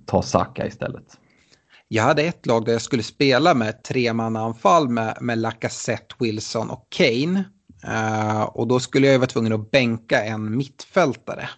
[0.05, 1.17] ta Saka istället.
[1.87, 6.69] Jag hade ett lag där jag skulle spela med tre anfall med, med Lacazette, Wilson
[6.69, 7.43] och Kane.
[7.87, 11.49] Uh, och då skulle jag vara tvungen att bänka en mittfältare.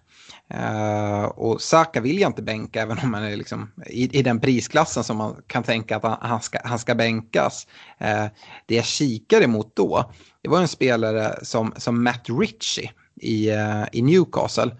[0.54, 4.40] Uh, och Saka vill jag inte bänka även om han är liksom i, i den
[4.40, 7.66] prisklassen som man kan tänka att han, han ska, han ska bänkas.
[8.00, 8.26] Uh,
[8.66, 10.12] det jag kikade emot då,
[10.42, 12.90] det var en spelare som, som Matt Ritchie
[13.20, 13.50] i,
[13.92, 14.76] i Newcastle.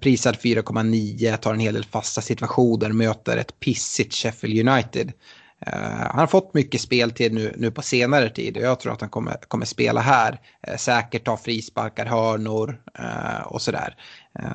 [0.00, 5.12] prisad 4,9, tar en hel del fasta situationer, möter ett pissigt Sheffield United.
[5.66, 9.00] Uh, han har fått mycket speltid nu, nu på senare tid och jag tror att
[9.00, 10.40] han kommer, kommer spela här.
[10.68, 13.96] Uh, säkert ta frisparkar, hörnor uh, och sådär.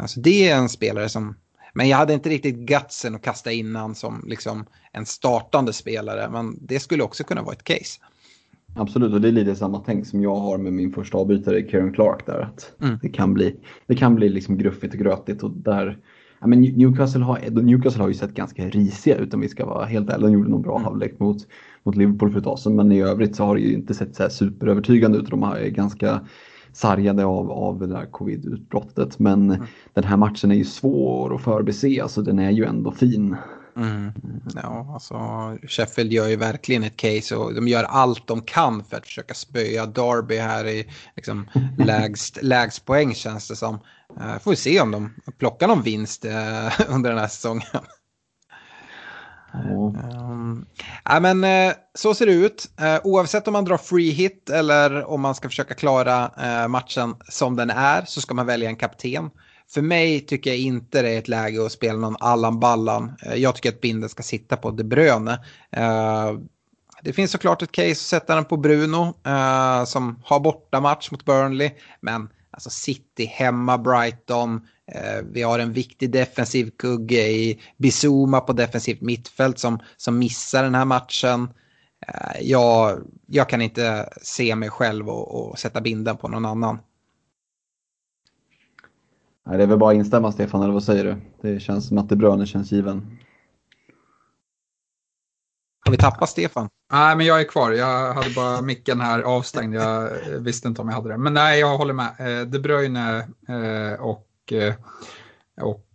[0.05, 1.35] så det är en spelare som...
[1.73, 6.29] Men jag hade inte riktigt gutsen att kasta in han som liksom en startande spelare.
[6.29, 7.99] Men det skulle också kunna vara ett case.
[8.75, 11.93] Absolut, och det är lite samma tänk som jag har med min första avbytare, Kieran
[11.93, 12.25] Clark.
[12.25, 12.99] Där, att mm.
[13.01, 13.55] Det kan bli,
[13.87, 15.97] det kan bli liksom gruffigt och grötigt och där
[16.43, 19.85] Ja, men Newcastle, har, Newcastle har ju sett ganska risiga ut om vi ska vara
[19.85, 20.27] helt ärliga.
[20.27, 20.83] De gjorde nog bra mm.
[20.83, 21.37] halvlek mot,
[21.83, 24.15] mot Liverpool för ett tag sedan, men i övrigt så har det ju inte sett
[24.15, 25.29] så här superövertygande ut.
[25.29, 26.21] De är ganska
[26.73, 29.19] sargade av, av det där covid-utbrottet.
[29.19, 29.65] Men mm.
[29.93, 33.35] den här matchen är ju svår att förbise, alltså den är ju ändå fin.
[33.75, 34.11] Mm.
[34.55, 35.17] Ja, alltså
[35.67, 39.33] Sheffield gör ju verkligen ett case och de gör allt de kan för att försöka
[39.33, 41.47] spöa Derby här i liksom,
[41.77, 43.79] lägst, lägst poäng känns det som.
[44.21, 46.31] Uh, får vi se om de plockar någon vinst uh,
[46.89, 47.63] under den här säsongen.
[49.53, 50.21] Mm.
[50.21, 50.65] Um,
[51.05, 52.69] ja, men, uh, så ser det ut.
[52.81, 56.31] Uh, oavsett om man drar free hit eller om man ska försöka klara
[56.67, 59.29] matchen som den är så ska man välja en kapten.
[59.73, 63.13] För mig tycker jag inte det är ett läge att spela någon Allan Ballan.
[63.25, 65.39] Eh, jag tycker att binden ska sitta på De Bruyne.
[65.71, 66.33] Eh,
[67.01, 71.25] det finns såklart ett case att sätta den på Bruno eh, som har bortamatch mot
[71.25, 71.71] Burnley.
[72.01, 74.67] Men Alltså City hemma Brighton.
[75.23, 80.75] Vi har en viktig defensiv kugge i Bizuma på defensivt mittfält som, som missar den
[80.75, 81.49] här matchen.
[82.41, 86.79] Jag, jag kan inte se mig själv och, och sätta binden på någon annan.
[89.45, 91.15] Nej, det är väl bara att instämma Stefan, eller vad säger du?
[91.41, 93.17] Det känns som att De Bruyne känns given.
[95.85, 96.69] Har vi tappat Stefan?
[96.91, 97.71] Nej, men jag är kvar.
[97.71, 99.75] Jag hade bara micken här avstängd.
[99.75, 100.09] Jag
[100.39, 101.17] visste inte om jag hade det.
[101.17, 102.13] Men nej, jag håller med.
[102.19, 103.17] Eh, De Bruyne
[103.47, 104.73] eh, och, eh,
[105.61, 105.89] och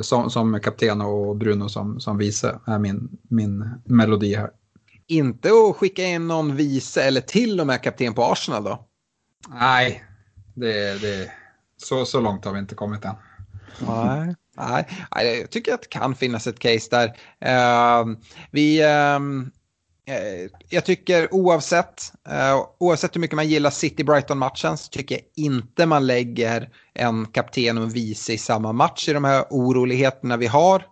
[0.00, 4.50] som, som kapten och Bruno som, som vice är min, min melodi här.
[5.06, 8.86] Inte att skicka in någon vice eller till och med kapten på Arsenal då?
[9.48, 10.04] Nej,
[10.54, 11.30] det, det,
[11.76, 13.14] så, så långt har vi inte kommit än.
[13.86, 14.34] Nej.
[14.58, 14.86] Nej,
[15.40, 17.06] jag tycker att det kan finnas ett case där.
[17.44, 18.16] Uh,
[18.50, 19.20] vi, uh,
[20.68, 26.06] jag tycker oavsett, uh, oavsett hur mycket man gillar City-Brighton-matchen så tycker jag inte man
[26.06, 30.84] lägger en kapten och en vice i samma match i de här oroligheterna vi har.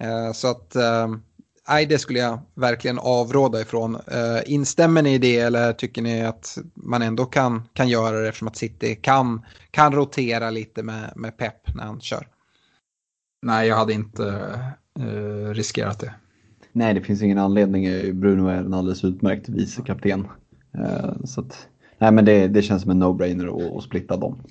[0.00, 1.22] Eh, så att ehm,
[1.70, 3.94] nej, det skulle jag verkligen avråda ifrån.
[3.94, 8.28] Uh, instämmer ni i det eller tycker ni att man ändå kan, kan göra det
[8.28, 12.26] eftersom att City kan, kan rotera lite med, med Pep när han kör?
[13.42, 14.22] Nej, jag hade inte
[15.00, 16.14] uh, riskerat det.
[16.72, 17.84] Nej, det finns ingen anledning.
[18.20, 20.28] Bruno är en alldeles utmärkt vicekapten.
[20.78, 21.68] Uh, så att,
[21.98, 24.42] nej, men det, det känns som en no-brainer att, att splitta dem.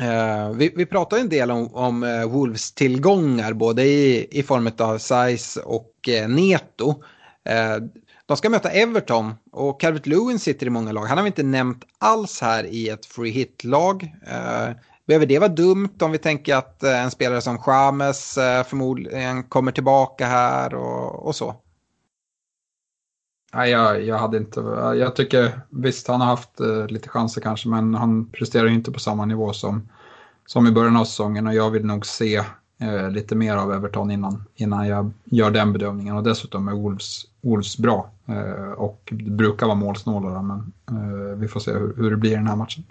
[0.00, 4.70] Uh, vi, vi pratar en del om, om uh, Wolves tillgångar både i, i form
[4.78, 7.02] av size och uh, Neto.
[8.26, 11.04] de ska möta Everton och Calvert Lewin sitter i många lag.
[11.04, 14.12] Han har vi inte nämnt alls här i ett free hit-lag.
[15.06, 18.34] behöver det vara dumt om vi tänker att en spelare som James
[18.66, 21.54] förmodligen kommer tillbaka här och, och så?
[23.54, 24.60] Nej, jag, jag hade inte,
[24.98, 29.00] jag tycker visst han har haft eh, lite chanser kanske men han presterar inte på
[29.00, 29.88] samma nivå som,
[30.46, 32.36] som i början av säsongen och jag vill nog se
[32.78, 37.22] eh, lite mer av Everton innan, innan jag gör den bedömningen och dessutom är Wolves,
[37.40, 42.16] Wolves bra eh, och brukar vara målsnålare men eh, vi får se hur, hur det
[42.16, 42.84] blir i den här matchen.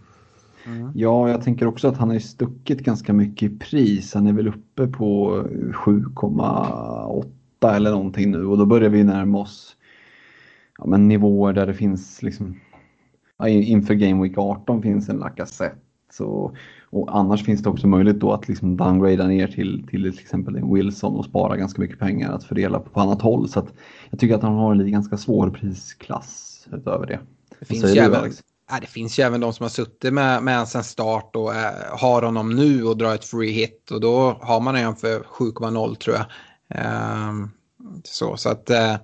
[0.65, 0.91] Mm.
[0.95, 4.14] Ja, jag tänker också att han har stuckit ganska mycket i pris.
[4.14, 5.41] Han är väl uppe på
[5.73, 9.76] 7,8 eller någonting nu och då börjar vi närma oss
[10.78, 12.60] ja, men nivåer där det finns liksom
[13.38, 15.76] ja, inför Game Week 18 finns en Lacazette.
[16.12, 16.56] Så,
[16.90, 20.56] och annars finns det också möjlighet då att liksom downgrada ner till, till till exempel
[20.56, 23.50] en Wilson och spara ganska mycket pengar att fördela på, på annat håll.
[23.50, 23.74] Så att
[24.10, 27.20] jag tycker att han har en ganska svår prisklass utöver det.
[27.60, 28.32] Det finns, ju även,
[28.72, 31.98] ja, det finns ju även de som har suttit med, med sen start och äh,
[32.00, 35.95] har honom nu och drar ett free hit och då har man en för 7,0
[35.95, 36.26] tror jag.
[36.76, 37.48] Uh,
[38.04, 38.95] så, så att uh,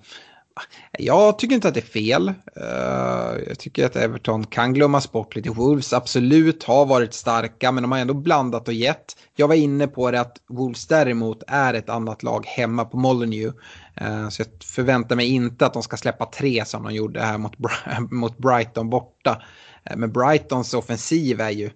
[0.92, 2.28] jag tycker inte att det är fel.
[2.56, 5.50] Eh, jag tycker att Everton kan glömmas bort lite.
[5.50, 9.18] Wolves absolut har varit starka men de har ändå blandat och gett.
[9.36, 13.56] Jag var inne på det att Wolves däremot är ett annat lag hemma på Molyneux.
[13.96, 17.38] Eh, så jag förväntar mig inte att de ska släppa tre som de gjorde här
[17.38, 17.54] mot,
[18.12, 19.42] mot Brighton borta.
[19.84, 21.70] Eh, men Brightons offensiv är ju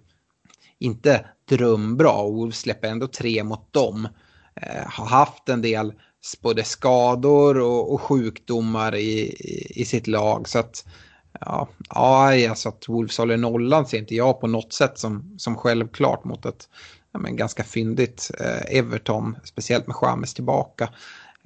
[0.78, 4.08] inte drömbra och Wolves släpper ändå tre mot dem.
[4.86, 5.92] Har haft en del
[6.40, 10.48] både skador och, och sjukdomar i, i, i, sitt lag.
[10.48, 10.84] Så att,
[11.40, 15.56] ja, aj, alltså att Wolves håller nollan ser inte jag på något sätt som, som
[15.56, 16.68] självklart mot ett
[17.12, 20.88] ja, men ganska fyndigt eh, Everton, speciellt med Chamez tillbaka.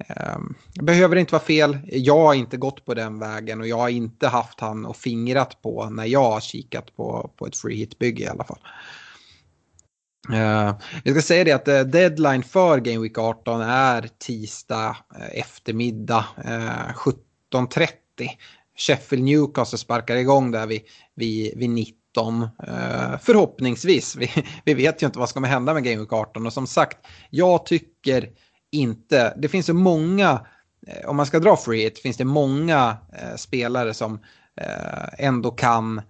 [0.07, 0.37] Eh,
[0.81, 4.27] behöver inte vara fel, jag har inte gått på den vägen och jag har inte
[4.27, 8.27] haft han och fingrat på när jag har kikat på, på ett free hit-bygge i
[8.27, 8.59] alla fall.
[10.29, 15.39] Uh, jag ska säga det att uh, deadline för Game Week 18 är tisdag uh,
[15.39, 16.25] eftermiddag
[16.95, 17.87] 17.30.
[18.77, 20.81] Sheffield Newcastle sparkar igång där vid,
[21.15, 22.47] vid, vid 19.
[23.21, 24.15] förhoppningsvis.
[24.15, 24.31] Vi,
[24.65, 26.97] vi vet ju inte vad som kommer hända med Game Week 18 och som sagt,
[27.29, 28.29] jag tycker
[28.71, 30.45] inte, det finns så många,
[31.05, 32.97] om man ska dra free hit, finns det många
[33.35, 34.19] spelare som
[35.17, 36.01] ändå kan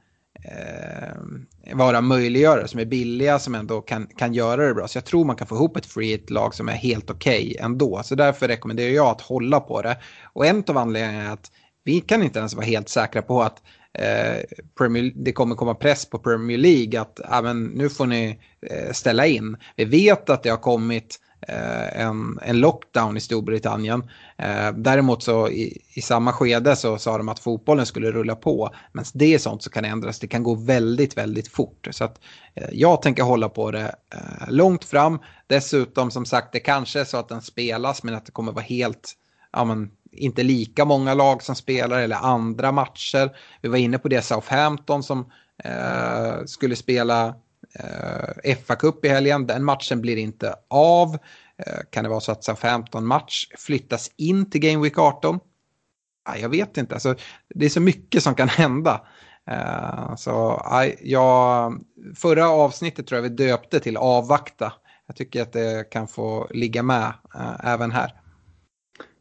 [0.44, 4.88] eh, vara möjliggörare som är billiga som ändå kan, kan göra det bra.
[4.88, 7.66] Så jag tror man kan få ihop ett free hit-lag som är helt okej okay
[7.66, 8.02] ändå.
[8.04, 9.98] Så därför rekommenderar jag att hålla på det.
[10.34, 11.52] Och en av anledningarna är att
[11.84, 13.62] vi kan inte ens vara helt säkra på att
[13.94, 14.44] eh,
[14.78, 18.40] Premier, det kommer komma press på Premier League att ah, nu får ni
[18.70, 19.58] eh, ställa in.
[19.76, 24.10] Vi vet att det har kommit Eh, Eh, en, en lockdown i Storbritannien.
[24.38, 28.70] Eh, däremot så i, i, samma skede så sa de att fotbollen skulle rulla på.
[28.92, 30.20] Men det är sånt som kan ändras.
[30.20, 31.88] Det kan gå väldigt, väldigt fort.
[31.92, 32.20] Så att
[32.54, 35.20] eh, jag tänker hålla på det eh, långt fram.
[35.48, 38.66] Dessutom som sagt, det kanske är så att den spelas men att det kommer vara
[38.66, 39.14] helt,
[39.52, 43.32] ja men inte lika många lag som spelar eller andra matcher.
[43.62, 45.32] Vi var inne på det Southampton som
[45.64, 47.36] eh, skulle spela
[47.76, 49.48] eh, FA-cup i helgen.
[49.48, 51.14] Den matchen blir inte av.
[51.58, 55.40] Eh, kan det vara så att Southampton-match flyttas in till Game Week 18?
[56.26, 57.16] Ah, jag vet inte, alltså,
[57.56, 59.02] det är så mycket som kan hända.
[59.52, 61.74] Uh, så uh, ja,
[62.16, 64.74] förra avsnittet tror jag vi döpte till avvakta.
[65.08, 68.14] Jag tycker att det kan få ligga med uh, även här.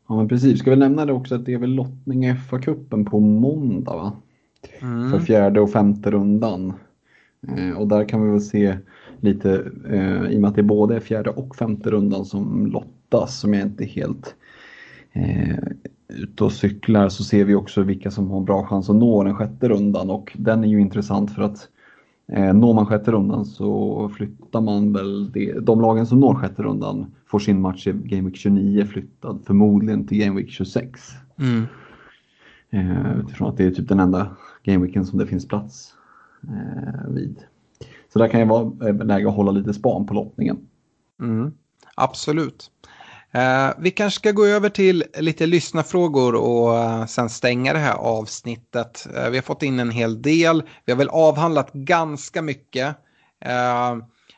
[0.09, 3.11] Ja men precis, ska vi nämna det också att det är väl lottning i FA-cupen
[3.11, 4.13] på måndag va?
[4.81, 5.11] Mm.
[5.11, 6.73] För fjärde och femte rundan.
[7.47, 8.79] Eh, och där kan vi väl se
[9.21, 13.41] lite, eh, i och med att det både är fjärde och femte rundan som lottas,
[13.41, 14.35] som jag inte helt
[15.13, 15.59] eh,
[16.09, 19.35] ute och cyklar, så ser vi också vilka som har bra chans att nå den
[19.35, 21.69] sjätte rundan och den är ju intressant för att
[22.33, 26.63] eh, når man sjätte rundan så flyttar man väl det, de lagen som når sjätte
[26.63, 31.01] rundan får sin match i Game Week 29 flyttad förmodligen till Game Week 26.
[31.39, 31.65] Mm.
[32.71, 35.95] Eh, utifrån att det är typ den enda gameweeken som det finns plats
[36.49, 37.45] Eh, vid.
[38.13, 40.59] Så där kan jag vara eh, läge att hålla lite span på lottningen.
[41.21, 41.53] Mm,
[41.95, 42.71] absolut.
[43.33, 47.95] Eh, vi kanske ska gå över till lite lyssnarfrågor och eh, sen stänga det här
[47.95, 49.07] avsnittet.
[49.31, 50.63] Vi har fått in en hel del.
[50.85, 52.97] Vi har väl avhandlat ganska mycket.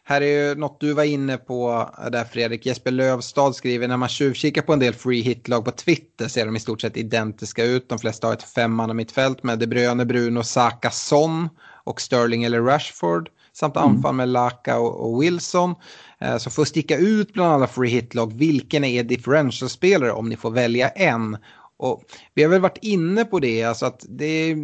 [0.04, 2.66] Här är ju något du var inne på där Fredrik.
[2.66, 6.56] Jesper Lövstad skriver när man tjuvkikar på en del free hit-lag på Twitter ser de
[6.56, 7.88] i stort sett identiska ut.
[7.88, 11.48] De flesta har ett femmanna mittfält med De Bruyne, Bruno, Saka, Son
[11.84, 13.28] och Sterling eller Rashford.
[13.52, 13.88] Samt mm.
[13.88, 15.74] anfall med Laka och, och Wilson.
[16.20, 20.36] Eh, så för att sticka ut bland alla free hit-lag, vilken är differential-spelare om ni
[20.36, 21.36] får välja en?
[21.76, 22.04] Och
[22.34, 24.56] vi har väl varit inne på det, alltså att det är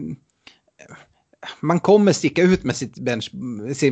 [1.61, 3.31] man kommer sticka ut med sitt, bench,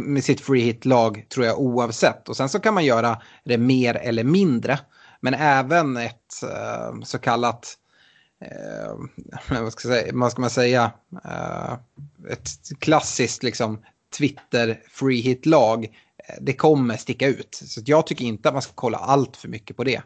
[0.01, 2.29] med sitt free hit-lag tror jag oavsett.
[2.29, 4.79] Och sen så kan man göra det mer eller mindre.
[5.21, 7.75] Men även ett uh, så kallat,
[8.45, 9.07] uh,
[9.63, 11.75] vad, ska säga, vad ska man säga, uh,
[12.31, 12.49] ett
[12.79, 13.79] klassiskt liksom
[14.19, 15.87] Twitter free hit-lag.
[16.41, 17.55] Det kommer sticka ut.
[17.55, 20.03] Så jag tycker inte att man ska kolla allt för mycket på det.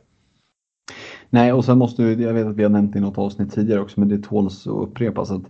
[1.31, 3.81] Nej, och sen måste jag vet att vi har nämnt det i något avsnitt tidigare
[3.81, 5.31] också, men det tåls att upprepas.
[5.31, 5.43] Att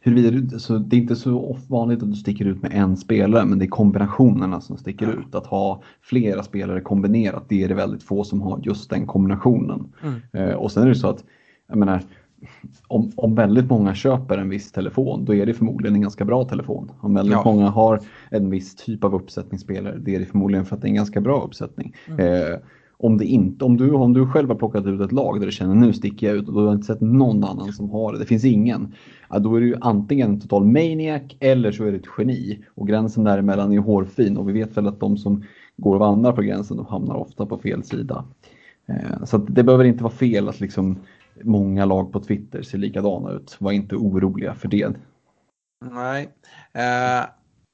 [0.00, 3.44] huruvida du, så det är inte så vanligt att du sticker ut med en spelare,
[3.44, 5.34] men det är kombinationerna som sticker ut.
[5.34, 9.92] Att ha flera spelare kombinerat, det är det väldigt få som har just den kombinationen.
[10.02, 10.20] Mm.
[10.32, 11.24] Eh, och sen är det så att,
[11.68, 12.02] jag menar,
[12.88, 16.44] om, om väldigt många köper en viss telefon, då är det förmodligen en ganska bra
[16.44, 16.90] telefon.
[17.00, 17.42] Om väldigt ja.
[17.44, 20.90] många har en viss typ av uppsättningsspelare, det är det förmodligen för att det är
[20.90, 21.94] en ganska bra uppsättning.
[22.08, 22.20] Mm.
[22.20, 22.58] Eh,
[22.98, 25.52] om, det inte, om, du, om du själv har plockat ut ett lag där du
[25.52, 28.18] känner nu sticker jag ut och du har inte sett någon annan som har det,
[28.18, 28.94] det finns ingen.
[29.30, 32.64] Ja, då är du antingen en total maniac eller så är du ett geni.
[32.74, 35.44] Och gränsen däremellan är hårfin och vi vet väl att de som
[35.76, 38.24] går och vandrar på gränsen de hamnar ofta på fel sida.
[38.88, 40.98] Eh, så det behöver inte vara fel att liksom
[41.42, 43.56] många lag på Twitter ser likadana ut.
[43.58, 44.96] Var inte oroliga för det.
[45.90, 46.28] Nej.
[46.72, 47.26] Eh,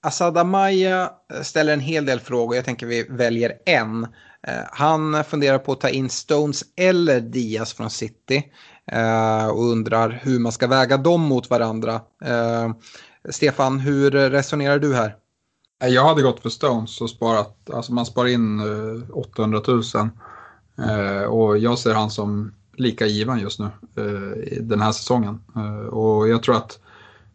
[0.06, 1.10] Asad Amaya
[1.42, 2.56] ställer en hel del frågor.
[2.56, 4.06] Jag tänker vi väljer en.
[4.46, 8.52] Eh, han funderar på att ta in Stones eller Diaz från City
[8.86, 12.00] eh, och undrar hur man ska väga dem mot varandra.
[12.24, 12.70] Eh,
[13.30, 15.16] Stefan, hur resonerar du här?
[15.84, 18.60] Jag hade gått för Stones och sparat, alltså man sparar in
[19.12, 19.82] 800 000
[21.28, 25.40] och jag ser han som lika given just nu eh, den här säsongen.
[25.56, 26.78] Eh, och jag tror att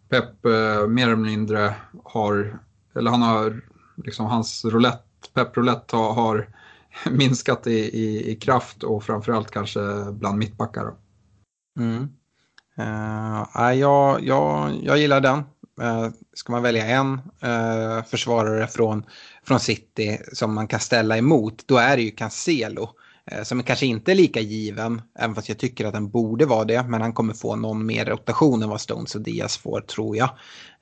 [0.10, 2.60] Pep eh, mer eller mindre har,
[2.96, 3.62] eller han har,
[3.96, 5.04] liksom hans roulette,
[5.34, 6.50] Pep roulette har, har
[7.12, 9.80] minskat i, i, i, kraft och framförallt kanske
[10.12, 10.94] bland mittbackar.
[11.80, 12.10] Mm.
[12.80, 15.38] Uh, jag, jag, jag gillar den.
[15.82, 19.06] Uh, ska man välja en uh, försvarare från,
[19.44, 22.90] från City som man kan ställa emot, då är det ju Cancelo.
[23.32, 26.66] Eh, som kanske inte är lika given, även fast jag tycker att den borde vara
[26.66, 26.84] det.
[26.84, 30.30] Men han kommer få någon mer rotation än vad Stones och Diaz får, tror jag.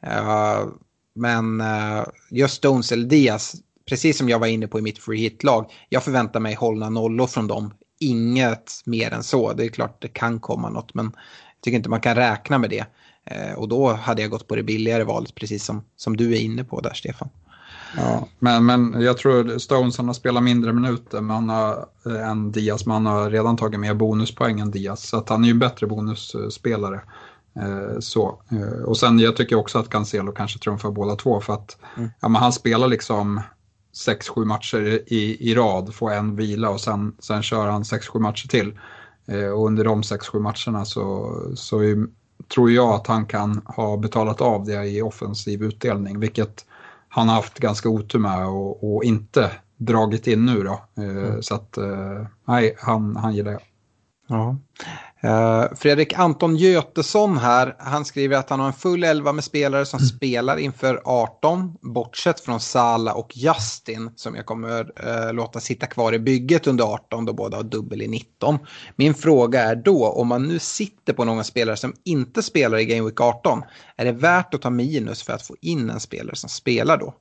[0.02, 0.66] Eh,
[1.16, 3.56] men eh, just Stones eller Diaz
[3.90, 7.28] precis som jag var inne på i mitt free hit-lag, jag förväntar mig hållna nollor
[7.28, 7.74] från dem.
[8.00, 9.54] Inget mer än så.
[9.54, 12.70] Det är klart det kan komma något, men jag tycker inte man kan räkna med
[12.70, 12.86] det.
[13.56, 16.64] Och då hade jag gått på det billigare valet, precis som, som du är inne
[16.64, 17.30] på där, Stefan.
[17.98, 22.30] Ja, men, men jag tror Stones han har spelat mindre minuter men han har, äh,
[22.30, 25.08] än Diaz, men han har redan tagit mer bonuspoäng än Diaz.
[25.08, 27.02] Så att han är ju en bättre bonusspelare.
[27.60, 28.42] Eh, så.
[28.52, 32.10] Eh, och sen jag tycker också att Cancelo kanske trumfar båda två för att mm.
[32.20, 33.42] ja, men han spelar liksom
[34.08, 38.48] 6-7 matcher i, i rad, få en vila och sen, sen kör han 6-7 matcher
[38.48, 38.80] till.
[39.28, 42.08] Eh, och under de 6-7 matcherna så, så är,
[42.56, 46.66] tror jag att han kan ha betalat av det i offensiv utdelning, vilket
[47.16, 50.82] han har haft ganska otur med och, och inte dragit in nu då.
[50.98, 51.42] Eh, mm.
[51.42, 53.62] Så att, eh, nej, han, han gillar jag.
[54.28, 54.58] Ja.
[55.26, 59.86] Uh, Fredrik Anton Götesson här, han skriver att han har en full elva med spelare
[59.86, 60.08] som mm.
[60.08, 66.14] spelar inför 18, bortsett från Sala och Justin som jag kommer uh, låta sitta kvar
[66.14, 68.58] i bygget under 18 då båda har dubbel i 19.
[68.96, 72.86] Min fråga är då, om man nu sitter på någon spelare som inte spelar i
[72.86, 73.62] Game Week 18,
[73.96, 77.14] är det värt att ta minus för att få in en spelare som spelar då?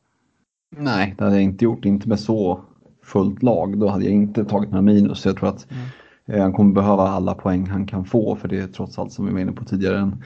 [0.76, 2.60] Nej, det hade jag inte gjort, inte med så
[3.04, 3.78] fullt lag.
[3.78, 5.24] Då hade jag inte tagit några minus.
[5.24, 8.58] Jag tror att mm Eh, han kommer behöva alla poäng han kan få för det
[8.58, 10.24] är trots allt som vi var inne på tidigare en,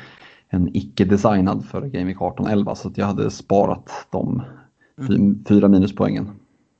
[0.48, 4.42] en icke-designad för Game Week 18-11 så att jag hade sparat de
[4.98, 5.44] mm.
[5.48, 6.30] fyra minuspoängen.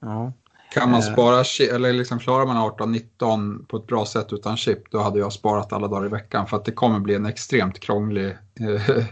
[0.01, 0.33] Ja.
[0.75, 1.13] Kan man eh.
[1.13, 1.45] spara,
[1.77, 5.73] eller liksom klarar man 18-19 på ett bra sätt utan chip, då hade jag sparat
[5.73, 8.27] alla dagar i veckan för att det kommer bli en extremt krånglig
[8.61, 9.05] eh,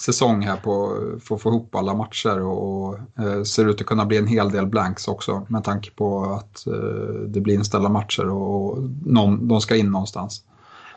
[0.00, 3.86] säsong här på för att få ihop alla matcher och, och eh, ser ut att
[3.86, 7.88] kunna bli en hel del blanks också med tanke på att eh, det blir inställda
[7.88, 10.42] matcher och, och någon, de ska in någonstans.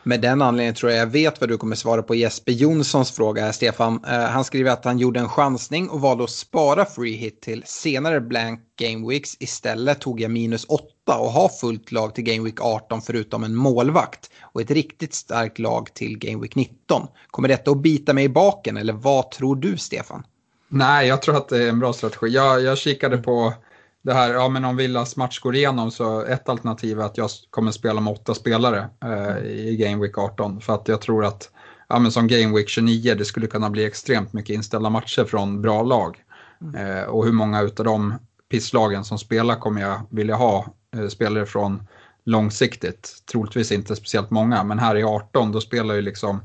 [0.04, 3.44] Med den anledningen tror jag jag vet vad du kommer svara på Jesper Jonssons fråga
[3.44, 3.94] här, Stefan.
[3.94, 7.64] Uh, han skriver att han gjorde en chansning och valde att spara free hit till
[7.66, 9.38] senare blank game weeks.
[9.40, 13.56] Istället tog jag minus 8 och har fullt lag till game week 18 förutom en
[13.56, 17.08] målvakt och ett riktigt starkt lag till game week 19.
[17.32, 20.24] Kommer detta att bita mig i baken eller vad tror du, Stefan?
[20.68, 22.28] Nej, jag tror att det är en bra strategi.
[22.28, 23.54] Jag, jag kikade på
[24.02, 27.30] det här, ja men om Villas match går igenom så ett alternativ är att jag
[27.50, 31.50] kommer spela med åtta spelare eh, i Game Week 18 för att jag tror att
[31.90, 35.62] ja, men som Game Week 29 det skulle kunna bli extremt mycket inställda matcher från
[35.62, 36.18] bra lag.
[36.62, 36.98] Mm.
[36.98, 38.14] Eh, och hur många utav de
[38.52, 40.66] pisslagen som spelar kommer jag vilja ha
[40.98, 41.84] Eh, spelare från
[42.24, 43.24] långsiktigt.
[43.32, 46.40] Troligtvis inte speciellt många, men här i 18 då spelar ju liksom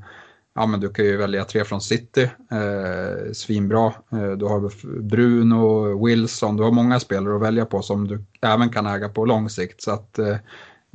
[0.55, 3.87] ja men du kan ju välja tre från City, eh, svinbra.
[4.13, 8.69] Eh, du har Bruno, Wilson, du har många spelare att välja på som du även
[8.69, 9.83] kan äga på lång sikt.
[9.83, 10.37] Så att eh,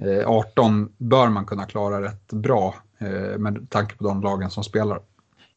[0.02, 4.64] eh 18 bör man kunna klara rätt bra eh, med tanke på de lagen som
[4.64, 5.00] spelar.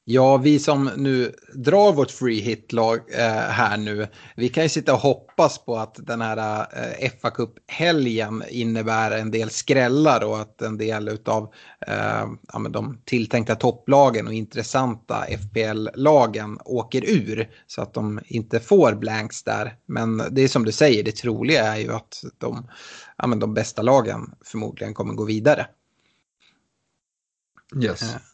[0.07, 4.95] Ja, vi som nu drar vårt free hit-lag eh, här nu, vi kan ju sitta
[4.95, 6.67] och hoppas på att den här
[6.99, 11.53] eh, fa Cup-helgen innebär en del skrällar och att en del av
[11.87, 18.95] eh, ja, de tilltänkta topplagen och intressanta FPL-lagen åker ur så att de inte får
[18.95, 19.77] blanks där.
[19.87, 22.71] Men det är som du säger, det troliga är ju att de,
[23.17, 25.67] ja, de bästa lagen förmodligen kommer gå vidare.
[27.83, 28.34] Yes.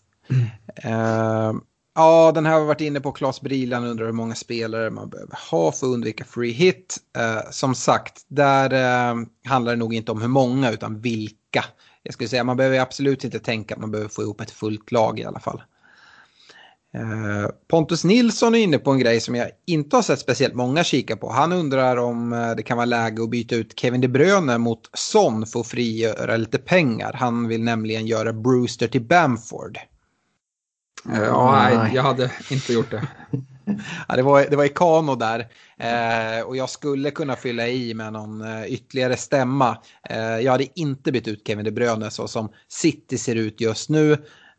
[0.84, 1.60] Uh,
[1.94, 3.12] ja, den här har varit inne på.
[3.12, 6.96] Claes Brilan undrar hur många spelare man behöver ha för att undvika free hit.
[7.18, 11.64] Uh, som sagt, där uh, handlar det nog inte om hur många utan vilka.
[12.02, 14.92] Jag skulle säga man behöver absolut inte tänka att man behöver få ihop ett fullt
[14.92, 15.62] lag i alla fall.
[17.68, 21.16] Pontus Nilsson är inne på en grej som jag inte har sett speciellt många kika
[21.16, 21.30] på.
[21.30, 25.46] Han undrar om det kan vara läge att byta ut Kevin De Bruyne mot Son
[25.46, 27.12] för att frigöra lite pengar.
[27.12, 29.78] Han vill nämligen göra Brewster till Bamford.
[31.08, 33.08] Eh, ja, nej, jag hade inte gjort det.
[34.08, 37.94] ja, det, var, det var i Kano där eh, och jag skulle kunna fylla i
[37.94, 39.78] med någon eh, ytterligare stämma.
[40.10, 43.88] Eh, jag hade inte bytt ut Kevin De Bruyne så som City ser ut just
[43.88, 44.12] nu.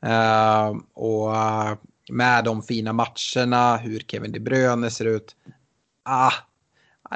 [0.06, 1.76] Eh, och eh,
[2.12, 5.36] med de fina matcherna, hur Kevin De Bruyne ser ut.
[6.04, 6.34] Ah,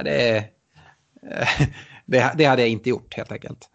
[0.04, 0.46] det,
[2.06, 3.70] det, det hade jag inte gjort helt enkelt.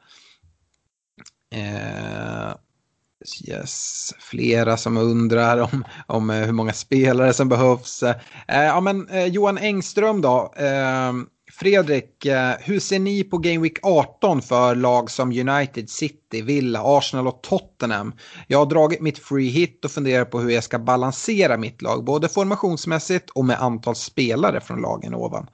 [3.48, 8.02] Yes, flera som undrar om, om eh, hur många spelare som behövs.
[8.02, 8.16] Eh,
[8.47, 10.55] ja, men, eh, Johan Engström då.
[10.56, 11.12] Eh,
[11.52, 16.80] Fredrik, eh, hur ser ni på Game Week 18 för lag som United, City, Villa,
[16.84, 18.12] Arsenal och Tottenham?
[18.47, 22.05] Jag har dragit mitt free hit och funderar på hur jag ska balansera mitt lag,
[22.05, 25.47] både formationsmässigt och med antal spelare från lagen ovan.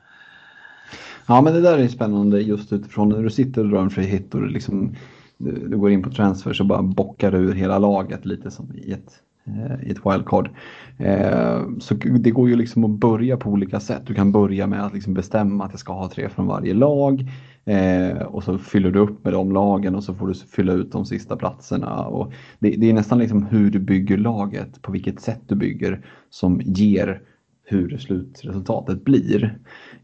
[1.27, 4.07] Ja, men det där är spännande just utifrån när du sitter och drar en free
[4.07, 4.97] hit och liksom
[5.39, 8.73] du, du går in på transfer så bara bockar du ur hela laget lite som
[8.75, 10.51] i ett, eh, i ett wildcard.
[10.99, 14.03] Eh, så det går ju liksom att börja på olika sätt.
[14.07, 17.25] Du kan börja med att liksom bestämma att jag ska ha tre från varje lag.
[17.65, 20.93] Eh, och så fyller du upp med de lagen och så får du fylla ut
[20.93, 22.07] de sista platserna.
[22.07, 26.07] Och det, det är nästan liksom hur du bygger laget, på vilket sätt du bygger,
[26.31, 27.23] som ger
[27.65, 29.59] hur slutresultatet blir.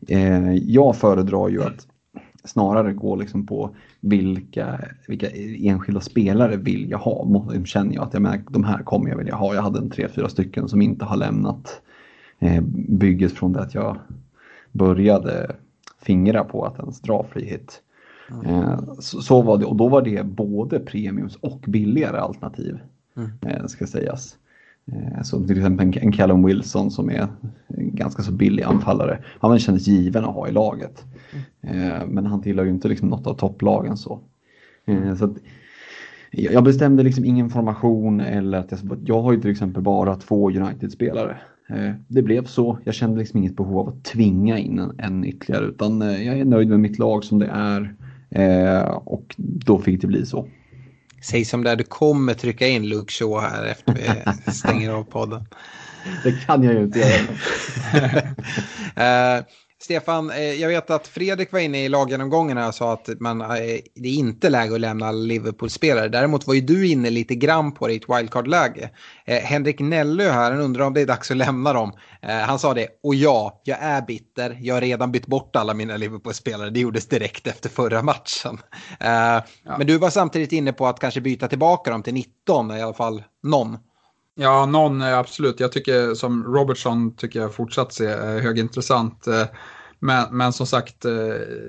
[0.09, 1.86] Eh, jag föredrar ju att
[2.44, 5.30] snarare gå liksom på vilka, vilka
[5.70, 7.44] enskilda spelare vill jag ha?
[7.64, 9.54] Känner jag att jag märker, de här kommer jag vilja ha.
[9.54, 11.80] Jag hade en tre, fyra stycken som inte har lämnat
[12.38, 13.96] eh, bygget från det att jag
[14.72, 15.56] började
[16.00, 17.80] fingra på att ens dra frihet.
[18.30, 18.46] Mm.
[18.46, 22.78] Eh, så, så, var det och då var det både premiums och billigare alternativ.
[23.16, 23.30] Mm.
[23.40, 24.36] Eh, ska sägas.
[24.86, 27.28] Eh, som till exempel en Callum Wilson som är
[27.68, 29.18] en ganska så billig anfallare.
[29.40, 31.04] Han kändes given att ha i laget.
[31.60, 32.09] Mm.
[32.09, 34.20] Men han tillhör ju inte liksom något av topplagen så.
[34.86, 35.36] Eh, så att,
[36.30, 40.50] jag bestämde liksom ingen formation eller att jag, jag har ju till exempel bara två
[40.50, 41.36] United-spelare.
[41.68, 42.78] Eh, det blev så.
[42.84, 46.38] Jag kände liksom inget behov av att tvinga in en, en ytterligare utan eh, jag
[46.38, 47.94] är nöjd med mitt lag som det är
[48.30, 50.46] eh, och då fick det bli så.
[51.23, 55.05] Säg som det är, du kommer trycka in Luke Shaw här efter vi stänger av
[55.05, 55.47] podden.
[56.24, 57.20] Det kan jag ju inte göra.
[59.39, 59.44] uh,
[59.82, 63.46] Stefan, eh, jag vet att Fredrik var inne i laggenomgången och sa att man, eh,
[63.94, 66.09] det är inte läge att lämna Liverpool-spelare.
[66.09, 68.90] Däremot var ju du inne lite grann på det i ett wildcard-läge.
[69.24, 71.92] Eh, Henrik Nellö här, han undrar om det är dags att lämna dem.
[72.46, 74.59] Han sa det, och ja, jag är bitter.
[74.60, 76.70] Jag har redan bytt bort alla mina Liverpool-spelare.
[76.70, 78.59] Det gjordes direkt efter förra matchen.
[79.00, 79.42] Ja.
[79.78, 82.94] Men du var samtidigt inne på att kanske byta tillbaka dem till 19, i alla
[82.94, 83.78] fall någon.
[84.34, 85.60] Ja, någon eh, absolut.
[85.60, 89.26] Jag tycker som Robertson tycker jag fortsatt ser eh, högintressant.
[89.26, 89.44] Eh,
[89.98, 91.04] men, men som sagt,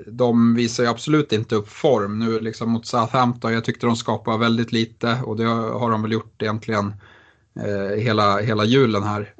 [0.07, 3.53] de visar ju absolut inte upp form nu liksom mot Southampton.
[3.53, 6.93] Jag tyckte de skapade väldigt lite och det har de väl gjort egentligen
[7.97, 9.33] hela, hela julen här.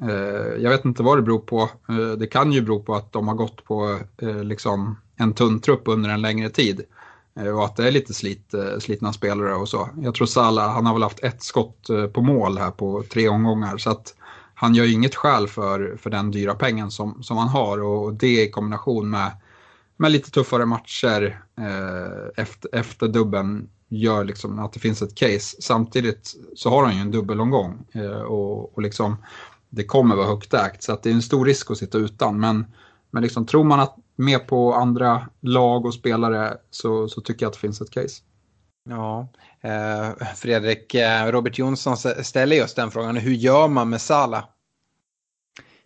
[0.60, 1.70] Jag vet inte vad det beror på.
[2.18, 4.00] Det kan ju bero på att de har gått på
[4.44, 6.82] liksom en tunn trupp under en längre tid.
[7.40, 9.90] Eh, och att det är lite slit, eh, slitna spelare och så.
[10.02, 13.30] Jag tror Salah, han har väl haft ett skott eh, på mål här på tre
[13.30, 13.78] omgångar.
[13.78, 14.16] Så att
[14.54, 17.82] han gör ju inget skäl för, för den dyra pengen som, som han har.
[17.82, 19.32] Och det i kombination med,
[19.98, 25.62] med lite tuffare matcher eh, efter, efter dubben gör liksom att det finns ett case.
[25.62, 27.86] Samtidigt så har han ju en dubbelomgång.
[27.92, 29.16] Eh, och, och liksom,
[29.70, 30.84] det kommer vara högt ägt.
[30.84, 32.40] Så att det är en stor risk att sitta utan.
[32.40, 32.66] Men,
[33.14, 37.48] men liksom, tror man att med på andra lag och spelare så, så tycker jag
[37.48, 38.22] att det finns ett case.
[38.90, 39.28] Ja,
[39.62, 43.18] eh, Fredrik, eh, Robert Jonsson ställer just den frågan.
[43.18, 44.44] Hur gör man med Sala?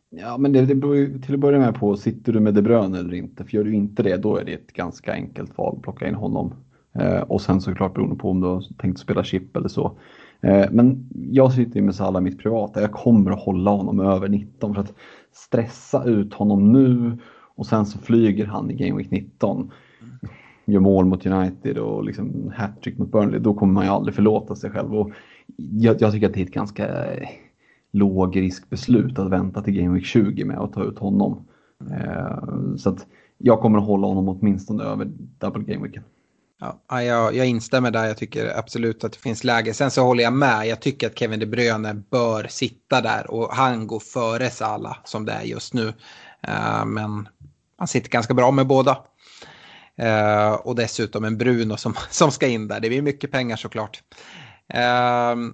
[0.09, 2.61] Ja, men det, det beror ju till att börja med på, sitter du med De
[2.61, 3.43] Bruyne eller inte?
[3.43, 6.15] För gör du inte det, då är det ett ganska enkelt val att plocka in
[6.15, 6.53] honom.
[6.99, 9.97] Eh, och sen såklart beroende på om du har tänkt spela chip eller så.
[10.41, 12.81] Eh, men jag sitter ju med Salah mitt privata.
[12.81, 14.93] Jag kommer att hålla honom över 19 för att
[15.31, 17.17] stressa ut honom nu
[17.55, 19.71] och sen så flyger han i Game Week 19.
[20.65, 23.39] Gör mål mot United och liksom hattrick mot Burnley.
[23.39, 24.95] Då kommer man ju aldrig förlåta sig själv.
[24.95, 25.11] Och
[25.55, 27.27] jag, jag tycker att det är ett ganska eh,
[27.91, 31.47] låg riskbeslut att vänta till Game Week 20 med att ta ut honom.
[31.91, 35.05] Eh, så att jag kommer att hålla honom åtminstone över
[35.39, 36.03] double game weeken.
[36.59, 38.05] Ja, jag, jag instämmer där.
[38.05, 39.73] Jag tycker absolut att det finns läge.
[39.73, 40.67] Sen så håller jag med.
[40.67, 45.25] Jag tycker att Kevin De Bruyne bör sitta där och han går före Salah som
[45.25, 45.87] det är just nu.
[46.47, 47.27] Uh, men
[47.77, 48.97] han sitter ganska bra med båda.
[50.01, 52.79] Uh, och dessutom en Bruno som, som ska in där.
[52.79, 54.01] Det blir mycket pengar såklart.
[54.73, 55.51] Uh,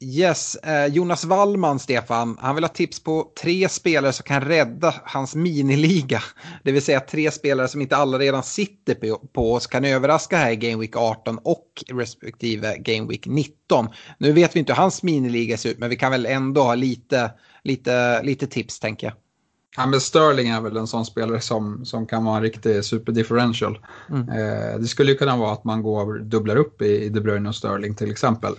[0.00, 4.94] yes, uh, Jonas Wallman, Stefan, han vill ha tips på tre spelare som kan rädda
[5.04, 6.22] hans miniliga.
[6.64, 8.94] Det vill säga tre spelare som inte alla redan sitter
[9.32, 13.88] på, oss kan överraska här i Game Week 18 och respektive Game Week 19.
[14.18, 16.74] Nu vet vi inte hur hans miniliga ser ut, men vi kan väl ändå ha
[16.74, 17.30] lite,
[17.64, 19.16] lite, lite tips tänker jag.
[19.76, 23.78] Ja, men Sterling är väl en sån spelare som, som kan vara en riktig superdifferential.
[24.10, 24.28] Mm.
[24.28, 27.48] Eh, det skulle ju kunna vara att man går dubblar upp i, i De Bruyne
[27.48, 28.54] och Sterling till exempel.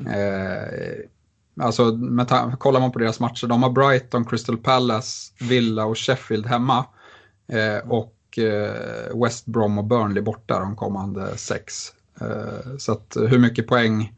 [0.00, 5.98] Eh, alltså, med kollar man på deras matcher, de har Brighton, Crystal Palace, Villa och
[5.98, 6.84] Sheffield hemma.
[7.48, 11.92] Eh, och eh, West Brom och Burnley borta de kommande sex.
[12.20, 14.12] Eh, så att eh, hur mycket poäng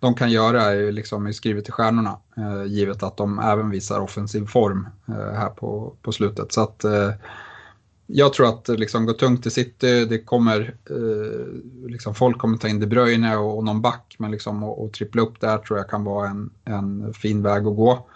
[0.00, 2.18] de kan göra är ju liksom skrivet i stjärnorna.
[2.36, 6.52] Eh, givet att de även visar offensiv form eh, här på, på slutet.
[6.52, 7.10] Så att eh,
[8.12, 12.68] jag tror att liksom gå tungt i city, det kommer, eh, liksom folk kommer ta
[12.68, 15.78] in De Bruyne och, och någon back, men liksom och, och trippla upp där tror
[15.78, 18.06] jag kan vara en, en fin väg att gå.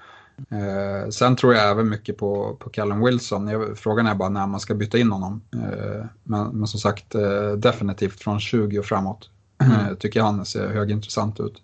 [0.50, 3.48] Eh, sen tror jag även mycket på, på Callum Wilson.
[3.48, 5.42] Jag, frågan är bara när man ska byta in honom.
[5.54, 9.30] Eh, men, men som sagt, eh, definitivt från 20 och framåt.
[9.58, 9.96] Mm.
[9.96, 11.62] tycker jag han ser högintressant ut.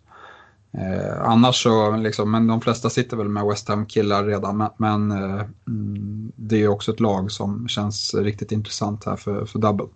[0.78, 5.10] Eh, annars så, liksom, men de flesta sitter väl med West Ham-killar redan, men, men
[5.10, 9.86] eh, mm, det är också ett lag som känns riktigt intressant här för, för double.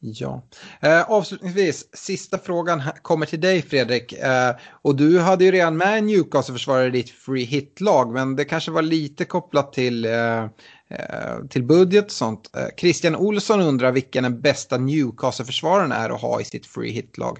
[0.00, 0.42] Ja.
[0.80, 4.12] Eh, avslutningsvis, sista frågan kommer till dig Fredrik.
[4.12, 8.70] Eh, och du hade ju redan med Newcastle-försvarare i ditt free hit-lag, men det kanske
[8.70, 12.50] var lite kopplat till, eh, eh till budget och sånt.
[12.56, 17.38] Eh, Christian Olsson undrar vilken den bästa Newcastle-försvararen är att ha i sitt free hit-lag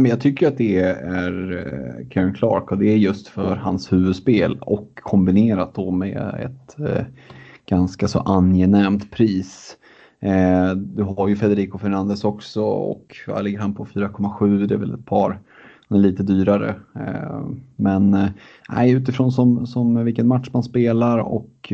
[0.00, 4.58] jag tycker att det är eh, Karen Clark och det är just för hans huvudspel
[4.60, 7.04] och kombinerat då med ett eh,
[7.66, 9.76] ganska så angenämt pris.
[10.20, 14.78] Eh, du har ju Federico Fernandez också och jag ligger han på 4,7 det är
[14.78, 15.40] väl ett par.
[15.88, 16.74] Han är lite dyrare.
[17.76, 18.16] Men
[18.68, 21.72] nej, utifrån som, som vilken match man spelar och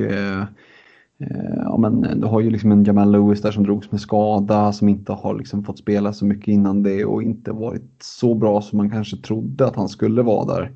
[1.56, 4.88] ja, men du har ju liksom en Jamal Lewis där som drogs med skada, som
[4.88, 8.76] inte har liksom fått spela så mycket innan det och inte varit så bra som
[8.76, 10.72] man kanske trodde att han skulle vara där.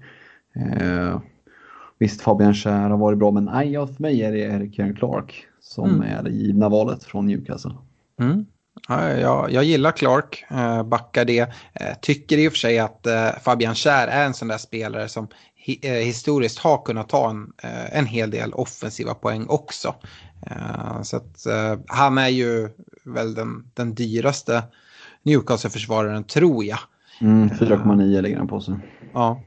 [0.54, 1.20] Eh,
[1.98, 5.90] visst, Fabian Schär har varit bra, men nej, för mig är det Kieran Clark som
[5.90, 6.02] mm.
[6.02, 7.74] är det givna valet från Newcastle.
[8.20, 8.46] Mm.
[8.88, 11.40] Ja, jag, jag, gillar Clark, eh, backar det.
[11.72, 15.08] Eh, tycker i och för sig att eh, Fabian Schär är en sån där spelare
[15.08, 17.52] som hi, historiskt har kunnat ta en,
[17.92, 19.94] en hel del offensiva poäng också.
[21.02, 21.46] Så att
[21.86, 22.68] han är ju
[23.04, 24.62] väl den, den dyraste
[25.22, 26.78] Newcastle-försvararen tror jag.
[27.20, 28.74] Mm, 4,9 lägger han på sig.
[29.12, 29.40] Ja.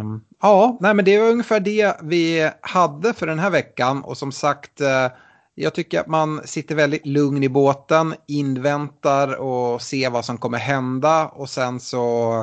[0.00, 4.18] Um, ja, nej, men det var ungefär det vi hade för den här veckan och
[4.18, 4.80] som sagt
[5.54, 10.58] jag tycker att man sitter väldigt lugn i båten, inväntar och ser vad som kommer
[10.58, 12.34] hända och sen så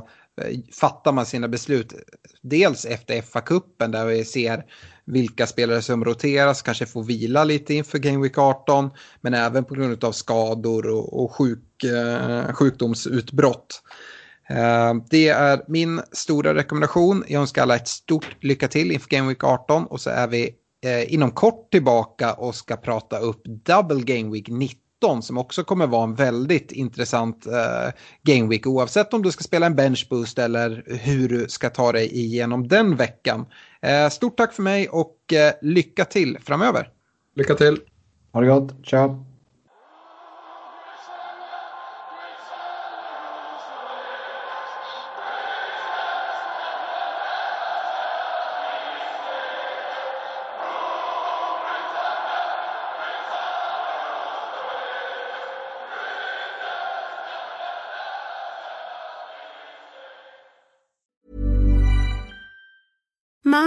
[0.41, 1.93] eh, fattar man sina beslut.
[2.41, 4.65] Dels efter FA-cupen där vi ser
[5.05, 8.89] vilka spelare som roteras, kanske får vila lite inför Game Week 18,
[9.21, 13.83] men även på grund av skador och, och sjuk, eh, sjukdomsutbrott.
[14.49, 17.23] Eh, det är min stora rekommendation.
[17.27, 20.55] Jag önskar alla ett stort lycka till inför Game Week 18 och så är vi
[20.85, 25.87] eh, inom kort tillbaka och ska prata upp Double Game Week 19 som också kommer
[25.87, 27.93] vara en väldigt intressant eh,
[28.23, 31.91] Game Week oavsett om du ska spela en bench boost eller hur du ska ta
[31.91, 33.45] dig igenom den veckan.
[34.11, 35.17] stort tack för mig och
[35.61, 36.89] lycka till framöver.
[37.35, 37.79] Lycka till.
[38.33, 38.85] Ha det gott.
[38.85, 39.30] Ciao.